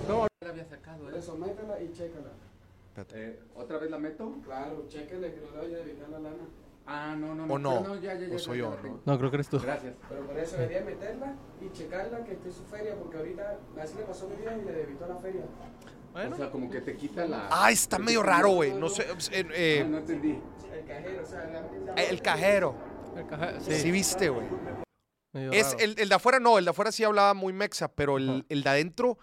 Ya 0.07 0.27
la 0.41 0.49
había 0.49 0.65
sacado, 0.65 1.09
¿eh? 1.11 1.19
eso, 1.19 1.35
métela 1.35 1.79
y 1.81 1.91
chécala. 1.93 2.31
Eh, 3.13 3.39
¿Otra 3.55 3.77
vez 3.77 3.89
la 3.91 3.97
meto? 3.97 4.35
Claro, 4.43 4.85
chéquele 4.89 5.33
que 5.33 5.41
no 5.41 5.51
le 5.51 5.57
vaya 5.57 5.77
a 5.77 5.79
evitar 5.81 6.09
la 6.09 6.19
lana. 6.19 6.47
Ah, 6.91 7.15
no, 7.15 7.35
no, 7.35 7.45
no. 7.45 7.53
¿O 7.53 7.59
no? 7.59 7.81
pero 7.83 7.95
ya, 8.01 8.15
ya, 8.15 8.27
ya, 8.27 8.35
¿O 8.35 8.39
soy 8.39 8.57
ya 8.57 8.63
yo, 8.63 8.77
no? 8.83 8.99
No, 9.05 9.17
creo 9.19 9.29
que 9.29 9.35
eres 9.37 9.47
tú. 9.49 9.59
Gracias. 9.59 9.93
Pero 10.09 10.25
por 10.25 10.37
eso 10.39 10.57
debería 10.57 10.81
meterla 10.81 11.35
y 11.61 11.71
checarla 11.71 12.23
que 12.25 12.33
esté 12.33 12.51
su 12.51 12.63
feria, 12.65 12.95
porque 12.95 13.17
ahorita 13.17 13.59
así 13.79 13.95
le 13.95 14.03
pasó 14.03 14.27
mi 14.27 14.35
vida 14.37 14.57
y 14.57 14.65
le 14.65 14.71
debitó 14.73 15.07
la 15.07 15.15
feria. 15.17 15.43
Bueno, 16.13 16.33
O 16.35 16.37
sea, 16.37 16.49
como 16.49 16.69
que 16.71 16.81
te 16.81 16.95
quita 16.95 17.27
la... 17.27 17.47
Ah, 17.51 17.69
está 17.71 17.97
¿Pero 17.97 18.05
medio 18.07 18.23
raro, 18.23 18.49
güey. 18.49 18.73
No 18.73 18.89
sé. 18.89 19.03
eh, 19.31 19.45
eh, 19.53 19.83
Ah, 19.85 19.87
no 19.87 19.97
entendí. 19.99 20.39
El 20.73 20.85
cajero, 20.85 21.21
o 21.21 21.25
sea, 21.27 21.45
la, 21.45 21.93
la- 21.93 22.01
el 22.03 22.21
cajero. 22.23 22.75
el 23.15 23.27
caja- 23.27 23.59
Sí, 23.59 23.75
sí, 23.75 23.91
viste, 23.91 24.29
güey. 24.29 24.47
Es 25.33 25.75
el, 25.79 25.93
el 25.99 26.09
de 26.09 26.15
afuera 26.15 26.39
no, 26.39 26.57
el 26.57 26.65
de 26.65 26.71
afuera 26.71 26.91
sí 26.91 27.03
hablaba 27.03 27.35
muy 27.35 27.53
mexa, 27.53 27.87
pero 27.89 28.17
el, 28.17 28.29
Ajá. 28.29 28.41
el 28.49 28.63
de 28.63 28.69
adentro 28.71 29.19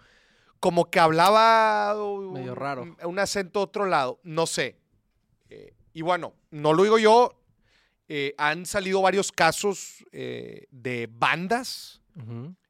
como 0.61 0.89
que 0.89 1.01
hablaba 1.01 2.01
un, 2.01 2.31
Medio 2.31 2.55
raro. 2.55 2.83
un- 2.83 2.97
un 3.03 3.19
acento 3.19 3.59
de 3.59 3.63
otro 3.65 3.85
lado, 3.85 4.19
no 4.23 4.45
sé. 4.47 4.77
Eh, 5.49 5.73
y 5.91 6.01
bueno, 6.03 6.33
no 6.51 6.71
lo 6.73 6.83
digo 6.83 6.97
yo, 6.97 7.33
eh, 8.09 8.33
han 8.37 8.65
salido 8.65 9.01
varios 9.01 9.31
casos 9.31 10.05
eh, 10.11 10.67
de 10.71 11.09
bandas 11.11 12.01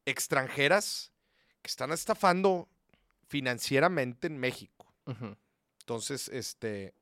extranjeras 0.05 1.13
que 1.61 1.69
están 1.69 1.91
estafando 1.91 2.67
financieramente 3.27 4.27
en 4.27 4.37
México. 4.37 4.93
Entonces, 5.79 6.27
este, 6.29 6.93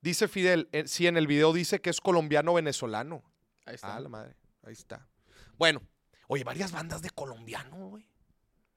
dice 0.00 0.28
Fidel, 0.28 0.68
eh, 0.72 0.84
sí, 0.86 1.06
en 1.06 1.16
el 1.16 1.26
video 1.26 1.52
dice 1.52 1.80
que 1.80 1.90
es 1.90 2.00
colombiano-venezolano. 2.00 3.22
Ahí 3.66 3.74
está. 3.74 3.96
Ah, 3.96 4.00
la 4.00 4.08
madre. 4.08 4.34
Ahí 4.64 4.72
está. 4.72 5.06
Bueno, 5.58 5.82
oye, 6.26 6.42
varias 6.42 6.72
bandas 6.72 7.02
de 7.02 7.10
colombiano, 7.10 7.90
güey. 7.90 8.06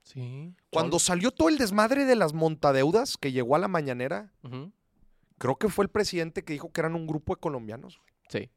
Sí. 0.04 0.54
Cuando 0.70 1.00
salió 1.00 1.32
todo 1.32 1.48
el 1.48 1.58
desmadre 1.58 2.06
de 2.06 2.16
las 2.16 2.34
montadeudas 2.34 3.18
que 3.18 3.32
llegó 3.32 3.56
a 3.56 3.60
la 3.60 3.70
mañanera, 3.70 4.34
creo 5.38 5.56
que 5.56 5.70
fue 5.70 5.86
el 5.86 5.89
presidente 5.89 6.44
que 6.44 6.54
dijo 6.54 6.74
que 6.74 6.82
eran 6.82 6.94
un 6.94 7.08
grupo 7.08 7.34
de 7.34 7.39
colombianos, 7.39 7.98
güey. 7.98 8.12
Sí. 8.34 8.49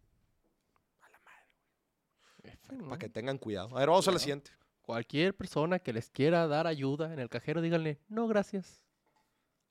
Para 2.88 2.98
que 2.98 3.10
tengan 3.10 3.36
cuidado. 3.36 3.76
A 3.76 3.80
ver, 3.80 3.88
vamos 3.88 4.08
a 4.08 4.12
la 4.12 4.18
siguiente. 4.18 4.50
Cualquier 4.80 5.36
persona 5.36 5.78
que 5.80 5.92
les 5.92 6.08
quiera 6.08 6.46
dar 6.46 6.66
ayuda 6.66 7.12
en 7.12 7.18
el 7.18 7.28
cajero, 7.28 7.60
díganle, 7.60 8.00
no, 8.08 8.26
gracias. 8.26 8.82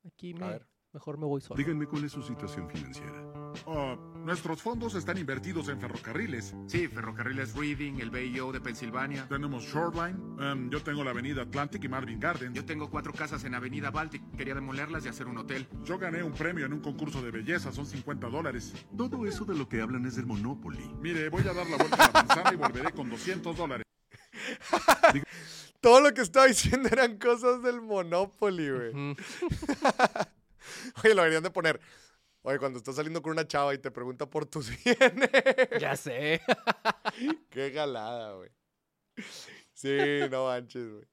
Aquí 0.05 0.35
me, 0.35 0.47
ver. 0.47 0.67
mejor 0.91 1.17
me 1.17 1.25
voy 1.25 1.41
solo. 1.41 1.57
Díganme 1.57 1.87
cuál 1.87 2.03
es 2.03 2.11
su 2.11 2.21
situación 2.21 2.69
financiera. 2.69 3.34
Ah, 3.68 3.97
nuestros 4.18 4.61
fondos 4.61 4.93
están 4.95 5.18
invertidos 5.18 5.70
en 5.70 5.80
ferrocarriles. 5.80 6.53
Sí, 6.68 6.88
Ferrocarriles 6.88 7.55
Reading, 7.55 7.99
el 7.99 8.11
BIO 8.11 8.51
de 8.51 8.61
Pensilvania. 8.61 9.28
Tenemos 9.28 9.63
Shoreline, 9.63 10.20
em, 10.39 10.70
yo 10.70 10.84
tengo 10.84 11.03
la 11.03 11.11
avenida 11.11 11.43
Atlantic 11.43 11.84
y 11.84 11.88
Marvin 11.88 12.20
Garden. 12.20 12.53
Yo 12.53 12.63
tengo 12.66 12.89
cuatro 12.89 13.11
casas 13.13 13.43
en 13.43 13.55
Avenida 13.55 13.89
Baltic. 13.89 14.22
Quería 14.36 14.53
demolerlas 14.53 15.05
y 15.05 15.09
hacer 15.09 15.28
un 15.28 15.38
hotel. 15.38 15.68
Yo 15.84 15.97
gané 15.97 16.22
un 16.22 16.34
premio 16.34 16.66
en 16.66 16.74
un 16.74 16.80
concurso 16.80 17.22
de 17.22 17.32
belleza, 17.32 17.72
son 17.72 17.86
50 17.86 18.30
dólares. 18.30 18.74
Todo 18.95 19.26
eso 19.26 19.45
de 19.45 19.55
lo 19.55 19.68
que 19.68 19.82
hablan 19.82 20.05
es 20.05 20.16
del 20.16 20.26
Monopoly. 20.26 20.91
Mire, 21.01 21.30
voy 21.30 21.41
a 21.47 21.53
dar 21.53 21.68
la 21.68 21.78
vuelta 21.78 22.05
a 22.05 22.07
la 22.07 22.24
manzana 22.24 22.53
y 22.53 22.55
volveré 22.55 22.91
con 22.91 23.09
200 23.09 23.57
dólares. 23.57 23.86
Todo 25.82 26.01
lo 26.01 26.13
que 26.13 26.22
estaba 26.22 26.47
diciendo 26.47 26.89
eran 26.91 27.18
cosas 27.18 27.61
del 27.63 27.82
Monopoly, 27.82 28.72
güey. 28.72 28.93
Oye, 31.03 31.13
lo 31.13 31.22
deberían 31.22 31.43
de 31.43 31.51
poner. 31.51 31.80
Oye, 32.47 32.59
cuando 32.59 32.77
estás 32.77 32.95
saliendo 32.95 33.21
con 33.21 33.31
una 33.31 33.47
chava 33.47 33.73
y 33.73 33.79
te 33.79 33.89
pregunta 33.91 34.29
por 34.29 34.45
tus 34.45 34.69
bienes. 34.83 35.29
Ya 35.79 35.95
sé. 35.95 36.41
Qué 37.49 37.71
galada, 37.71 38.33
güey. 38.33 38.49
Sí, 39.73 39.97
no 40.29 40.45
manches, 40.45 40.87
güey. 40.91 41.05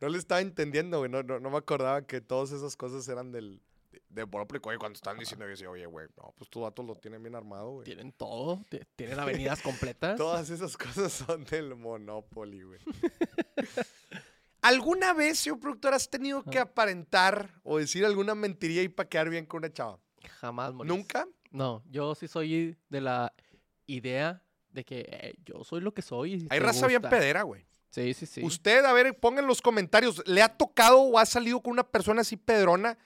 No 0.00 0.08
le 0.08 0.18
estaba 0.18 0.40
entendiendo, 0.40 0.98
güey. 0.98 1.10
No, 1.10 1.22
no, 1.22 1.40
no 1.40 1.50
me 1.50 1.56
acordaba 1.58 2.06
que 2.06 2.20
todas 2.20 2.52
esas 2.52 2.76
cosas 2.76 3.08
eran 3.08 3.32
del, 3.32 3.60
de 4.08 4.26
puro 4.26 4.46
plico. 4.46 4.68
Oye, 4.68 4.78
cuando 4.78 4.94
están 4.96 5.18
diciendo, 5.18 5.46
yo 5.46 5.50
decía, 5.50 5.68
oye, 5.70 5.86
güey, 5.86 6.06
no, 6.16 6.32
pues 6.36 6.48
tus 6.48 6.62
vatos 6.62 6.84
lo 6.86 6.94
tienen 6.94 7.22
bien 7.22 7.34
armado, 7.34 7.70
güey. 7.72 7.84
Tienen 7.86 8.12
todo, 8.12 8.60
ti- 8.68 8.80
tienen 8.94 9.18
avenidas 9.18 9.60
completas. 9.62 10.16
Todas 10.16 10.48
esas 10.50 10.76
cosas 10.76 11.12
son 11.12 11.44
del 11.44 11.74
Monopoly, 11.74 12.62
güey. 12.62 12.78
¿Alguna 14.66 15.12
vez, 15.12 15.38
señor 15.38 15.60
productor, 15.60 15.94
has 15.94 16.10
tenido 16.10 16.42
que 16.42 16.58
aparentar 16.58 17.54
o 17.62 17.78
decir 17.78 18.04
alguna 18.04 18.34
mentiría 18.34 18.82
y 18.82 18.88
para 18.88 19.08
quedar 19.08 19.30
bien 19.30 19.46
con 19.46 19.58
una 19.58 19.72
chava? 19.72 20.00
Jamás, 20.40 20.74
Mauricio. 20.74 20.96
¿Nunca? 20.96 21.28
No, 21.52 21.84
yo 21.88 22.16
sí 22.16 22.26
soy 22.26 22.76
de 22.88 23.00
la 23.00 23.32
idea 23.86 24.42
de 24.70 24.84
que 24.84 25.06
eh, 25.08 25.34
yo 25.44 25.62
soy 25.62 25.80
lo 25.82 25.94
que 25.94 26.02
soy. 26.02 26.34
y 26.34 26.40
Hay 26.50 26.58
te 26.58 26.60
raza 26.60 26.88
bien 26.88 27.00
gusta. 27.00 27.16
pedera, 27.16 27.42
güey. 27.42 27.64
Sí, 27.90 28.12
sí, 28.12 28.26
sí. 28.26 28.42
Usted, 28.42 28.84
a 28.84 28.92
ver, 28.92 29.16
ponga 29.18 29.40
en 29.40 29.46
los 29.46 29.62
comentarios, 29.62 30.20
¿le 30.26 30.42
ha 30.42 30.48
tocado 30.48 31.00
o 31.00 31.18
ha 31.18 31.26
salido 31.26 31.60
con 31.60 31.72
una 31.72 31.84
persona 31.88 32.22
así 32.22 32.36
pedrona 32.36 32.98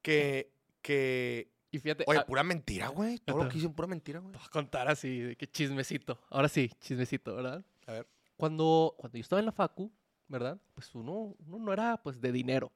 que, 0.00 0.50
que... 0.80 1.50
Y 1.70 1.80
fíjate, 1.80 2.04
Oye, 2.06 2.20
ah, 2.20 2.24
pura 2.26 2.42
mentira, 2.42 2.88
güey. 2.88 3.18
Todo 3.18 3.44
lo 3.44 3.48
que 3.50 3.56
dicen, 3.56 3.74
pura 3.74 3.88
mentira, 3.88 4.20
güey. 4.20 4.32
te 4.32 4.38
voy 4.38 4.46
a 4.46 4.50
contar 4.50 4.88
así, 4.88 5.18
de 5.20 5.36
que 5.36 5.46
chismecito. 5.46 6.18
Ahora 6.30 6.48
sí, 6.48 6.70
chismecito, 6.80 7.34
¿verdad? 7.36 7.62
A 7.86 7.92
ver. 7.92 8.08
Cuando, 8.38 8.94
cuando 8.96 9.18
yo 9.18 9.22
estaba 9.22 9.40
en 9.40 9.46
la 9.46 9.52
facu, 9.52 9.92
¿verdad? 10.28 10.60
Pues 10.74 10.94
uno, 10.94 11.34
uno 11.46 11.58
no 11.58 11.72
era 11.72 12.00
pues 12.02 12.20
de 12.20 12.32
dinero, 12.32 12.72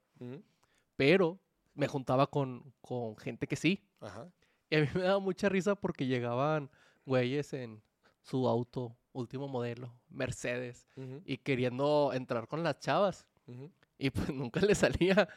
pero 0.96 1.38
me 1.74 1.86
juntaba 1.86 2.26
con, 2.26 2.72
con 2.80 3.16
gente 3.16 3.46
que 3.46 3.56
sí. 3.56 3.82
Ajá. 4.00 4.28
Y 4.70 4.76
a 4.76 4.80
mí 4.80 4.88
me 4.94 5.02
daba 5.02 5.18
mucha 5.18 5.48
risa 5.48 5.74
porque 5.74 6.06
llegaban 6.06 6.70
güeyes 7.06 7.52
en 7.54 7.82
su 8.22 8.46
auto, 8.48 8.96
último 9.12 9.48
modelo, 9.48 9.92
Mercedes, 10.10 10.86
ujú, 10.96 11.22
y 11.24 11.38
queriendo 11.38 12.12
entrar 12.12 12.46
con 12.48 12.62
las 12.62 12.78
chavas. 12.78 13.26
ujú. 13.46 13.70
Y 13.98 14.10
pues 14.10 14.28
nunca 14.34 14.60
le 14.60 14.74
salía. 14.74 15.28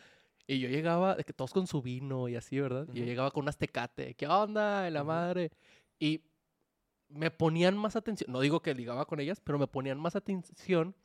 Y 0.47 0.59
yo 0.59 0.67
llegaba, 0.67 1.15
de 1.15 1.23
que 1.23 1.33
todos 1.33 1.53
con 1.53 1.67
su 1.67 1.81
vino 1.81 2.27
y 2.27 2.35
así, 2.35 2.59
¿verdad? 2.59 2.87
Y 2.91 2.99
yo 2.99 3.05
llegaba 3.05 3.31
con 3.31 3.43
unas 3.43 3.57
tecate, 3.57 4.15
¿qué 4.15 4.27
onda? 4.27 4.89
La 4.89 5.03
madre. 5.03 5.51
Y 5.97 6.21
me 7.07 7.31
ponían 7.31 7.77
más 7.77 7.95
atención. 7.95 8.31
No 8.31 8.39
digo 8.41 8.61
que 8.61 8.73
ligaba 8.73 9.05
con 9.05 9.19
ellas, 9.19 9.39
pero 9.39 9.59
me 9.59 9.67
ponían 9.67 9.99
más 9.99 10.15
atención 10.15 10.95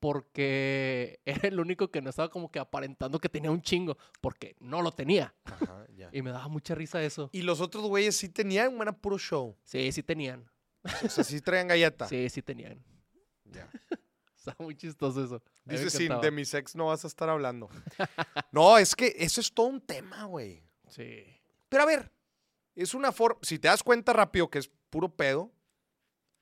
porque 0.00 1.20
era 1.24 1.48
el 1.48 1.60
único 1.60 1.90
que 1.90 2.00
no 2.02 2.10
estaba 2.10 2.28
como 2.28 2.50
que 2.50 2.58
aparentando 2.58 3.18
que 3.18 3.28
tenía 3.28 3.50
un 3.50 3.62
chingo, 3.62 3.96
porque 4.20 4.56
no 4.60 4.82
lo 4.82 4.92
tenía. 4.92 5.34
Ajá, 5.44 5.86
ya. 5.96 6.10
Y 6.12 6.22
me 6.22 6.30
daba 6.30 6.48
mucha 6.48 6.74
risa 6.74 7.02
eso. 7.02 7.30
Y 7.32 7.42
los 7.42 7.60
otros 7.60 7.84
güeyes 7.84 8.16
sí 8.16 8.28
tenían, 8.28 8.80
era 8.80 8.92
puro 8.92 9.18
show. 9.18 9.56
Sí, 9.64 9.90
sí 9.92 10.02
tenían. 10.02 10.50
O 11.04 11.08
sea, 11.08 11.24
sí 11.24 11.40
traían 11.40 11.68
galleta. 11.68 12.08
Sí, 12.08 12.28
sí 12.30 12.42
tenían. 12.42 12.82
Ya. 13.44 13.68
Estaba 14.36 14.64
muy 14.64 14.76
chistoso 14.76 15.24
eso. 15.24 15.42
Dice, 15.64 15.90
sin 15.90 16.20
de 16.20 16.30
mi 16.30 16.44
sex 16.44 16.76
no 16.76 16.86
vas 16.86 17.04
a 17.04 17.08
estar 17.08 17.28
hablando. 17.28 17.68
no, 18.52 18.78
es 18.78 18.94
que 18.94 19.14
eso 19.18 19.40
es 19.40 19.52
todo 19.52 19.66
un 19.66 19.80
tema, 19.80 20.24
güey. 20.24 20.62
Sí. 20.88 21.24
Pero 21.68 21.82
a 21.82 21.86
ver, 21.86 22.12
es 22.76 22.94
una 22.94 23.10
forma, 23.10 23.40
si 23.42 23.58
te 23.58 23.66
das 23.66 23.82
cuenta 23.82 24.12
rápido 24.12 24.48
que 24.48 24.58
es 24.58 24.70
puro 24.90 25.08
pedo, 25.08 25.50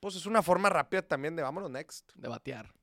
pues 0.00 0.16
es 0.16 0.26
una 0.26 0.42
forma 0.42 0.68
rápida 0.68 1.00
también 1.00 1.34
de 1.34 1.42
vámonos 1.42 1.70
next. 1.70 2.12
De 2.14 2.28
batear. 2.28 2.74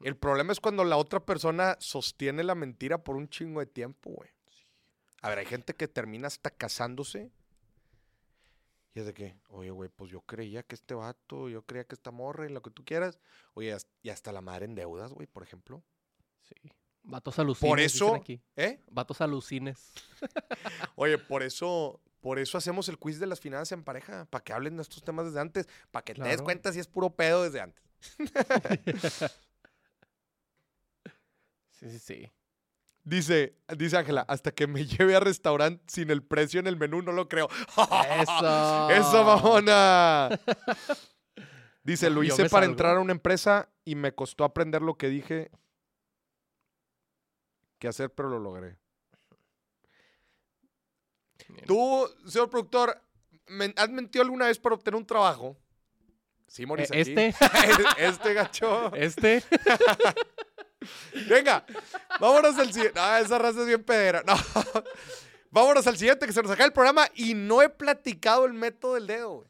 El 0.00 0.16
problema 0.16 0.52
es 0.52 0.60
cuando 0.60 0.84
la 0.84 0.96
otra 0.96 1.20
persona 1.20 1.76
sostiene 1.80 2.44
la 2.44 2.54
mentira 2.54 3.02
por 3.02 3.16
un 3.16 3.28
chingo 3.28 3.60
de 3.60 3.66
tiempo, 3.66 4.10
güey. 4.10 4.30
A 5.22 5.30
ver, 5.30 5.38
hay 5.38 5.46
gente 5.46 5.74
que 5.74 5.88
termina 5.88 6.28
hasta 6.28 6.50
casándose. 6.50 7.30
Y 8.94 9.00
es 9.00 9.06
de 9.06 9.14
que, 9.14 9.36
oye, 9.48 9.70
güey, 9.70 9.90
pues 9.90 10.10
yo 10.10 10.20
creía 10.20 10.62
que 10.62 10.74
este 10.74 10.94
vato, 10.94 11.48
yo 11.48 11.62
creía 11.62 11.84
que 11.84 11.94
esta 11.94 12.10
morra 12.10 12.46
y 12.46 12.52
lo 12.52 12.62
que 12.62 12.70
tú 12.70 12.84
quieras. 12.84 13.18
Oye, 13.54 13.76
y 14.02 14.10
hasta 14.10 14.32
la 14.32 14.40
madre 14.40 14.66
en 14.66 14.74
deudas, 14.74 15.12
güey, 15.12 15.26
por 15.26 15.42
ejemplo. 15.42 15.82
Sí. 16.42 16.54
Vatos 17.02 17.38
alucines. 17.38 17.70
Por 17.70 17.78
dicen 17.78 17.96
eso, 17.96 18.14
aquí. 18.14 18.40
¿eh? 18.56 18.80
Vatos 18.90 19.20
alucines. 19.20 19.92
Oye, 20.96 21.18
por 21.18 21.42
eso, 21.42 22.00
por 22.20 22.38
eso 22.38 22.58
hacemos 22.58 22.88
el 22.88 22.98
quiz 22.98 23.18
de 23.18 23.26
las 23.26 23.40
finanzas 23.40 23.72
en 23.72 23.84
pareja, 23.84 24.26
para 24.26 24.42
que 24.42 24.52
hablen 24.52 24.76
de 24.76 24.82
estos 24.82 25.02
temas 25.04 25.26
desde 25.26 25.40
antes, 25.40 25.68
para 25.90 26.04
que 26.04 26.14
te 26.14 26.22
des 26.22 26.42
cuenta 26.42 26.72
si 26.72 26.80
es 26.80 26.86
puro 26.86 27.10
pedo 27.10 27.44
desde 27.44 27.60
antes. 27.60 27.82
Sí, 31.78 31.90
sí, 31.90 31.98
sí. 31.98 32.32
Dice, 33.04 33.56
dice 33.76 33.96
Ángela, 33.98 34.22
hasta 34.28 34.50
que 34.50 34.66
me 34.66 34.84
lleve 34.86 35.14
a 35.14 35.20
restaurante 35.20 35.84
sin 35.86 36.10
el 36.10 36.22
precio 36.24 36.58
en 36.60 36.66
el 36.66 36.76
menú, 36.76 37.02
no 37.02 37.12
lo 37.12 37.28
creo. 37.28 37.48
¡Eso! 37.50 38.90
¡Eso, 38.90 39.24
mamona! 39.24 40.30
Dice, 41.84 42.10
lo 42.10 42.24
hice 42.24 42.48
para 42.48 42.62
salgo. 42.66 42.72
entrar 42.72 42.96
a 42.96 43.00
una 43.00 43.12
empresa 43.12 43.68
y 43.84 43.94
me 43.94 44.12
costó 44.12 44.42
aprender 44.44 44.82
lo 44.82 44.96
que 44.96 45.08
dije 45.08 45.50
que 47.78 47.86
hacer, 47.88 48.10
pero 48.12 48.28
lo 48.28 48.38
logré. 48.40 48.76
Bien. 51.48 51.64
Tú, 51.66 52.08
señor 52.26 52.50
productor, 52.50 53.00
¿has 53.76 53.90
mentido 53.90 54.24
alguna 54.24 54.46
vez 54.46 54.58
para 54.58 54.74
obtener 54.74 54.98
un 54.98 55.06
trabajo? 55.06 55.56
Sí, 56.48 56.62
Eh, 56.62 56.66
Moris, 56.66 56.90
aquí. 56.90 57.00
Este, 57.00 57.34
este 57.98 58.34
gacho. 58.34 58.92
este. 58.96 59.44
Venga, 61.28 61.64
vámonos 62.20 62.58
al 62.58 62.72
siguiente. 62.72 62.98
Ah, 63.00 63.20
esa 63.20 63.38
raza 63.38 63.60
es 63.60 63.66
bien 63.66 63.82
pedera. 63.82 64.22
No. 64.26 64.34
Vámonos 65.50 65.86
al 65.86 65.96
siguiente 65.96 66.26
que 66.26 66.32
se 66.32 66.42
nos 66.42 66.50
acaba 66.50 66.66
el 66.66 66.72
programa 66.72 67.08
y 67.14 67.34
no 67.34 67.62
he 67.62 67.68
platicado 67.68 68.44
el 68.44 68.52
método 68.52 68.94
del 68.94 69.06
dedo. 69.06 69.46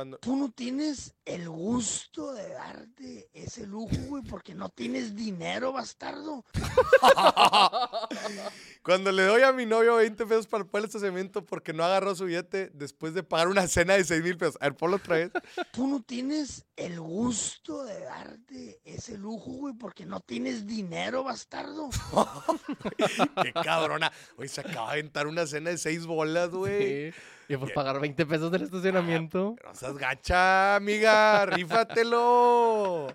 Cuando, 0.00 0.16
Tú 0.16 0.34
no 0.34 0.50
tienes 0.50 1.14
el 1.26 1.46
gusto 1.46 2.32
de 2.32 2.48
darte 2.48 3.28
ese 3.34 3.66
lujo, 3.66 3.94
güey, 4.08 4.22
porque 4.22 4.54
no 4.54 4.70
tienes 4.70 5.14
dinero, 5.14 5.72
bastardo. 5.72 6.42
cuando 8.82 9.12
le 9.12 9.24
doy 9.24 9.42
a 9.42 9.52
mi 9.52 9.66
novio 9.66 9.96
20 9.96 10.24
pesos 10.24 10.46
para 10.46 10.64
el 10.72 10.84
estacionamiento 10.86 11.44
porque 11.44 11.74
no 11.74 11.84
agarró 11.84 12.14
su 12.14 12.24
billete 12.24 12.70
después 12.72 13.12
de 13.12 13.22
pagar 13.22 13.48
una 13.48 13.68
cena 13.68 13.92
de 13.92 14.04
6 14.04 14.22
mil 14.22 14.38
pesos. 14.38 14.56
A 14.62 14.70
ver, 14.70 14.76
ponlo 14.78 14.96
otra 14.96 15.16
vez. 15.16 15.32
Tú 15.70 15.86
no 15.86 16.00
tienes 16.00 16.64
el 16.76 16.98
gusto 16.98 17.84
de 17.84 18.00
darte 18.00 18.80
ese 18.84 19.18
lujo, 19.18 19.50
güey, 19.50 19.74
porque 19.74 20.06
no 20.06 20.20
tienes 20.20 20.66
dinero, 20.66 21.24
bastardo. 21.24 21.90
Qué 23.42 23.52
cabrona. 23.52 24.10
Oye, 24.38 24.48
se 24.48 24.62
acaba 24.62 24.86
de 24.86 25.00
aventar 25.00 25.26
una 25.26 25.46
cena 25.46 25.68
de 25.68 25.76
6 25.76 26.06
bolas, 26.06 26.48
güey. 26.48 27.12
Sí. 27.12 27.18
Y 27.50 27.56
pues 27.56 27.72
pagar 27.72 27.98
20 28.00 28.26
pesos 28.26 28.52
del 28.52 28.62
estacionamiento. 28.62 29.56
No 29.64 29.74
seas 29.74 29.98
gacha, 29.98 30.76
amiga. 30.76 31.44
Rífatelo. 31.46 33.08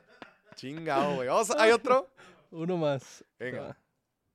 Chingado, 0.56 1.16
güey. 1.16 1.30
Vamos, 1.30 1.52
¿Hay 1.58 1.72
otro? 1.72 2.10
Uno 2.52 2.76
más. 2.76 3.24
Venga. 3.40 3.70
Ah. 3.70 3.78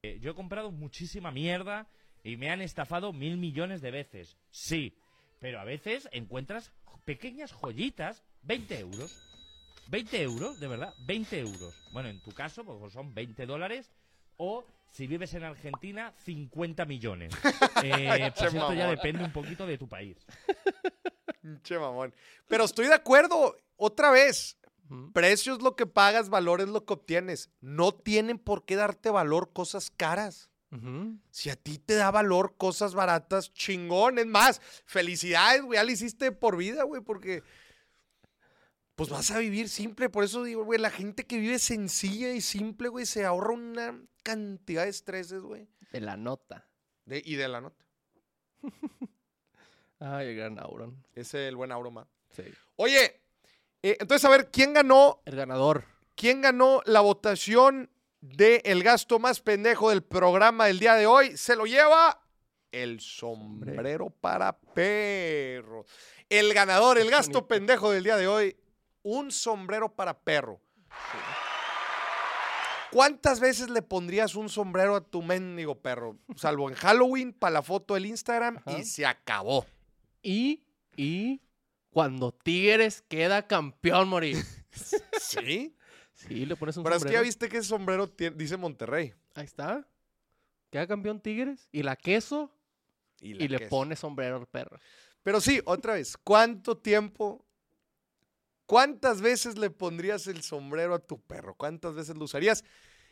Eh, 0.02 0.18
Yo 0.22 0.30
he 0.30 0.34
comprado 0.34 0.70
muchísima 0.70 1.30
mierda 1.30 1.86
y 2.22 2.38
me 2.38 2.50
han 2.50 2.62
estafado 2.62 3.12
mil 3.12 3.36
millones 3.36 3.82
de 3.82 3.90
veces. 3.90 4.38
Sí, 4.50 4.96
pero 5.38 5.60
a 5.60 5.64
veces 5.64 6.08
encuentras 6.12 6.72
pequeñas 7.04 7.52
joyitas, 7.52 8.24
20 8.44 8.80
euros. 8.80 9.14
20 9.88 10.22
euros, 10.22 10.60
de 10.60 10.68
verdad, 10.68 10.94
20 11.04 11.40
euros. 11.40 11.74
Bueno, 11.92 12.08
en 12.08 12.22
tu 12.22 12.32
caso, 12.32 12.64
pues 12.64 12.94
son 12.94 13.12
20 13.12 13.44
dólares. 13.44 13.90
O 14.38 14.64
si 14.90 15.06
vives 15.06 15.32
en 15.34 15.44
Argentina, 15.44 16.12
50 16.24 16.84
millones. 16.84 17.32
Eh, 17.82 18.30
pues 18.36 18.52
esto 18.52 18.74
ya 18.74 18.80
mamón. 18.80 18.90
depende 18.90 19.24
un 19.24 19.32
poquito 19.32 19.66
de 19.66 19.78
tu 19.78 19.88
país. 19.88 20.18
Che 21.62 21.78
mamón. 21.78 22.14
Pero 22.46 22.64
estoy 22.64 22.86
de 22.86 22.94
acuerdo. 22.94 23.56
Otra 23.76 24.10
vez. 24.10 24.58
Precio 25.14 25.54
es 25.54 25.62
lo 25.62 25.76
que 25.76 25.86
pagas, 25.86 26.30
valor 26.30 26.60
es 26.60 26.68
lo 26.68 26.84
que 26.84 26.94
obtienes. 26.94 27.48
No 27.60 27.92
tienen 27.92 28.38
por 28.38 28.64
qué 28.64 28.74
darte 28.74 29.08
valor 29.08 29.52
cosas 29.52 29.88
caras. 29.90 30.50
Si 31.30 31.48
a 31.48 31.56
ti 31.56 31.78
te 31.78 31.94
da 31.94 32.10
valor 32.10 32.56
cosas 32.56 32.94
baratas, 32.94 33.52
chingón. 33.54 34.18
Es 34.18 34.26
más, 34.26 34.60
felicidades, 34.84 35.62
güey. 35.62 35.78
Ya 35.78 35.84
lo 35.84 35.92
hiciste 35.92 36.32
por 36.32 36.56
vida, 36.56 36.82
güey, 36.82 37.00
porque 37.00 37.42
pues 38.96 39.08
vas 39.08 39.30
a 39.30 39.38
vivir 39.38 39.68
simple. 39.68 40.10
Por 40.10 40.24
eso 40.24 40.42
digo, 40.42 40.64
güey, 40.64 40.78
la 40.78 40.90
gente 40.90 41.24
que 41.24 41.38
vive 41.38 41.58
sencilla 41.58 42.32
y 42.32 42.40
simple, 42.40 42.88
güey, 42.88 43.06
se 43.06 43.24
ahorra 43.24 43.54
una 43.54 44.00
cantidad 44.30 44.84
de 44.84 44.90
estreses, 44.90 45.42
güey. 45.42 45.68
De 45.92 46.00
la 46.00 46.16
nota. 46.16 46.66
De- 47.04 47.22
y 47.24 47.34
de 47.36 47.48
la 47.48 47.60
nota. 47.60 47.84
Ay, 49.98 50.28
el 50.28 50.36
gran 50.36 50.58
Auron. 50.58 51.04
Ese 51.14 51.44
es 51.44 51.48
el 51.48 51.56
buen 51.56 51.72
Auroma. 51.72 52.06
Sí. 52.30 52.44
Oye, 52.76 53.20
eh, 53.82 53.96
entonces 54.00 54.24
a 54.24 54.30
ver, 54.30 54.50
¿quién 54.50 54.72
ganó 54.72 55.20
El 55.24 55.36
ganador. 55.36 55.84
¿Quién 56.14 56.40
ganó 56.42 56.82
la 56.86 57.00
votación 57.00 57.90
de 58.20 58.62
el 58.64 58.82
gasto 58.82 59.18
más 59.18 59.40
pendejo 59.40 59.90
del 59.90 60.02
programa 60.02 60.66
del 60.66 60.78
día 60.78 60.94
de 60.94 61.06
hoy? 61.06 61.36
Se 61.36 61.56
lo 61.56 61.64
lleva 61.66 62.22
el 62.72 63.00
sombrero 63.00 64.10
para 64.10 64.58
perro. 64.58 65.84
El 66.28 66.54
ganador, 66.54 66.98
el 66.98 67.10
gasto 67.10 67.48
pendejo 67.48 67.90
del 67.90 68.04
día 68.04 68.16
de 68.16 68.28
hoy, 68.28 68.56
un 69.02 69.30
sombrero 69.32 69.94
para 69.94 70.18
perro. 70.18 70.60
¿Cuántas 72.92 73.40
veces 73.40 73.70
le 73.70 73.82
pondrías 73.82 74.34
un 74.34 74.48
sombrero 74.48 74.96
a 74.96 75.00
tu 75.00 75.22
mendigo 75.22 75.80
perro? 75.80 76.18
Salvo 76.36 76.68
en 76.68 76.74
Halloween, 76.74 77.32
para 77.32 77.54
la 77.54 77.62
foto 77.62 77.94
del 77.94 78.06
Instagram 78.06 78.58
Ajá. 78.58 78.78
y 78.78 78.84
se 78.84 79.06
acabó. 79.06 79.64
Y, 80.22 80.64
y 80.96 81.40
cuando 81.90 82.32
Tigres 82.32 83.02
queda 83.02 83.46
campeón, 83.46 84.08
Mori. 84.08 84.34
¿Sí? 85.20 85.76
Sí, 86.12 86.46
le 86.46 86.56
pones 86.56 86.76
un 86.76 86.84
Pero 86.84 86.96
es 86.96 87.02
que 87.02 87.08
ya 87.08 87.18
sombrero. 87.18 87.24
viste 87.24 87.48
que 87.48 87.56
ese 87.58 87.68
sombrero 87.68 88.06
dice 88.34 88.56
Monterrey. 88.56 89.14
Ahí 89.34 89.44
está. 89.44 89.86
Queda 90.70 90.86
campeón 90.86 91.20
Tigres 91.20 91.68
y 91.72 91.82
la 91.82 91.96
queso 91.96 92.52
Y, 93.20 93.48
le 93.48 93.68
pone 93.68 93.96
sombrero 93.96 94.36
al 94.36 94.46
perro. 94.46 94.78
Pero 95.22 95.40
sí, 95.40 95.60
otra 95.64 95.94
vez, 95.94 96.16
¿cuánto 96.16 96.78
tiempo, 96.78 97.44
cuántas 98.70 99.20
veces 99.20 99.58
le 99.58 99.68
pondrías 99.68 100.28
el 100.28 100.42
sombrero 100.44 100.94
a 100.94 101.00
tu 101.00 101.20
perro? 101.20 101.56
¿Cuántas 101.56 101.92
veces 101.92 102.16
lo 102.16 102.22
usarías? 102.26 102.62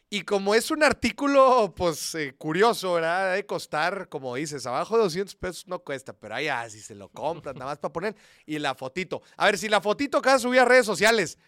Y 0.09 0.22
como 0.22 0.54
es 0.54 0.70
un 0.70 0.84
artículo, 0.84 1.74
pues, 1.76 2.14
eh, 2.14 2.32
curioso, 2.38 2.92
¿verdad? 2.94 3.34
De 3.34 3.44
costar, 3.44 4.09
como 4.09 4.36
dices, 4.36 4.64
abajo 4.66 4.96
de 4.96 5.02
200 5.02 5.34
pesos 5.34 5.66
no 5.66 5.80
cuesta, 5.80 6.12
pero 6.12 6.36
ahí, 6.36 6.46
ah, 6.46 6.70
si 6.70 6.78
se 6.80 6.94
lo 6.94 7.09
compras, 7.09 7.56
nada 7.56 7.72
más 7.72 7.78
para 7.78 7.92
poner. 7.92 8.14
Y 8.46 8.61
la 8.61 8.76
fotito. 8.76 9.20
A 9.36 9.46
ver, 9.46 9.59
si 9.59 9.68
la 9.68 9.80
fotito 9.80 10.22
que 10.22 10.28
vas 10.28 10.36
a 10.36 10.46
subir 10.46 10.61
a 10.61 10.64
redes 10.64 10.86
sociales 10.86 11.38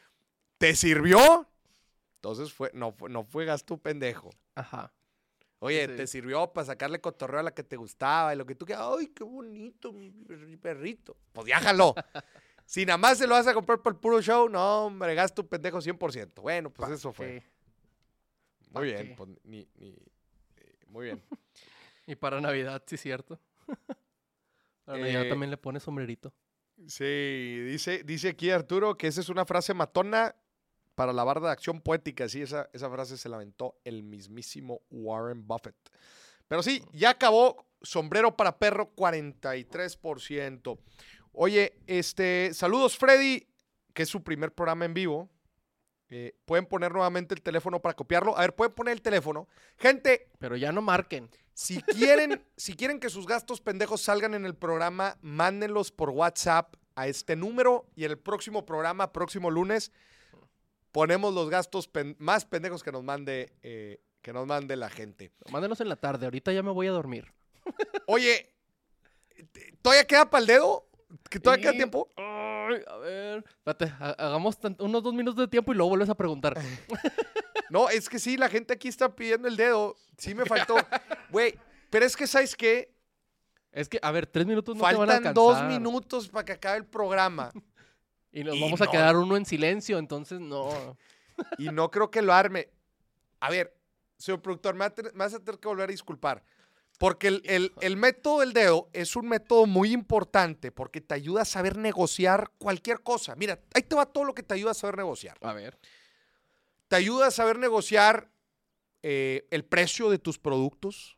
te 0.58 0.74
sirvió, 0.74 1.48
entonces 2.16 2.52
fue, 2.52 2.72
no, 2.74 2.90
fue- 2.90 3.08
no 3.11 3.22
fue 3.22 3.44
gasto 3.44 3.76
pendejo. 3.78 4.30
Ajá. 4.56 4.92
Oye, 5.61 5.86
Sí. 5.86 5.96
te 5.96 6.06
sirvió 6.08 6.52
para 6.52 6.66
sacarle 6.66 7.00
cotorreo 7.00 7.40
a 7.40 7.42
la 7.44 7.54
que 7.54 7.62
te 7.62 7.76
gustaba 7.76 8.34
y 8.34 8.36
lo 8.36 8.44
que 8.44 8.56
tú 8.56 8.66
quieras. 8.66 8.86
¡Ay, 8.98 9.06
qué 9.08 9.22
bonito, 9.22 9.92
mi 9.92 10.11
per- 10.11 10.58
perrito! 10.58 11.16
Pues 11.32 11.46
jaló. 11.52 11.94
Si 12.70 12.86
nada 12.86 12.98
más 12.98 13.18
se 13.18 13.26
lo 13.26 13.34
vas 13.34 13.48
a 13.48 13.52
comprar 13.54 13.82
para 13.82 13.94
el 13.94 14.00
puro 14.00 14.22
show, 14.22 14.48
no, 14.48 14.86
hombre, 14.86 15.12
gasto 15.16 15.44
pendejo 15.44 15.78
100%. 15.80 16.40
Bueno, 16.40 16.70
pues 16.70 16.90
eso 16.92 17.12
fue. 17.12 17.40
Sí. 17.40 17.46
Muy 18.60 18.72
¿pa' 18.72 18.80
bien, 18.82 19.14
pues, 19.16 19.28
ni- 19.42 19.68
ni- 19.74 19.96
eh, 20.56 20.78
muy 20.86 21.06
bien. 21.06 21.22
Y 22.06 22.14
para 22.14 22.40
Navidad, 22.40 22.82
sí, 22.86 22.96
cierto. 22.96 23.40
Para 24.84 24.98
Navidad 24.98 25.26
Eh, 25.26 25.28
también 25.28 25.50
le 25.50 25.56
pone 25.56 25.80
sombrerito. 25.80 26.32
Sí, 26.86 27.58
dice, 27.64 28.02
dice 28.04 28.28
aquí 28.30 28.50
Arturo 28.50 28.96
que 28.96 29.06
esa 29.08 29.20
es 29.20 29.28
una 29.28 29.44
frase 29.44 29.74
matona 29.74 30.34
para 30.94 31.12
la 31.12 31.24
barda 31.24 31.48
de 31.48 31.52
acción 31.52 31.80
poética. 31.80 32.28
Sí, 32.28 32.40
esa, 32.42 32.68
esa 32.72 32.88
frase 32.90 33.16
se 33.16 33.28
la 33.28 33.36
aventó 33.36 33.80
el 33.84 34.02
mismísimo 34.04 34.80
Warren 34.90 35.46
Buffett. 35.46 35.76
Pero 36.48 36.62
sí, 36.62 36.82
ya 36.92 37.10
acabó. 37.10 37.66
Sombrero 37.82 38.36
para 38.36 38.58
perro, 38.58 38.92
43%. 38.94 40.78
Oye, 41.32 41.74
este, 41.86 42.52
saludos 42.54 42.96
Freddy, 42.98 43.46
que 43.94 44.02
es 44.02 44.08
su 44.08 44.22
primer 44.22 44.52
programa 44.52 44.84
en 44.84 44.94
vivo. 44.94 45.28
Eh, 46.08 46.34
pueden 46.44 46.66
poner 46.66 46.92
nuevamente 46.92 47.34
el 47.34 47.42
teléfono 47.42 47.80
para 47.80 47.94
copiarlo. 47.94 48.36
A 48.36 48.40
ver, 48.40 48.54
pueden 48.54 48.74
poner 48.74 48.92
el 48.92 49.02
teléfono. 49.02 49.46
Gente, 49.78 50.28
Pero 50.40 50.56
ya 50.56 50.72
no 50.72 50.82
marquen. 50.82 51.30
si 51.54 51.80
quieren, 51.82 52.44
si 52.56 52.74
quieren 52.74 52.98
que 52.98 53.08
sus 53.10 53.26
gastos 53.26 53.60
pendejos 53.60 54.00
salgan 54.02 54.34
en 54.34 54.44
el 54.44 54.56
programa, 54.56 55.16
mándenlos 55.22 55.92
por 55.92 56.10
WhatsApp 56.10 56.74
a 56.96 57.06
este 57.06 57.36
número 57.36 57.86
y 57.94 58.04
en 58.04 58.10
el 58.10 58.18
próximo 58.18 58.66
programa, 58.66 59.12
próximo 59.12 59.50
lunes, 59.52 59.92
ponemos 60.90 61.32
los 61.32 61.48
gastos 61.48 61.86
pen- 61.86 62.16
más 62.18 62.44
pendejos 62.44 62.82
que 62.82 62.90
nos 62.90 63.04
mande 63.04 63.52
eh, 63.62 64.00
que 64.20 64.32
nos 64.32 64.46
mande 64.46 64.74
la 64.76 64.90
gente. 64.90 65.30
Mándenos 65.52 65.80
en 65.80 65.88
la 65.88 65.96
tarde. 65.96 66.26
Ahorita 66.26 66.52
ya 66.52 66.62
me 66.64 66.72
voy 66.72 66.88
a 66.88 66.90
dormir. 66.90 67.32
Oye, 68.06 68.52
¿t- 69.52 69.72
¿todavía 69.80 70.06
queda 70.06 70.28
para 70.28 70.40
el 70.42 70.46
dedo? 70.48 70.86
¿Que 71.28 71.40
todavía 71.40 71.62
queda 71.62 71.72
tiempo? 71.72 72.08
Ay, 72.16 72.82
a 72.86 72.96
ver. 72.98 73.44
Espérate, 73.58 73.92
ha- 73.98 74.16
hagamos 74.26 74.58
unos 74.78 75.02
dos 75.02 75.12
minutos 75.14 75.36
de 75.40 75.48
tiempo 75.48 75.72
y 75.72 75.76
luego 75.76 75.90
vuelves 75.90 76.11
a 76.11 76.14
preguntar. 76.14 76.58
No, 77.70 77.88
es 77.88 78.08
que 78.08 78.18
sí, 78.18 78.36
la 78.36 78.48
gente 78.48 78.74
aquí 78.74 78.88
está 78.88 79.14
pidiendo 79.14 79.46
el 79.46 79.56
dedo. 79.56 79.94
Sí 80.18 80.34
me 80.34 80.44
faltó. 80.44 80.74
Güey, 81.30 81.54
pero 81.88 82.04
es 82.04 82.16
que, 82.16 82.26
¿sabes 82.26 82.56
qué? 82.56 82.92
Es 83.70 83.88
que, 83.88 84.00
a 84.02 84.11
ver, 84.11 84.26
tres 84.26 84.44
minutos 84.44 84.74
no 84.74 84.80
te 84.88 84.96
van 84.96 85.08
a 85.08 85.12
Faltan 85.14 85.34
dos 85.34 85.54
alcanzar. 85.54 85.78
minutos 85.80 86.28
para 86.28 86.44
que 86.44 86.52
acabe 86.52 86.78
el 86.78 86.86
programa. 86.86 87.50
Y 88.32 88.42
nos 88.44 88.54
Y 88.56 88.61
vamos 88.61 88.78
no. 88.80 88.86
a 88.86 88.90
quedar 88.90 89.16
uno 89.16 89.36
en 89.36 89.44
silencio, 89.44 89.98
entonces 89.98 90.38
no. 90.40 90.96
y 91.58 91.68
no 91.68 91.90
creo 91.90 92.11
que 92.12 92.22
lo 92.22 92.32
arme. 92.32 92.68
A 93.40 93.50
ver, 93.50 93.76
señor 94.18 94.40
productor, 94.40 94.74
me 94.74 94.88
vas 95.14 95.34
a 95.34 95.38
tener 95.40 95.58
que 95.61 95.66
volver 95.66 95.88
a 95.88 95.92
disculpar. 95.92 96.44
Porque 97.01 97.28
el, 97.28 97.42
el- 97.46 97.72
el 97.80 97.96
método 97.96 98.40
del 98.40 98.53
dedo 98.53 98.90
es 98.92 99.16
un 99.16 99.26
método 99.26 99.64
muy 99.64 99.90
importante 99.90 100.70
porque 100.70 101.01
te 101.01 101.14
ayuda 101.14 101.40
a 101.42 101.44
saber 101.46 101.78
negociar 101.78 102.51
cualquier 102.59 103.01
cosa. 103.01 103.34
Mira, 103.36 103.59
ahí 103.72 103.80
te 103.80 103.96
va 103.96 104.05
todo 104.05 104.24
lo 104.24 104.34
que 104.34 104.42
te 104.42 104.53
ayuda 104.53 104.72
a 104.72 104.74
saber 104.74 104.98
negociar. 104.98 105.38
A 105.40 105.55
ver. 105.55 105.78
Te 106.88 106.96
ayuda 106.96 107.28
a 107.28 107.30
saber 107.30 107.59
negociar 107.59 108.28
eh, 109.03 109.46
el 109.51 109.64
precio 109.64 110.11
de 110.11 110.18
tus 110.18 110.38
productos. 110.38 111.16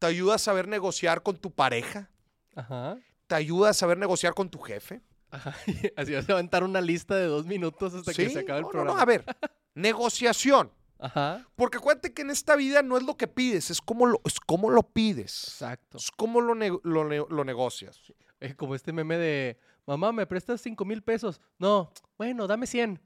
Te 0.00 0.06
ayuda 0.08 0.34
a 0.34 0.38
saber 0.38 0.66
negociar 0.66 1.22
con 1.22 1.36
tu 1.36 1.52
pareja. 1.52 2.10
Ajá. 2.56 2.98
Te 3.28 3.36
ayuda 3.36 3.68
a 3.68 3.72
saber 3.74 3.98
negociar 3.98 4.34
con 4.34 4.50
tu 4.50 4.58
jefe. 4.58 5.00
Ajá. 5.30 5.54
Así 5.96 6.12
vas 6.12 6.28
a 6.28 6.32
aventar 6.32 6.64
una 6.64 6.80
lista 6.80 7.14
de 7.14 7.26
dos 7.26 7.46
minutos 7.46 7.94
hasta 7.94 8.12
que 8.12 8.28
se 8.30 8.40
acabe 8.40 8.58
el 8.58 8.62
no, 8.64 8.68
no, 8.68 8.72
programa. 8.72 8.94
no, 8.96 9.00
a 9.00 9.04
ver, 9.04 9.24
negociación. 9.74 10.72
Ajá. 11.00 11.46
Porque 11.56 11.78
acuérdate 11.78 12.12
que 12.12 12.22
en 12.22 12.30
esta 12.30 12.56
vida 12.56 12.82
no 12.82 12.96
es 12.96 13.02
lo 13.04 13.16
que 13.16 13.26
pides, 13.26 13.70
es 13.70 13.80
cómo 13.80 14.06
lo, 14.06 14.20
es 14.24 14.38
cómo 14.40 14.70
lo 14.70 14.82
pides. 14.82 15.44
Exacto. 15.44 15.98
Es 15.98 16.10
cómo 16.10 16.40
lo, 16.40 16.54
lo, 16.54 17.04
ne- 17.04 17.26
lo 17.28 17.44
negocias. 17.44 18.00
Es 18.38 18.54
como 18.54 18.74
este 18.74 18.92
meme 18.92 19.16
de, 19.18 19.58
mamá, 19.86 20.12
¿me 20.12 20.26
prestas 20.26 20.60
cinco 20.60 20.84
mil 20.84 21.02
pesos? 21.02 21.40
No, 21.58 21.90
bueno, 22.16 22.46
dame 22.46 22.66
100. 22.66 23.00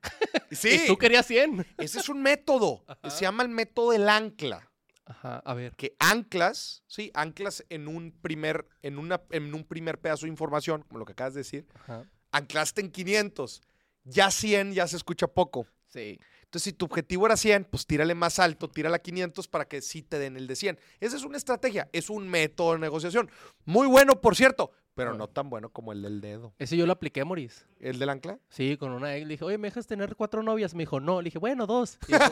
Sí, 0.50 0.68
Y 0.84 0.86
tú 0.86 0.96
querías 0.96 1.26
100. 1.26 1.66
ese 1.78 1.98
es 2.00 2.08
un 2.08 2.22
método. 2.22 2.84
Se 3.08 3.22
llama 3.22 3.42
el 3.42 3.48
método 3.48 3.90
del 3.92 4.08
ancla. 4.08 4.68
Ajá, 5.06 5.40
a 5.44 5.54
ver. 5.54 5.74
Que 5.76 5.94
anclas, 5.98 6.82
sí, 6.86 7.10
anclas 7.14 7.64
en 7.68 7.88
un 7.88 8.12
primer, 8.22 8.66
en 8.82 8.98
una, 8.98 9.20
en 9.30 9.52
un 9.54 9.64
primer 9.64 10.00
pedazo 10.00 10.24
de 10.26 10.30
información, 10.30 10.82
como 10.82 10.98
lo 11.00 11.04
que 11.04 11.12
acabas 11.12 11.34
de 11.34 11.40
decir. 11.40 11.66
Ajá. 11.74 12.04
Anclaste 12.32 12.80
en 12.80 12.90
500. 12.90 13.60
Ya 14.04 14.30
100 14.30 14.72
ya 14.72 14.86
se 14.86 14.96
escucha 14.96 15.26
poco. 15.26 15.66
Sí. 15.94 16.18
Entonces, 16.42 16.64
si 16.64 16.72
tu 16.72 16.86
objetivo 16.86 17.24
era 17.24 17.36
100, 17.36 17.66
pues 17.66 17.86
tírale 17.86 18.16
más 18.16 18.40
alto, 18.40 18.68
tírale 18.68 18.96
a 18.96 18.98
500 18.98 19.46
para 19.46 19.66
que 19.66 19.80
sí 19.80 20.02
te 20.02 20.18
den 20.18 20.36
el 20.36 20.48
de 20.48 20.56
100. 20.56 20.80
Esa 20.98 21.16
es 21.16 21.22
una 21.22 21.36
estrategia, 21.36 21.88
es 21.92 22.10
un 22.10 22.28
método 22.28 22.72
de 22.72 22.80
negociación. 22.80 23.30
Muy 23.64 23.86
bueno, 23.86 24.20
por 24.20 24.34
cierto, 24.34 24.72
pero 24.96 25.14
no 25.14 25.28
tan 25.28 25.50
bueno 25.50 25.68
como 25.68 25.92
el 25.92 26.02
del 26.02 26.20
dedo. 26.20 26.52
Ese 26.58 26.76
yo 26.76 26.84
lo 26.86 26.94
apliqué, 26.94 27.22
Moris. 27.22 27.68
¿El 27.78 28.00
del 28.00 28.08
ancla? 28.08 28.40
Sí, 28.48 28.76
con 28.76 28.90
una 28.90 29.16
ex. 29.16 29.24
Le 29.24 29.34
dije, 29.34 29.44
oye, 29.44 29.56
¿me 29.56 29.68
dejas 29.68 29.86
tener 29.86 30.16
cuatro 30.16 30.42
novias? 30.42 30.74
Me 30.74 30.82
dijo, 30.82 30.98
no. 30.98 31.20
Le 31.20 31.26
dije, 31.26 31.38
bueno, 31.38 31.64
dos. 31.64 31.96
Y 32.08 32.12
dijo, 32.12 32.24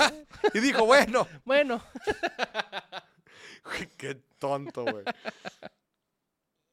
Y 0.54 0.58
dijo, 0.58 0.84
bueno. 0.84 1.28
bueno. 1.44 1.84
Qué 3.96 4.16
tonto, 4.40 4.84
güey. 4.84 5.04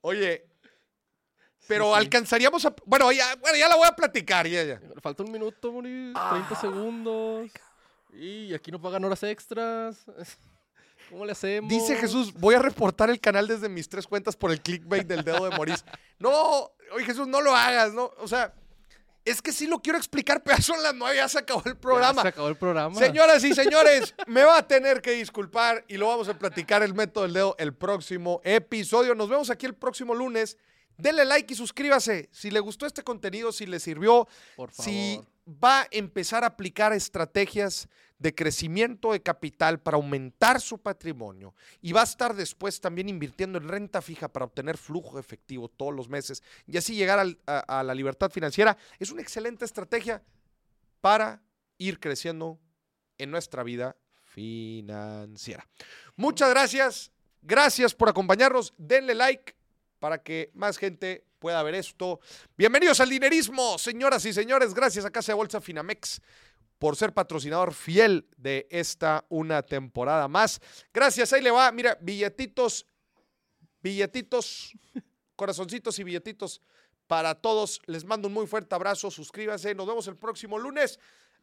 Oye, 0.02 0.48
pero 1.70 1.93
sí. 1.93 1.99
alcanzaríamos 1.99 2.65
a... 2.65 2.74
Bueno 2.86 3.11
ya, 3.11 3.36
bueno, 3.36 3.57
ya 3.57 3.70
la 3.70 3.76
voy 3.78 3.88
a 3.88 3.95
platicar, 3.95 4.47
ya, 4.47 4.63
ya. 4.63 4.82
Falta 5.01 5.24
un 5.24 5.32
minuto, 5.32 5.72
Moris. 5.72 6.13
30 6.13 6.15
Ah, 6.15 6.57
segundos. 6.59 7.49
Y 8.11 8.53
aquí 8.53 8.72
nos 8.72 8.82
pagan 8.82 9.05
horas 9.05 9.22
extras. 9.24 10.03
¿Cómo 11.09 11.26
le 11.26 11.32
hacemos? 11.32 11.70
Dice 11.70 11.95
Jesús, 11.95 12.34
voy 12.34 12.55
a 12.55 12.59
reportar 12.59 13.09
el 13.09 13.20
canal 13.20 13.47
desde 13.47 13.70
mis 13.70 13.88
tres 13.88 14.05
cuentas 14.05 14.36
por 14.36 14.51
el 14.51 14.61
clickbait 14.61 15.07
del 15.07 15.24
dedo 15.24 15.47
de 15.49 15.55
Moris. 15.55 15.86
No, 16.20 16.70
oye 16.93 17.05
Jesús, 17.05 17.28
no 17.30 17.39
lo 17.39 17.55
hagas, 17.55 17.93
¿no? 17.93 18.11
O 18.17 18.28
sea, 18.28 18.53
es 19.24 19.41
que 19.41 19.53
sí 19.53 19.67
lo 19.67 19.80
quiero 19.80 19.97
explicar, 19.97 20.43
pero 20.43 20.61
son 20.61 20.84
las 20.84 20.93
nueve, 20.93 21.15
ya 21.15 21.30
se 21.30 21.39
acabó 21.39 21.61
el 21.65 21.78
programa. 21.78 22.15
Ya 22.17 22.22
se 22.24 22.28
acabó 22.28 22.49
el 22.49 22.57
programa. 22.57 22.93
Señoras 22.95 23.41
y 23.45 23.53
señores, 23.55 24.13
me 24.28 24.43
va 24.43 24.57
a 24.57 24.67
tener 24.67 25.01
que 25.01 25.11
disculpar 25.11 25.86
y 25.88 25.95
lo 25.95 26.07
vamos 26.07 26.28
a 26.28 26.38
platicar 26.38 26.84
el 26.84 26.93
método 26.93 27.24
del 27.24 27.34
dedo 27.34 27.55
el 27.57 27.74
próximo 27.74 28.41
episodio. 28.43 29.15
Nos 29.15 29.30
vemos 29.30 29.49
aquí 29.49 29.65
el 29.65 29.76
próximo 29.76 30.13
lunes. 30.13 30.57
Denle 31.00 31.24
like 31.26 31.54
y 31.54 31.56
suscríbase 31.58 32.28
si 32.32 32.52
le 32.52 32.60
gustó 32.60 32.86
este 32.86 33.04
contenido, 33.04 33.52
si 33.54 33.66
le 33.66 33.80
sirvió, 33.80 34.28
Por 34.58 34.70
favor. 34.72 34.84
si 34.91 35.20
va 35.47 35.82
a 35.84 35.88
empezar 35.91 36.43
a 36.43 36.47
aplicar 36.47 36.91
estrategias 36.93 37.88
de 38.18 38.36
crecimiento 38.36 39.14
de 39.14 39.24
capital 39.24 39.80
para 39.80 39.95
aumentar 39.95 40.60
su 40.60 40.78
patrimonio 40.78 41.56
y 41.82 41.93
va 41.93 42.02
a 42.02 42.04
estar 42.04 42.36
después 42.36 42.82
también 42.82 43.08
invirtiendo 43.08 43.58
en 43.58 43.68
renta 43.70 44.02
fija 44.02 44.28
para 44.28 44.43
obtener 44.45 44.78
flujo 44.78 45.18
efectivo 45.18 45.70
todos 45.70 45.95
los 45.95 46.10
meses 46.10 46.43
y 46.68 46.76
así 46.78 46.95
llegar 46.95 47.18
al- 47.18 47.39
a, 47.47 47.80
a 47.80 47.84
la 47.84 47.95
libertad 47.95 48.30
financiera, 48.30 48.78
es 49.00 49.10
una 49.10 49.22
excelente 49.22 49.64
estrategia 49.64 50.22
para 51.00 51.41
ir 51.78 52.00
creciendo 52.02 52.60
en 53.18 53.32
nuestra 53.32 53.64
vida 53.64 53.95
financiera. 54.22 55.66
Muchas 56.16 56.50
gracias, 56.50 57.12
gracias 57.41 57.95
por 57.95 58.10
acompañarnos, 58.10 58.74
denle 58.78 59.16
like 59.16 59.56
para 60.00 60.24
que 60.24 60.52
más 60.54 60.78
gente 60.78 61.26
pueda 61.39 61.62
ver 61.64 61.76
esto. 61.76 62.20
Bienvenidos 62.58 63.00
al 63.00 63.10
dinerismo, 63.10 63.78
señoras 63.78 64.26
y 64.26 64.34
señores, 64.34 64.74
gracias 64.74 65.06
a 65.06 65.12
Casa 65.12 65.32
de 65.32 65.38
Bolsa 65.38 65.62
Finamex 65.62 66.22
por 66.78 66.95
ser 66.95 67.14
patrocinador 67.14 67.74
fiel 67.74 68.28
de 68.38 68.68
esta 68.72 69.26
una 69.30 69.62
temporada 69.62 70.28
más. 70.28 70.62
Gracias, 70.93 71.34
ahí 71.34 71.41
le 71.41 71.52
va, 71.52 71.72
mira, 71.72 71.97
billetitos, 72.02 72.86
billetitos, 73.84 74.74
corazoncitos 75.36 76.00
y 76.00 76.04
billetitos 76.04 76.62
para 77.08 77.36
todos. 77.36 77.82
Les 77.86 78.06
mando 78.06 78.28
un 78.30 78.34
muy 78.34 78.47
fuerte 78.47 78.74
abrazo, 78.76 79.12
suscríbanse, 79.12 79.76
nos 79.76 79.88
vemos 79.88 80.08
el 80.08 80.16
próximo 80.16 80.58
lunes 80.58 81.00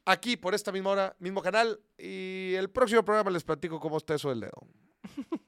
aquí 0.06 0.36
por 0.36 0.54
esta 0.54 0.72
misma 0.72 0.90
hora, 0.90 1.16
mismo 1.18 1.42
canal 1.42 1.80
y 1.98 2.54
el 2.54 2.70
próximo 2.70 3.04
programa 3.04 3.30
les 3.30 3.44
platico 3.44 3.78
cómo 3.78 3.98
está 3.98 4.14
eso 4.14 4.30
del 4.30 4.40
dedo. 4.40 4.66